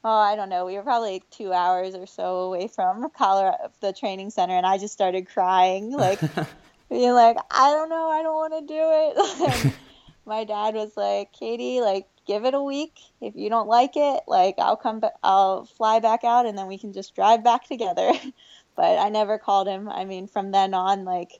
oh, 0.05 0.19
I 0.19 0.35
don't 0.35 0.49
know, 0.49 0.67
we 0.67 0.75
were 0.75 0.83
probably 0.83 1.23
two 1.31 1.51
hours 1.51 1.95
or 1.95 2.05
so 2.05 2.41
away 2.41 2.67
from 2.67 3.09
Colorado, 3.09 3.71
the 3.81 3.91
training 3.91 4.29
center, 4.29 4.53
and 4.53 4.65
I 4.65 4.77
just 4.77 4.93
started 4.93 5.27
crying, 5.27 5.91
like, 5.91 6.19
being 6.89 7.11
like, 7.11 7.37
I 7.49 7.71
don't 7.71 7.89
know, 7.89 8.09
I 8.11 8.21
don't 8.21 8.35
want 8.35 8.53
to 8.53 8.73
do 8.73 9.65
it. 9.65 9.73
my 10.27 10.43
dad 10.43 10.75
was 10.75 10.95
like, 10.95 11.33
Katie, 11.33 11.81
like, 11.81 12.05
give 12.27 12.45
it 12.45 12.53
a 12.53 12.61
week. 12.61 12.99
If 13.19 13.35
you 13.35 13.49
don't 13.49 13.67
like 13.67 13.93
it, 13.95 14.21
like, 14.27 14.55
I'll 14.59 14.77
come, 14.77 14.99
ba- 14.99 15.13
I'll 15.23 15.65
fly 15.65 15.99
back 15.99 16.23
out, 16.23 16.45
and 16.45 16.55
then 16.55 16.67
we 16.67 16.77
can 16.77 16.93
just 16.93 17.15
drive 17.15 17.43
back 17.43 17.67
together. 17.67 18.11
but 18.75 18.99
I 18.99 19.09
never 19.09 19.39
called 19.39 19.67
him. 19.67 19.89
I 19.89 20.05
mean, 20.05 20.27
from 20.27 20.51
then 20.51 20.75
on, 20.75 21.03
like, 21.03 21.39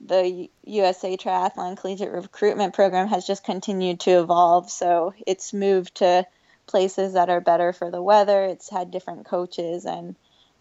the 0.00 0.48
USA 0.64 1.18
Triathlon 1.18 1.78
Collegiate 1.78 2.10
Recruitment 2.10 2.72
Program 2.72 3.08
has 3.08 3.26
just 3.26 3.44
continued 3.44 4.00
to 4.00 4.12
evolve. 4.12 4.70
So 4.70 5.12
it's 5.26 5.52
moved 5.52 5.96
to 5.96 6.26
places 6.66 7.14
that 7.14 7.30
are 7.30 7.40
better 7.40 7.72
for 7.72 7.90
the 7.90 8.02
weather. 8.02 8.44
It's 8.44 8.70
had 8.70 8.90
different 8.90 9.26
coaches, 9.26 9.84
and 9.84 10.16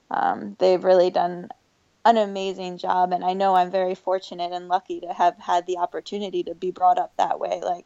um, 0.09 0.55
they've 0.59 0.83
really 0.83 1.09
done 1.09 1.49
an 2.05 2.17
amazing 2.17 2.77
job. 2.77 3.13
And 3.13 3.23
I 3.23 3.33
know 3.33 3.55
I'm 3.55 3.71
very 3.71 3.95
fortunate 3.95 4.51
and 4.51 4.67
lucky 4.67 5.01
to 5.01 5.13
have 5.13 5.37
had 5.37 5.65
the 5.65 5.77
opportunity 5.77 6.43
to 6.43 6.55
be 6.55 6.71
brought 6.71 6.97
up 6.97 7.13
that 7.17 7.39
way, 7.39 7.61
like 7.63 7.85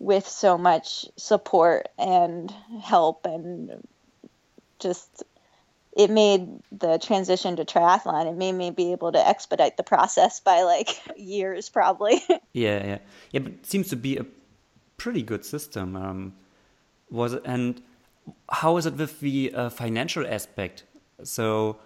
with 0.00 0.26
so 0.26 0.56
much 0.56 1.04
support 1.16 1.88
and 1.98 2.52
help 2.82 3.26
and 3.26 3.86
just 4.78 5.22
it 5.92 6.10
made 6.10 6.48
the 6.72 6.98
transition 6.98 7.56
to 7.56 7.64
triathlon 7.66 8.26
it 8.26 8.34
made 8.34 8.52
me 8.52 8.70
be 8.70 8.92
able 8.92 9.12
to 9.12 9.28
expedite 9.28 9.76
the 9.76 9.82
process 9.82 10.40
by 10.40 10.62
like 10.62 10.88
years 11.16 11.68
probably 11.68 12.14
yeah 12.54 12.84
yeah 12.84 12.98
yeah 13.30 13.40
but 13.40 13.52
it 13.52 13.66
seems 13.66 13.88
to 13.88 13.96
be 13.96 14.16
a 14.16 14.24
pretty 14.96 15.22
good 15.22 15.44
system 15.44 15.94
um, 15.94 16.32
was 17.10 17.32
it, 17.34 17.42
and 17.44 17.82
how 18.50 18.76
is 18.76 18.86
it 18.86 18.94
with 18.94 19.20
the 19.20 19.52
uh, 19.54 19.68
financial 19.70 20.26
aspect 20.26 20.84
so 21.22 21.76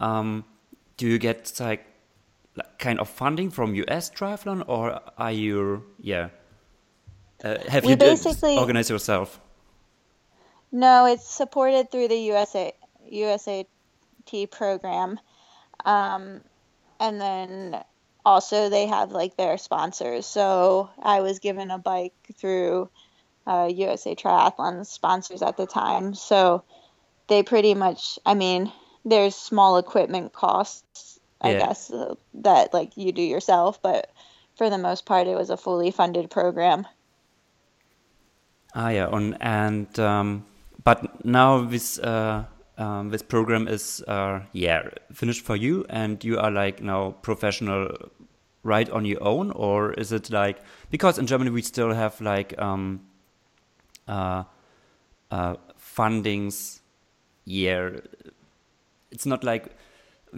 um, 0.00 0.44
do 0.96 1.06
you 1.06 1.18
get 1.18 1.52
like 1.60 1.86
like, 2.54 2.78
kind 2.78 3.00
of 3.00 3.08
funding 3.08 3.50
from 3.50 3.74
us 3.88 4.10
triathlon 4.10 4.62
or 4.66 5.00
are 5.18 5.32
you 5.32 5.84
yeah 6.00 6.28
uh, 7.44 7.58
have 7.68 7.84
we 7.84 7.90
you 7.90 7.96
basically 7.96 8.56
organized 8.56 8.90
yourself 8.90 9.40
no 10.70 11.06
it's 11.06 11.28
supported 11.28 11.90
through 11.90 12.08
the 12.08 12.16
usa 12.16 12.72
USAT 13.12 14.50
program. 14.50 15.18
Um, 15.84 16.40
and 17.00 17.20
then 17.20 17.82
also 18.24 18.68
they 18.68 18.86
have 18.86 19.12
like 19.12 19.36
their 19.36 19.58
sponsors. 19.58 20.26
So 20.26 20.90
I 21.02 21.20
was 21.20 21.38
given 21.38 21.70
a 21.70 21.78
bike 21.78 22.14
through 22.36 22.88
uh, 23.46 23.68
USA 23.72 24.14
Triathlon 24.14 24.86
sponsors 24.86 25.42
at 25.42 25.56
the 25.56 25.66
time. 25.66 26.14
So 26.14 26.64
they 27.28 27.42
pretty 27.42 27.74
much, 27.74 28.18
I 28.26 28.34
mean, 28.34 28.72
there's 29.04 29.34
small 29.34 29.78
equipment 29.78 30.32
costs, 30.32 31.18
I 31.40 31.52
Yeah. 31.52 31.58
guess, 31.66 31.90
uh, 31.90 32.14
that 32.34 32.74
like 32.74 32.96
you 32.96 33.12
do 33.12 33.22
yourself, 33.22 33.80
but 33.82 34.10
for 34.56 34.70
the 34.70 34.78
most 34.78 35.06
part, 35.06 35.26
it 35.26 35.36
was 35.36 35.50
a 35.50 35.56
fully 35.56 35.90
funded 35.90 36.30
program. 36.30 36.86
Ah, 38.74 38.88
yeah, 38.90 39.06
on 39.06 39.34
and 39.40 39.98
um, 39.98 40.44
but 40.84 41.24
now 41.24 41.60
this 41.64 41.98
uh, 41.98 42.44
um, 42.78 43.10
this 43.10 43.22
program 43.22 43.68
is 43.68 44.02
uh, 44.08 44.40
yeah 44.52 44.88
finished 45.12 45.44
for 45.44 45.56
you, 45.56 45.84
and 45.90 46.22
you 46.24 46.38
are 46.38 46.50
like 46.50 46.82
now 46.82 47.10
professional 47.22 47.90
right 48.62 48.88
on 48.90 49.04
your 49.04 49.22
own, 49.22 49.50
or 49.50 49.92
is 49.94 50.12
it 50.12 50.30
like 50.30 50.58
because 50.90 51.18
in 51.18 51.26
Germany 51.26 51.50
we 51.50 51.62
still 51.62 51.92
have 51.92 52.20
like 52.20 52.58
um, 52.58 53.00
uh, 54.08 54.44
uh, 55.30 55.56
fundings, 55.78 56.80
year. 57.44 58.02
it's 59.10 59.26
not 59.26 59.44
like 59.44 59.68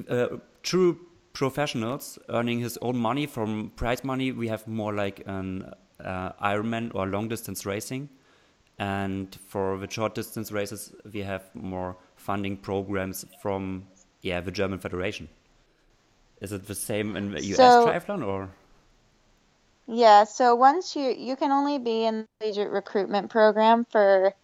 uh, 0.08 0.26
true 0.62 0.98
professionals 1.32 2.18
earning 2.28 2.60
his 2.60 2.78
own 2.78 2.96
money 2.96 3.26
from 3.26 3.70
prize 3.76 4.02
money. 4.04 4.32
We 4.32 4.48
have 4.48 4.66
more 4.66 4.92
like 4.92 5.22
an 5.26 5.72
uh, 6.02 6.32
Ironman 6.42 6.94
or 6.94 7.06
long 7.06 7.28
distance 7.28 7.66
racing, 7.66 8.08
and 8.78 9.36
for 9.46 9.78
the 9.78 9.90
short 9.90 10.14
distance 10.14 10.50
races, 10.52 10.92
we 11.12 11.20
have 11.20 11.42
more 11.54 11.96
funding 12.16 12.56
programs 12.56 13.24
from 13.42 13.86
yeah 14.22 14.40
the 14.40 14.50
German 14.50 14.78
Federation. 14.78 15.28
Is 16.40 16.52
it 16.52 16.66
the 16.66 16.74
same 16.74 17.16
in 17.16 17.30
the 17.30 17.44
US 17.44 17.56
So 17.56 17.86
triathlon 17.86 18.26
or? 18.26 18.50
Yeah, 19.87 20.24
so 20.24 20.55
once 20.55 20.97
you 20.97 21.14
you 21.16 21.37
can 21.37 21.51
only 21.53 21.78
be 21.78 22.05
in 22.05 22.20
the 22.22 22.26
collegiate 22.41 22.70
recruitment 22.70 23.30
program 23.30 23.85
for 23.85 24.35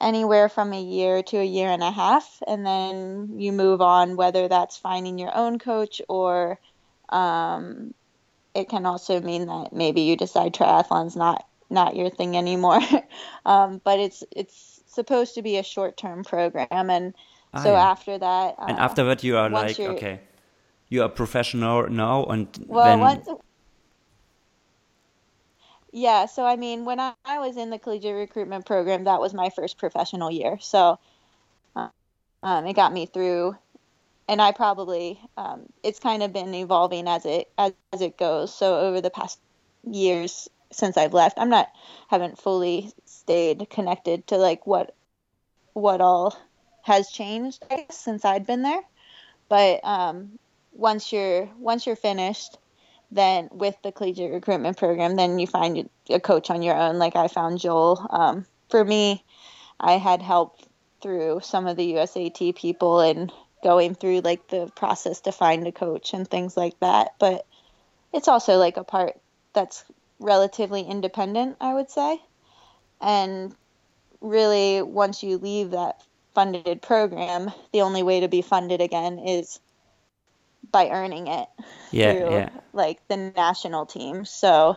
anywhere 0.00 0.48
from 0.48 0.72
a 0.72 0.80
year 0.80 1.22
to 1.22 1.38
a 1.38 1.44
year 1.44 1.68
and 1.68 1.82
a 1.82 1.90
half, 1.90 2.42
and 2.46 2.66
then 2.66 3.38
you 3.38 3.52
move 3.52 3.80
on, 3.80 4.16
whether 4.16 4.48
that's 4.48 4.76
finding 4.76 5.18
your 5.18 5.34
own 5.34 5.58
coach 5.58 6.02
or 6.08 6.58
um, 7.10 7.94
it 8.54 8.68
can 8.68 8.86
also 8.86 9.20
mean 9.20 9.46
that 9.46 9.72
maybe 9.72 10.02
you 10.02 10.16
decide 10.16 10.54
triathlon's 10.54 11.16
not 11.16 11.46
not 11.70 11.96
your 11.96 12.10
thing 12.10 12.36
anymore. 12.36 12.80
um, 13.46 13.80
but 13.84 14.00
it's 14.00 14.24
it's 14.32 14.80
supposed 14.86 15.34
to 15.36 15.42
be 15.42 15.58
a 15.58 15.62
short 15.62 15.96
term 15.96 16.24
program, 16.24 16.90
and 16.90 17.14
Ah, 17.54 17.62
so 17.62 17.72
yeah. 17.72 17.90
after 17.90 18.18
that, 18.18 18.54
And 18.66 18.78
uh, 18.78 18.82
after 18.82 19.04
that, 19.04 19.22
you 19.22 19.36
are 19.36 19.50
like, 19.50 19.78
okay, 19.78 20.20
you 20.88 21.02
are 21.02 21.08
professional 21.08 21.88
now, 21.88 22.24
and 22.24 22.48
well, 22.66 22.84
then 22.84 23.00
once 23.00 23.28
Yeah, 25.92 26.26
so 26.26 26.44
I 26.46 26.56
mean, 26.56 26.84
when 26.84 26.98
I, 27.00 27.14
I 27.24 27.38
was 27.38 27.56
in 27.56 27.70
the 27.70 27.78
collegiate 27.78 28.14
recruitment 28.16 28.64
program, 28.66 29.04
that 29.04 29.20
was 29.20 29.34
my 29.34 29.50
first 29.50 29.78
professional 29.78 30.30
year. 30.30 30.58
So 30.60 30.98
um, 32.42 32.66
it 32.66 32.74
got 32.74 32.92
me 32.92 33.06
through, 33.06 33.56
and 34.28 34.42
I 34.42 34.52
probably 34.52 35.20
um, 35.36 35.66
it's 35.82 36.00
kind 36.00 36.22
of 36.22 36.32
been 36.32 36.54
evolving 36.54 37.08
as 37.08 37.26
it 37.26 37.50
as, 37.58 37.72
as 37.92 38.02
it 38.02 38.18
goes. 38.18 38.54
So 38.54 38.78
over 38.80 39.00
the 39.00 39.10
past 39.10 39.38
years 39.90 40.48
since 40.72 40.96
I've 40.96 41.14
left, 41.14 41.38
I'm 41.38 41.50
not 41.50 41.68
haven't 42.08 42.38
fully 42.38 42.92
stayed 43.04 43.68
connected 43.70 44.26
to 44.28 44.36
like 44.36 44.66
what 44.66 44.94
what 45.74 46.00
all 46.00 46.36
has 46.82 47.10
changed 47.10 47.64
guess, 47.70 47.98
since 47.98 48.24
I'd 48.24 48.46
been 48.46 48.62
there. 48.62 48.82
But 49.48 49.84
um, 49.84 50.38
once 50.72 51.12
you're 51.12 51.48
once 51.58 51.86
you're 51.86 51.96
finished 51.96 52.58
then 53.12 53.48
with 53.52 53.76
the 53.82 53.92
collegiate 53.92 54.32
recruitment 54.32 54.78
program, 54.78 55.16
then 55.16 55.38
you 55.38 55.46
find 55.46 55.88
a 56.08 56.18
coach 56.18 56.50
on 56.50 56.62
your 56.62 56.76
own. 56.76 56.98
Like 56.98 57.14
I 57.14 57.28
found 57.28 57.60
Joel. 57.60 58.06
Um, 58.10 58.46
for 58.70 58.84
me, 58.84 59.22
I 59.78 59.92
had 59.92 60.22
help 60.22 60.58
through 61.02 61.40
some 61.42 61.66
of 61.66 61.76
the 61.76 61.94
USAT 61.94 62.56
people 62.56 63.00
and 63.00 63.30
going 63.62 63.94
through 63.94 64.20
like 64.20 64.48
the 64.48 64.72
process 64.74 65.20
to 65.22 65.32
find 65.32 65.66
a 65.66 65.72
coach 65.72 66.14
and 66.14 66.26
things 66.26 66.56
like 66.56 66.78
that. 66.80 67.14
But 67.18 67.46
it's 68.12 68.28
also 68.28 68.56
like 68.56 68.78
a 68.78 68.84
part 68.84 69.20
that's 69.52 69.84
relatively 70.18 70.82
independent, 70.82 71.56
I 71.60 71.74
would 71.74 71.90
say. 71.90 72.20
And 73.00 73.54
really, 74.20 74.80
once 74.80 75.22
you 75.22 75.36
leave 75.36 75.72
that 75.72 76.02
funded 76.34 76.80
program, 76.80 77.50
the 77.72 77.82
only 77.82 78.02
way 78.02 78.20
to 78.20 78.28
be 78.28 78.40
funded 78.40 78.80
again 78.80 79.18
is 79.18 79.60
by 80.72 80.88
earning 80.88 81.28
it 81.28 81.48
yeah, 81.90 82.12
through 82.12 82.30
yeah. 82.30 82.48
like 82.72 83.06
the 83.08 83.16
national 83.16 83.86
team. 83.86 84.24
So 84.24 84.76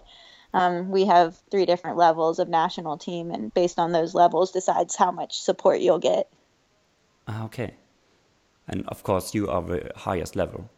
um, 0.53 0.89
we 0.91 1.05
have 1.05 1.35
three 1.49 1.65
different 1.65 1.97
levels 1.97 2.39
of 2.39 2.47
national 2.47 2.97
team, 2.97 3.31
and 3.31 3.53
based 3.53 3.79
on 3.79 3.91
those 3.91 4.13
levels, 4.13 4.51
decides 4.51 4.95
how 4.95 5.11
much 5.11 5.39
support 5.39 5.79
you'll 5.79 5.99
get. 5.99 6.29
Ah, 7.27 7.45
okay. 7.45 7.73
And 8.67 8.87
of 8.87 9.03
course, 9.03 9.33
you 9.33 9.49
are 9.49 9.61
the 9.61 9.91
highest 9.95 10.35
level. 10.35 10.69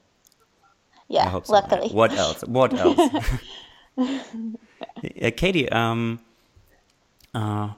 Yeah, 1.07 1.31
so. 1.43 1.53
luckily. 1.53 1.89
What 1.89 2.11
else? 2.13 2.41
What 2.41 2.73
else? 2.79 2.99
Yeah, 5.01 5.29
Katie, 5.37 5.69
um, 5.69 6.19
uh, 7.33 7.69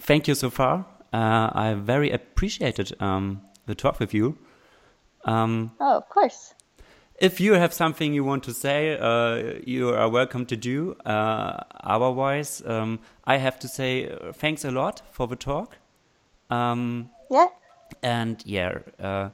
thank 0.00 0.28
you 0.28 0.34
so 0.34 0.50
far. 0.50 0.86
Uh, 1.12 1.50
I 1.54 1.74
very 1.74 2.10
appreciated 2.10 3.00
um, 3.00 3.42
the 3.66 3.74
talk 3.74 4.00
with 4.00 4.12
you. 4.12 4.36
Um, 5.24 5.72
Oh, 5.80 5.96
of 5.96 6.08
course. 6.08 6.54
If 7.20 7.40
you 7.40 7.54
have 7.54 7.72
something 7.72 8.14
you 8.14 8.24
want 8.24 8.44
to 8.44 8.54
say, 8.54 8.96
uh, 8.98 9.60
you 9.66 9.90
are 9.90 10.08
welcome 10.08 10.46
to 10.46 10.56
do. 10.56 10.94
Uh, 11.04 11.64
otherwise, 11.82 12.62
um, 12.66 13.00
I 13.24 13.38
have 13.38 13.58
to 13.60 13.68
say 13.68 14.08
uh, 14.08 14.32
thanks 14.32 14.64
a 14.64 14.70
lot 14.70 15.02
for 15.10 15.26
the 15.26 15.36
talk. 15.36 15.76
Um, 16.50 17.10
Yeah. 17.30 17.48
and 18.02 18.42
yeah, 18.46 18.78
uh, 19.00 19.30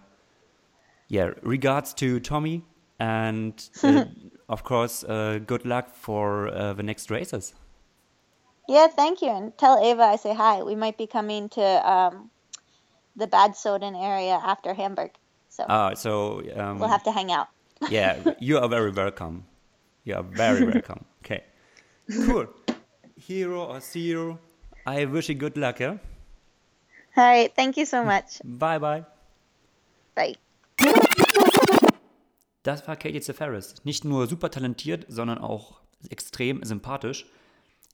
yeah. 1.09 1.30
Regards 1.43 1.95
to 1.95 2.20
Tommy, 2.20 2.62
and 2.99 3.68
uh, 3.82 4.05
of 4.49 4.64
course, 4.64 5.05
uh, 5.05 5.39
good 5.47 5.64
luck 5.64 5.95
for 5.95 6.49
uh, 6.49 6.72
the 6.72 6.82
next 6.82 7.11
races. 7.11 7.55
Yeah, 8.68 8.87
thank 8.89 9.20
you. 9.20 9.28
And 9.28 9.57
tell 9.59 9.78
Ava 9.78 10.03
I 10.03 10.16
say 10.16 10.35
hi. 10.35 10.62
We 10.62 10.74
might 10.74 10.97
be 10.97 11.07
coming 11.07 11.51
to 11.51 11.62
um, 11.62 12.30
the 13.14 13.26
Bad 13.26 13.57
Soden 13.57 13.95
area 13.95 14.41
after 14.43 14.72
Hamburg. 14.74 15.11
So, 15.51 15.64
uh, 15.64 15.95
so 15.95 16.43
um, 16.57 16.78
we'll 16.78 16.89
have 16.89 17.05
to 17.05 17.12
hang 17.12 17.30
out. 17.30 17.49
Yeah, 17.91 18.16
you 18.41 18.59
are 18.59 18.68
very 18.68 18.91
welcome. 18.91 19.45
You 20.05 20.16
are 20.16 20.22
very 20.22 20.64
welcome. 20.72 21.05
Okay. 21.25 21.43
Cool. 22.27 22.47
Hero 23.16 23.64
or 23.64 23.81
zero, 23.81 24.39
I 24.87 25.07
wish 25.07 25.29
you 25.29 25.35
good 25.35 25.57
luck, 25.57 25.81
yeah? 25.81 25.97
All 27.16 27.25
right. 27.25 27.51
Thank 27.55 27.77
you 27.77 27.87
so 27.87 28.05
much. 28.05 28.41
Bye, 28.45 28.79
bye. 28.79 29.05
Bye. 30.14 30.37
Das 32.62 32.87
war 32.89 32.97
Katie 32.97 33.20
Zeferis. 33.20 33.75
Nicht 33.85 34.05
nur 34.05 34.27
super 34.27 34.51
talentiert, 34.51 35.07
sondern 35.09 35.39
auch 35.39 35.81
extrem 36.11 36.62
sympathisch. 36.64 37.27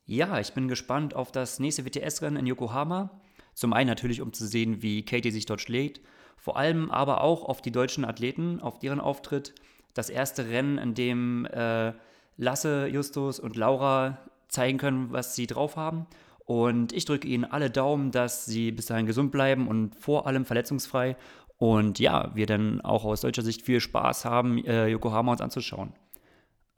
Ja, 0.06 0.40
ich 0.40 0.52
bin 0.52 0.68
gespannt 0.68 1.14
auf 1.14 1.30
das 1.30 1.60
nächste 1.60 1.84
WTS-Rennen 1.84 2.38
in 2.38 2.46
Yokohama. 2.46 3.10
Zum 3.54 3.72
einen 3.72 3.88
natürlich, 3.88 4.20
um 4.20 4.32
zu 4.32 4.46
sehen, 4.46 4.82
wie 4.82 5.04
Katie 5.04 5.30
sich 5.30 5.46
dort 5.46 5.60
schlägt. 5.60 6.00
Vor 6.40 6.56
allem 6.56 6.90
aber 6.90 7.20
auch 7.20 7.44
auf 7.44 7.60
die 7.60 7.70
deutschen 7.70 8.04
Athleten, 8.04 8.60
auf 8.60 8.78
deren 8.78 8.98
Auftritt. 8.98 9.54
Das 9.92 10.08
erste 10.08 10.48
Rennen, 10.48 10.78
in 10.78 10.94
dem 10.94 11.44
äh, 11.46 11.92
Lasse, 12.38 12.86
Justus 12.86 13.38
und 13.38 13.56
Laura 13.56 14.18
zeigen 14.48 14.78
können, 14.78 15.12
was 15.12 15.36
sie 15.36 15.46
drauf 15.46 15.76
haben. 15.76 16.06
Und 16.46 16.92
ich 16.94 17.04
drücke 17.04 17.28
ihnen 17.28 17.44
alle 17.44 17.70
Daumen, 17.70 18.10
dass 18.10 18.46
sie 18.46 18.72
bis 18.72 18.86
dahin 18.86 19.06
gesund 19.06 19.30
bleiben 19.32 19.68
und 19.68 19.94
vor 19.94 20.26
allem 20.26 20.46
verletzungsfrei. 20.46 21.16
Und 21.58 21.98
ja, 21.98 22.34
wir 22.34 22.46
dann 22.46 22.80
auch 22.80 23.04
aus 23.04 23.20
deutscher 23.20 23.42
Sicht 23.42 23.62
viel 23.62 23.80
Spaß 23.80 24.24
haben, 24.24 24.64
äh, 24.64 24.88
Yokohama 24.88 25.32
uns 25.32 25.42
anzuschauen. 25.42 25.92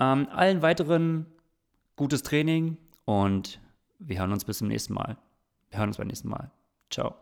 Ähm, 0.01 0.27
allen 0.31 0.61
weiteren 0.61 1.27
gutes 1.95 2.25
Training 2.25 2.77
und 3.05 3.61
wir 4.01 4.19
hören 4.19 4.33
uns 4.33 4.45
bis 4.45 4.59
zum 4.59 4.67
nächsten 4.67 4.95
Mal. 4.95 5.17
Wir 5.71 5.79
hören 5.79 5.91
uns 5.91 5.99
beim 5.99 6.09
nächsten 6.09 6.29
Mal. 6.29 6.51
Ciao. 6.91 7.22